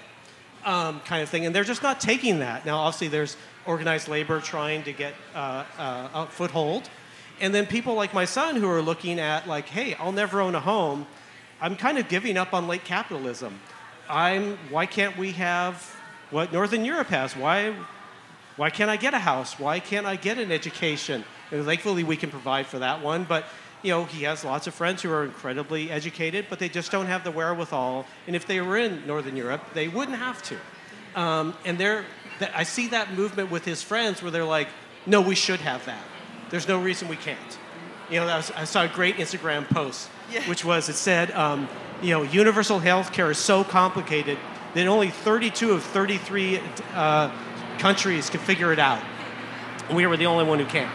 Um, 0.65 1.01
kind 1.01 1.23
of 1.23 1.29
thing. 1.29 1.45
And 1.45 1.55
they're 1.55 1.65
just 1.65 1.83
not 1.83 2.01
taking 2.01 2.39
that. 2.39 2.65
Now, 2.65 2.79
obviously, 2.79 3.09
there's 3.09 3.37
organized 3.67 4.09
labor 4.09 4.41
trying 4.41 4.83
to 4.85 4.93
get 4.93 5.15
uh, 5.35 5.65
uh, 5.77 6.09
a 6.15 6.27
foothold. 6.27 6.89
And 7.41 7.55
then 7.55 7.67
people 7.67 7.95
like 7.95 8.15
my 8.15 8.25
son 8.25 8.57
who 8.57 8.69
are 8.69 8.81
looking 8.81 9.19
at, 9.19 9.47
like, 9.47 9.69
hey, 9.69 9.95
I'll 9.95 10.13
never 10.13 10.41
own 10.41 10.55
a 10.55 10.61
home. 10.61 11.07
I'm 11.61 11.77
kind 11.77 11.99
of 11.99 12.09
giving 12.09 12.37
up 12.37 12.55
on 12.55 12.69
late 12.69 12.85
capitalism. 12.85 13.59
I'm, 14.09 14.57
why 14.71 14.87
can't 14.87 15.17
we 15.17 15.33
have 15.33 15.97
what 16.33 16.53
Northern 16.53 16.85
Europe 16.85 17.09
has. 17.09 17.37
Why, 17.37 17.75
why 18.57 18.71
can't 18.71 18.91
I 18.91 18.97
get 18.97 19.15
a 19.15 19.19
house? 19.19 19.59
Why 19.59 19.79
can't 19.79 20.07
I 20.07 20.17
get 20.17 20.39
an 20.39 20.51
education? 20.51 21.25
And 21.53 21.65
thankfully, 21.65 22.03
we 22.03 22.17
can 22.17 22.31
provide 22.31 22.67
for 22.67 22.81
that 22.81 23.03
one. 23.03 23.25
But 23.25 23.45
you 23.83 23.91
know, 23.91 24.05
he 24.05 24.25
has 24.25 24.45
lots 24.45 24.67
of 24.67 24.75
friends 24.75 25.03
who 25.03 25.13
are 25.13 25.25
incredibly 25.25 25.91
educated, 25.91 26.47
but 26.49 26.59
they 26.59 26.69
just 26.69 26.91
don't 26.91 27.07
have 27.07 27.25
the 27.25 27.31
wherewithal. 27.31 28.07
And 28.27 28.35
if 28.35 28.47
they 28.47 28.61
were 28.61 28.79
in 28.79 29.07
Northern 29.07 29.37
Europe, 29.37 29.63
they 29.75 29.89
wouldn't 29.89 30.19
have 30.19 30.43
to. 30.45 31.21
Um, 31.21 31.55
and 31.65 31.77
they're, 31.79 32.05
I 32.55 32.63
see 32.63 32.89
that 32.89 33.13
movement 33.13 33.51
with 33.51 33.65
his 33.65 33.83
friends 33.83 34.23
where 34.23 34.31
they're 34.31 34.45
like, 34.45 34.69
no, 35.05 35.21
we 35.21 35.35
should 35.35 35.61
have 35.61 35.85
that. 35.87 36.03
There's 36.51 36.69
no 36.69 36.81
reason 36.81 37.09
we 37.09 37.17
can't. 37.17 37.59
You 38.09 38.21
know, 38.21 38.27
was, 38.27 38.51
I 38.53 38.65
saw 38.65 38.85
a 38.85 38.89
great 38.89 39.17
Instagram 39.17 39.69
post, 39.69 40.09
yeah. 40.31 40.49
which 40.49 40.65
was, 40.65 40.89
it 40.89 40.95
said, 40.95 41.31
um, 41.33 41.69
you 42.01 42.11
know, 42.11 42.23
universal 42.23 42.79
health 42.79 43.13
care 43.13 43.31
is 43.31 43.39
so 43.39 43.65
complicated 43.65 44.39
that 44.75 44.87
only 44.87 45.11
32 45.11 45.73
of 45.73 45.83
33 45.83 46.61
uh, 46.95 47.31
countries 47.79 48.31
can 48.31 48.41
figure 48.41 48.73
it 48.73 48.79
out. 48.79 49.03
We 49.93 50.07
were 50.07 50.17
the 50.17 50.27
only 50.27 50.45
one 50.45 50.59
who 50.59 50.65
can't. 50.65 50.91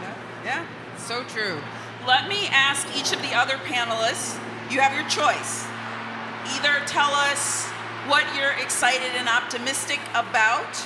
Yeah, 0.00 0.14
yeah, 0.44 0.66
so 0.96 1.22
true. 1.24 1.58
Let 2.06 2.28
me 2.28 2.48
ask 2.48 2.86
each 2.96 3.12
of 3.12 3.20
the 3.22 3.34
other 3.34 3.54
panelists 3.54 4.38
you 4.70 4.80
have 4.80 4.94
your 4.94 5.08
choice. 5.08 5.66
Either 6.56 6.84
tell 6.86 7.10
us 7.10 7.68
what 8.08 8.24
you're 8.36 8.52
excited 8.62 9.12
and 9.16 9.28
optimistic 9.28 10.00
about 10.14 10.82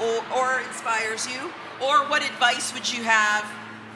or, 0.00 0.24
or 0.34 0.60
inspires 0.60 1.26
you, 1.26 1.52
or 1.80 2.06
what 2.08 2.24
advice 2.24 2.72
would 2.72 2.90
you 2.90 3.02
have 3.02 3.44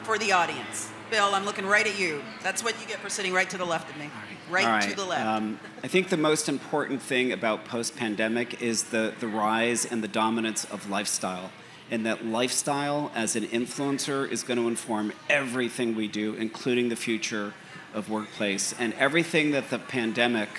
for 0.03 0.17
the 0.17 0.31
audience? 0.31 0.91
Bill, 1.09 1.33
I'm 1.33 1.45
looking 1.45 1.65
right 1.65 1.87
at 1.87 1.97
you. 1.97 2.21
That's 2.43 2.63
what 2.63 2.79
you 2.81 2.87
get 2.87 2.99
for 2.99 3.09
sitting 3.09 3.33
right 3.33 3.49
to 3.49 3.57
the 3.57 3.65
left 3.65 3.89
of 3.89 3.97
me 3.97 4.09
right, 4.49 4.65
right. 4.65 4.89
to 4.89 4.95
the 4.95 5.05
left. 5.05 5.25
Um, 5.25 5.59
I 5.83 5.87
think 5.87 6.09
the 6.09 6.17
most 6.17 6.49
important 6.49 7.01
thing 7.01 7.31
about 7.31 7.65
post 7.65 7.95
pandemic 7.95 8.61
is 8.61 8.83
the, 8.83 9.13
the 9.19 9.27
rise 9.27 9.85
and 9.85 10.03
the 10.03 10.07
dominance 10.07 10.65
of 10.65 10.89
lifestyle. 10.89 11.51
and 11.89 12.05
that 12.05 12.25
lifestyle 12.25 13.11
as 13.15 13.37
an 13.37 13.45
influencer 13.45 14.29
is 14.29 14.43
going 14.43 14.59
to 14.59 14.67
inform 14.67 15.13
everything 15.29 15.95
we 15.95 16.07
do, 16.07 16.33
including 16.33 16.89
the 16.89 16.95
future 16.97 17.53
of 17.93 18.09
workplace. 18.09 18.75
And 18.77 18.93
everything 18.95 19.51
that 19.51 19.69
the 19.69 19.79
pandemic 19.79 20.49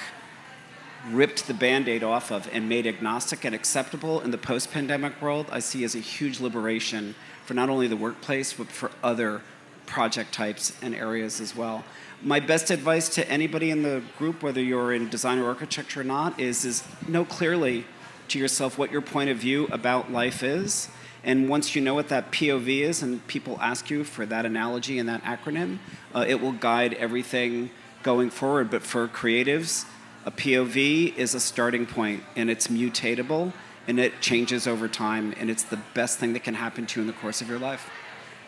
ripped 1.10 1.46
the 1.46 1.54
band 1.54 1.86
aid 1.86 2.02
off 2.02 2.32
of 2.32 2.48
and 2.50 2.66
made 2.66 2.86
agnostic 2.86 3.44
and 3.44 3.54
acceptable 3.54 4.20
in 4.22 4.30
the 4.30 4.38
post 4.38 4.72
pandemic 4.72 5.20
world, 5.20 5.46
I 5.52 5.58
see 5.58 5.84
as 5.84 5.94
a 5.94 6.00
huge 6.00 6.40
liberation 6.40 7.14
for 7.44 7.52
not 7.52 7.68
only 7.68 7.88
the 7.88 7.96
workplace, 7.96 8.54
but 8.54 8.68
for 8.68 8.90
other 9.02 9.42
project 9.88 10.32
types 10.32 10.72
and 10.82 10.94
areas 10.94 11.40
as 11.40 11.56
well. 11.56 11.84
My 12.22 12.40
best 12.40 12.70
advice 12.70 13.08
to 13.10 13.28
anybody 13.28 13.70
in 13.70 13.82
the 13.82 14.02
group, 14.18 14.42
whether 14.42 14.60
you're 14.60 14.92
in 14.92 15.08
design 15.08 15.38
or 15.38 15.46
architecture 15.46 16.00
or 16.00 16.04
not, 16.04 16.38
is, 16.38 16.64
is 16.64 16.84
know 17.08 17.24
clearly 17.24 17.84
to 18.28 18.38
yourself 18.38 18.78
what 18.78 18.92
your 18.92 19.00
point 19.00 19.30
of 19.30 19.38
view 19.38 19.66
about 19.72 20.12
life 20.12 20.42
is. 20.42 20.88
And 21.24 21.48
once 21.48 21.74
you 21.74 21.80
know 21.80 21.94
what 21.94 22.08
that 22.08 22.30
POV 22.30 22.80
is, 22.80 23.02
and 23.02 23.26
people 23.26 23.58
ask 23.60 23.90
you 23.90 24.04
for 24.04 24.26
that 24.26 24.46
analogy 24.46 24.98
and 24.98 25.08
that 25.08 25.22
acronym, 25.24 25.78
uh, 26.14 26.24
it 26.28 26.40
will 26.40 26.52
guide 26.52 26.94
everything 26.94 27.70
going 28.02 28.30
forward. 28.30 28.70
But 28.70 28.82
for 28.82 29.08
creatives, 29.08 29.84
a 30.24 30.30
POV 30.30 31.16
is 31.16 31.34
a 31.34 31.40
starting 31.40 31.86
point, 31.86 32.22
and 32.36 32.50
it's 32.50 32.68
mutatable, 32.68 33.52
and 33.86 33.98
it 33.98 34.20
changes 34.20 34.66
over 34.66 34.86
time, 34.86 35.34
and 35.38 35.50
it's 35.50 35.64
the 35.64 35.80
best 35.94 36.18
thing 36.18 36.34
that 36.34 36.44
can 36.44 36.54
happen 36.54 36.86
to 36.86 37.00
you 37.00 37.02
in 37.02 37.06
the 37.06 37.18
course 37.20 37.40
of 37.40 37.48
your 37.48 37.58
life. 37.58 37.90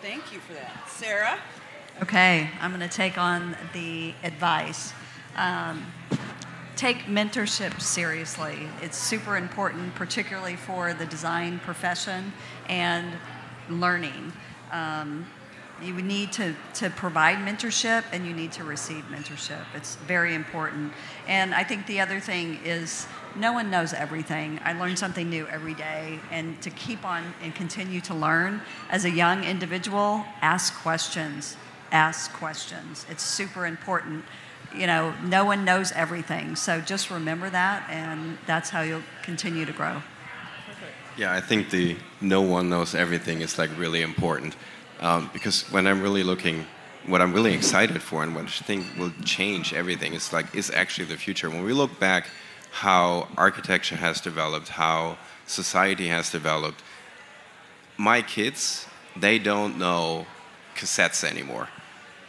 Thank 0.03 0.33
you 0.33 0.41
for 0.41 0.55
that. 0.55 0.89
Sarah? 0.89 1.39
Okay, 2.01 2.49
I'm 2.63 2.75
going 2.75 2.89
to 2.89 2.97
take 2.97 3.19
on 3.19 3.55
the 3.75 4.15
advice. 4.25 4.95
Um, 5.37 5.85
take 6.75 7.01
mentorship 7.01 7.79
seriously. 7.83 8.57
It's 8.81 8.97
super 8.97 9.37
important, 9.37 9.95
particularly 9.95 10.57
for 10.57 10.95
the 10.95 11.05
design 11.05 11.59
profession 11.59 12.33
and 12.67 13.13
learning. 13.69 14.33
Um, 14.73 15.27
you 15.83 15.95
need 15.95 16.33
to, 16.33 16.55
to 16.75 16.91
provide 16.91 17.39
mentorship 17.39 18.05
and 18.13 18.27
you 18.27 18.33
need 18.33 18.53
to 18.53 18.65
receive 18.65 19.05
mentorship. 19.05 19.65
It's 19.75 19.97
very 19.97 20.35
important. 20.35 20.93
And 21.27 21.55
I 21.55 21.65
think 21.65 21.87
the 21.87 22.01
other 22.01 22.21
thing 22.21 22.59
is 22.65 23.07
no 23.37 23.53
one 23.53 23.71
knows 23.71 23.93
everything. 23.93 24.61
I 24.65 24.73
learn 24.73 24.97
something 24.97 25.29
new 25.29 25.47
every 25.47 25.75
day. 25.75 26.21
And 26.31 26.61
to 26.63 26.71
keep 26.71 27.05
on 27.05 27.35
and 27.43 27.55
continue 27.55 28.01
to 28.03 28.15
learn 28.15 28.61
as 28.91 29.05
a 29.05 29.11
young 29.11 29.45
individual, 29.45 30.25
ask 30.43 30.75
questions. 30.75 31.57
Ask 31.93 32.33
questions. 32.33 33.07
It's 33.11 33.23
super 33.23 33.67
important. 33.67 34.25
You 34.75 34.87
know, 34.87 35.15
no 35.25 35.45
one 35.45 35.65
knows 35.65 35.93
everything. 35.93 36.55
So 36.57 36.81
just 36.81 37.11
remember 37.11 37.51
that, 37.51 37.89
and 37.91 38.39
that's 38.47 38.71
how 38.71 38.83
you'll 38.83 39.03
continue 39.23 39.65
to 39.65 39.73
grow. 39.73 40.03
Yeah, 41.17 41.35
I 41.35 41.41
think 41.41 41.71
the 41.71 41.97
no 42.21 42.41
one 42.41 42.71
knows 42.71 42.95
everything 42.95 43.41
is 43.41 43.59
like 43.59 43.71
really 43.77 44.03
important. 44.03 44.55
Um, 45.01 45.31
because 45.33 45.63
when 45.73 45.87
I'm 45.87 46.03
really 46.03 46.23
looking, 46.23 46.67
what 47.07 47.23
I'm 47.23 47.33
really 47.33 47.55
excited 47.55 48.03
for 48.03 48.23
and 48.23 48.35
what 48.35 48.45
I 48.45 48.49
think 48.49 48.87
will 48.99 49.13
change 49.25 49.73
everything 49.73 50.13
is 50.13 50.33
like 50.33 50.55
is 50.55 50.71
actually 50.71 51.07
the 51.07 51.17
future. 51.17 51.49
When 51.49 51.65
we 51.65 51.73
look 51.73 51.99
back, 51.99 52.29
how 52.71 53.29
architecture 53.37 53.97
has 53.97 54.21
developed, 54.21 54.69
how 54.69 55.17
society 55.47 56.09
has 56.09 56.31
developed, 56.31 56.83
my 57.97 58.23
kids 58.23 58.87
they 59.17 59.39
don't 59.39 59.77
know 59.77 60.27
cassettes 60.77 61.25
anymore. 61.29 61.69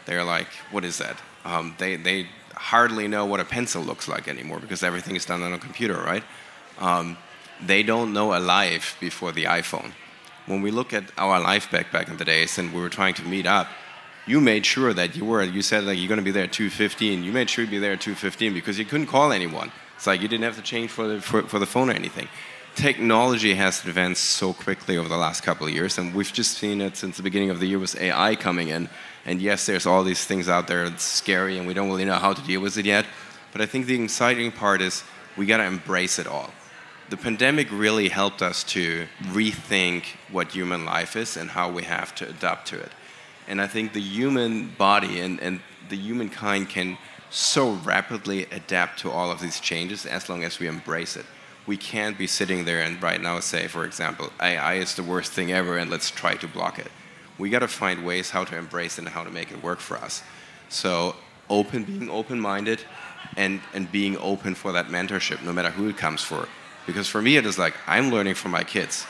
They're 0.06 0.24
like, 0.24 0.48
what 0.72 0.84
is 0.84 0.98
that? 0.98 1.18
Um, 1.46 1.76
they 1.78 1.96
they 1.98 2.28
hardly 2.56 3.08
know 3.08 3.26
what 3.26 3.40
a 3.40 3.46
pencil 3.46 3.84
looks 3.84 4.08
like 4.08 4.28
anymore 4.28 4.60
because 4.60 4.82
everything 4.82 5.16
is 5.16 5.26
done 5.26 5.44
on 5.44 5.54
a 5.54 5.60
computer, 5.60 5.96
right? 5.96 6.24
Um, 6.80 7.18
they 7.66 7.84
don't 7.84 8.14
know 8.14 8.34
a 8.36 8.40
live 8.40 8.96
before 9.00 9.32
the 9.32 9.44
iPhone 9.44 9.92
when 10.46 10.62
we 10.62 10.72
look 10.72 10.94
at 10.94 11.04
our 11.18 11.40
life 11.40 11.72
back 11.72 11.92
back 11.92 12.08
in 12.10 12.18
the 12.18 12.26
days 12.26 12.58
and 12.58 12.74
we 12.74 12.82
were 12.82 12.90
trying 12.90 13.14
to 13.16 13.24
meet 13.24 13.46
up, 13.46 13.68
you 14.28 14.40
made 14.40 14.66
sure 14.66 14.94
that 14.94 15.16
you 15.16 15.26
were. 15.26 15.44
You 15.44 15.62
said 15.62 15.84
like 15.84 15.98
you're 15.98 16.08
going 16.08 16.20
to 16.20 16.24
be 16.24 16.32
there 16.32 16.46
at 16.46 16.52
2:15. 16.52 17.24
You 17.24 17.32
made 17.32 17.50
sure 17.50 17.64
you'd 17.64 17.72
be 17.72 17.80
there 17.80 17.94
at 17.94 18.02
2:15 18.02 18.54
because 18.54 18.78
you 18.78 18.86
couldn't 18.86 19.08
call 19.08 19.32
anyone. 19.32 19.72
It's 19.96 20.08
like 20.08 20.22
you 20.22 20.28
didn't 20.28 20.44
have 20.44 20.56
to 20.56 20.62
change 20.62 20.92
for 20.92 21.08
the 21.08 21.22
for, 21.22 21.44
for 21.44 21.60
the 21.60 21.66
phone 21.66 21.90
or 21.90 21.94
anything. 21.94 22.28
Technology 22.76 23.54
has 23.56 23.86
advanced 23.86 24.24
so 24.24 24.54
quickly 24.54 24.98
over 24.98 25.10
the 25.10 25.18
last 25.18 25.44
couple 25.44 25.68
of 25.68 25.74
years, 25.74 25.98
and 25.98 26.16
we've 26.16 26.32
just 26.32 26.58
seen 26.58 26.80
it 26.80 26.96
since 26.96 27.18
the 27.18 27.24
beginning 27.24 27.50
of 27.50 27.60
the 27.60 27.68
year 27.68 27.80
with 27.80 28.00
AI 28.00 28.36
coming 28.36 28.70
in. 28.70 28.90
And 29.26 29.42
yes, 29.42 29.66
there's 29.66 29.86
all 29.86 30.04
these 30.06 30.24
things 30.24 30.48
out 30.48 30.68
there 30.68 30.90
that's 30.90 31.04
scary, 31.04 31.58
and 31.58 31.68
we 31.68 31.74
don't 31.74 31.90
really 31.90 32.06
know 32.06 32.16
how 32.16 32.32
to 32.32 32.42
deal 32.44 32.62
with 32.62 32.78
it 32.78 32.86
yet. 32.86 33.06
But 33.52 33.60
I 33.60 33.66
think 33.66 33.88
the 33.88 34.02
exciting 34.02 34.54
part 34.54 34.82
is 34.82 35.04
we 35.36 35.46
got 35.46 35.58
to 35.58 35.66
embrace 35.66 36.18
it 36.18 36.28
all 36.28 36.52
the 37.12 37.18
pandemic 37.18 37.68
really 37.74 38.08
helped 38.08 38.42
us 38.42 38.64
to 38.64 39.06
rethink 39.24 40.06
what 40.32 40.54
human 40.54 40.86
life 40.86 41.18
is 41.18 41.36
and 41.36 41.50
how 41.50 41.70
we 41.70 41.84
have 41.84 42.16
to 42.16 42.28
adapt 42.28 42.70
to 42.70 42.80
it. 42.80 42.90
And 43.50 43.62
I 43.62 43.68
think 43.68 43.92
the 43.92 44.00
human 44.00 44.70
body 44.78 45.20
and, 45.20 45.38
and 45.42 45.60
the 45.90 45.98
humankind 45.98 46.70
can 46.70 46.98
so 47.30 47.74
rapidly 47.84 48.46
adapt 48.46 49.00
to 49.00 49.12
all 49.12 49.30
of 49.30 49.42
these 49.42 49.60
changes 49.60 50.06
as 50.06 50.30
long 50.30 50.46
as 50.46 50.58
we 50.60 50.68
embrace 50.68 51.18
it. 51.18 51.26
We 51.68 51.76
can't 51.76 52.18
be 52.18 52.28
sitting 52.28 52.64
there 52.64 52.82
and 52.82 53.04
right 53.04 53.22
now 53.22 53.42
say, 53.42 53.68
for 53.68 53.84
example, 53.84 54.32
AI 54.42 54.76
is 54.76 54.96
the 54.96 55.04
worst 55.04 55.34
thing 55.34 55.52
ever 55.52 55.78
and 55.78 55.92
let's 55.92 56.12
try 56.12 56.36
to 56.36 56.48
block 56.48 56.80
it. 56.80 56.92
We 57.38 57.50
got 57.50 57.60
to 57.60 57.68
find 57.68 58.06
ways 58.06 58.30
how 58.30 58.46
to 58.46 58.58
embrace 58.58 58.98
it 58.98 59.02
and 59.02 59.10
how 59.10 59.26
to 59.26 59.32
make 59.32 59.52
it 59.52 59.62
work 59.62 59.82
for 59.82 59.98
us. 59.98 60.24
So, 60.70 61.18
open, 61.50 61.84
being 61.84 62.10
open 62.10 62.40
minded, 62.40 62.80
and, 63.36 63.60
and 63.74 63.92
being 63.92 64.18
open 64.18 64.56
for 64.56 64.72
that 64.72 64.88
mentorship, 64.88 65.44
no 65.44 65.52
matter 65.52 65.70
who 65.70 65.90
it 65.90 65.98
comes 65.98 66.22
for 66.22 66.48
because 66.86 67.08
for 67.08 67.22
me, 67.22 67.38
it 67.38 67.46
is 67.46 67.58
like 67.58 67.74
I'm 67.88 68.12
learning 68.12 68.36
from 68.36 68.52
my 68.52 68.64
kids. 68.64 69.06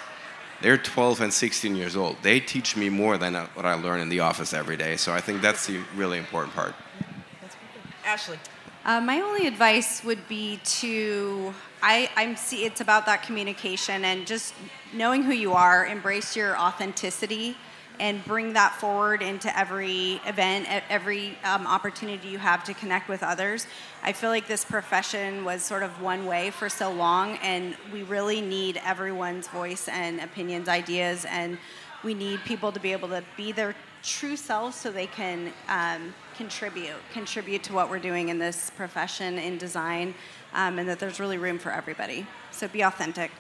They're 0.61 0.77
12 0.77 1.21
and 1.21 1.33
16 1.33 1.75
years 1.75 1.95
old. 1.95 2.17
They 2.21 2.39
teach 2.39 2.77
me 2.77 2.89
more 2.89 3.17
than 3.17 3.33
what 3.33 3.65
I 3.65 3.73
learn 3.73 3.99
in 3.99 4.09
the 4.09 4.19
office 4.19 4.53
every 4.53 4.77
day. 4.77 4.95
So 4.95 5.11
I 5.11 5.19
think 5.19 5.41
that's 5.41 5.65
the 5.65 5.79
really 5.95 6.19
important 6.19 6.53
part. 6.53 6.75
Ashley. 8.05 8.37
Uh, 8.85 8.99
my 8.99 9.21
only 9.21 9.47
advice 9.47 10.03
would 10.03 10.27
be 10.27 10.59
to 10.63 11.53
I, 11.83 12.09
I'm 12.15 12.35
see 12.35 12.63
it's 12.65 12.81
about 12.81 13.05
that 13.07 13.23
communication 13.23 14.05
and 14.05 14.27
just 14.27 14.53
knowing 14.93 15.23
who 15.23 15.33
you 15.33 15.53
are, 15.53 15.85
embrace 15.85 16.35
your 16.35 16.57
authenticity 16.57 17.57
and 17.99 18.23
bring 18.25 18.53
that 18.53 18.73
forward 18.75 19.21
into 19.21 19.55
every 19.57 20.21
event, 20.25 20.67
every 20.89 21.37
um, 21.43 21.67
opportunity 21.67 22.29
you 22.29 22.37
have 22.37 22.63
to 22.63 22.73
connect 22.73 23.09
with 23.09 23.23
others. 23.23 23.67
I 24.03 24.13
feel 24.13 24.29
like 24.29 24.47
this 24.47 24.65
profession 24.65 25.45
was 25.45 25.61
sort 25.61 25.83
of 25.83 26.01
one 26.01 26.25
way 26.25 26.51
for 26.51 26.69
so 26.69 26.91
long, 26.91 27.37
and 27.43 27.75
we 27.93 28.03
really 28.03 28.41
need 28.41 28.81
everyone's 28.85 29.47
voice 29.47 29.87
and 29.87 30.19
opinions, 30.19 30.67
ideas, 30.67 31.25
and 31.25 31.57
we 32.03 32.13
need 32.13 32.39
people 32.45 32.71
to 32.71 32.79
be 32.79 32.91
able 32.91 33.09
to 33.09 33.23
be 33.37 33.51
their 33.51 33.75
true 34.03 34.35
selves 34.35 34.75
so 34.75 34.91
they 34.91 35.07
can 35.07 35.53
um, 35.67 36.13
contribute, 36.35 36.95
contribute 37.13 37.61
to 37.63 37.73
what 37.73 37.89
we're 37.89 37.99
doing 37.99 38.29
in 38.29 38.39
this 38.39 38.71
profession 38.71 39.37
in 39.37 39.57
design, 39.57 40.15
um, 40.53 40.79
and 40.79 40.89
that 40.89 40.99
there's 40.99 41.19
really 41.19 41.37
room 41.37 41.59
for 41.59 41.71
everybody. 41.71 42.25
So 42.51 42.67
be 42.67 42.81
authentic. 42.81 43.31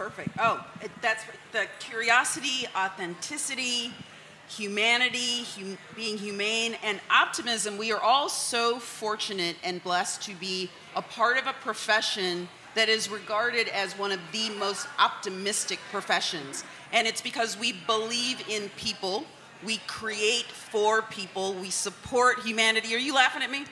Perfect. 0.00 0.30
Oh, 0.38 0.64
that's 1.02 1.26
the 1.52 1.66
curiosity, 1.78 2.66
authenticity, 2.74 3.92
humanity, 4.48 5.44
hum, 5.44 5.76
being 5.94 6.16
humane, 6.16 6.74
and 6.82 7.00
optimism. 7.10 7.76
We 7.76 7.92
are 7.92 8.00
all 8.00 8.30
so 8.30 8.78
fortunate 8.78 9.56
and 9.62 9.84
blessed 9.84 10.22
to 10.22 10.34
be 10.36 10.70
a 10.96 11.02
part 11.02 11.36
of 11.36 11.46
a 11.46 11.52
profession 11.52 12.48
that 12.74 12.88
is 12.88 13.10
regarded 13.10 13.68
as 13.68 13.92
one 13.98 14.10
of 14.10 14.20
the 14.32 14.48
most 14.58 14.88
optimistic 14.98 15.78
professions. 15.92 16.64
And 16.94 17.06
it's 17.06 17.20
because 17.20 17.58
we 17.58 17.72
believe 17.86 18.42
in 18.48 18.70
people, 18.78 19.26
we 19.62 19.82
create 19.86 20.46
for 20.46 21.02
people, 21.02 21.52
we 21.52 21.68
support 21.68 22.38
humanity. 22.38 22.94
Are 22.94 22.98
you 22.98 23.14
laughing 23.14 23.42
at 23.42 23.50
me? 23.50 23.66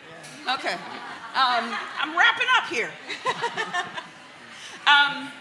Okay. 0.46 0.74
Um, 0.74 1.74
I'm 1.98 2.14
wrapping 2.14 2.48
up 2.58 2.68
here. 2.68 2.90
um, 4.86 5.32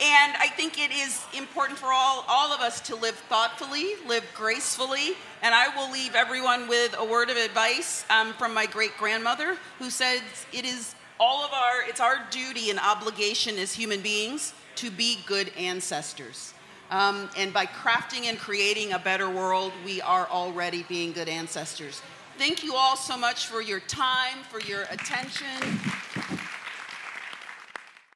and 0.00 0.36
I 0.38 0.48
think 0.48 0.78
it 0.78 0.90
is 0.90 1.22
important 1.36 1.78
for 1.78 1.86
all, 1.86 2.24
all 2.28 2.52
of 2.52 2.60
us 2.60 2.80
to 2.82 2.96
live 2.96 3.14
thoughtfully, 3.14 3.94
live 4.06 4.24
gracefully. 4.34 5.14
And 5.42 5.54
I 5.54 5.74
will 5.74 5.90
leave 5.90 6.14
everyone 6.14 6.68
with 6.68 6.94
a 6.98 7.04
word 7.04 7.30
of 7.30 7.36
advice 7.36 8.04
um, 8.10 8.34
from 8.34 8.52
my 8.52 8.66
great 8.66 8.96
grandmother, 8.98 9.56
who 9.78 9.88
says 9.88 10.20
it 10.52 10.66
is 10.66 10.94
all 11.18 11.44
of 11.44 11.52
our, 11.52 11.82
it's 11.88 12.00
our 12.00 12.26
duty 12.30 12.68
and 12.68 12.78
obligation 12.78 13.56
as 13.56 13.72
human 13.72 14.02
beings 14.02 14.52
to 14.76 14.90
be 14.90 15.18
good 15.26 15.50
ancestors. 15.56 16.52
Um, 16.90 17.30
and 17.36 17.52
by 17.52 17.66
crafting 17.66 18.26
and 18.26 18.38
creating 18.38 18.92
a 18.92 18.98
better 18.98 19.30
world, 19.30 19.72
we 19.84 20.00
are 20.02 20.26
already 20.28 20.84
being 20.84 21.12
good 21.12 21.28
ancestors. 21.28 22.02
Thank 22.38 22.62
you 22.62 22.74
all 22.74 22.96
so 22.96 23.16
much 23.16 23.46
for 23.46 23.62
your 23.62 23.80
time, 23.80 24.38
for 24.50 24.60
your 24.60 24.82
attention. 24.90 25.80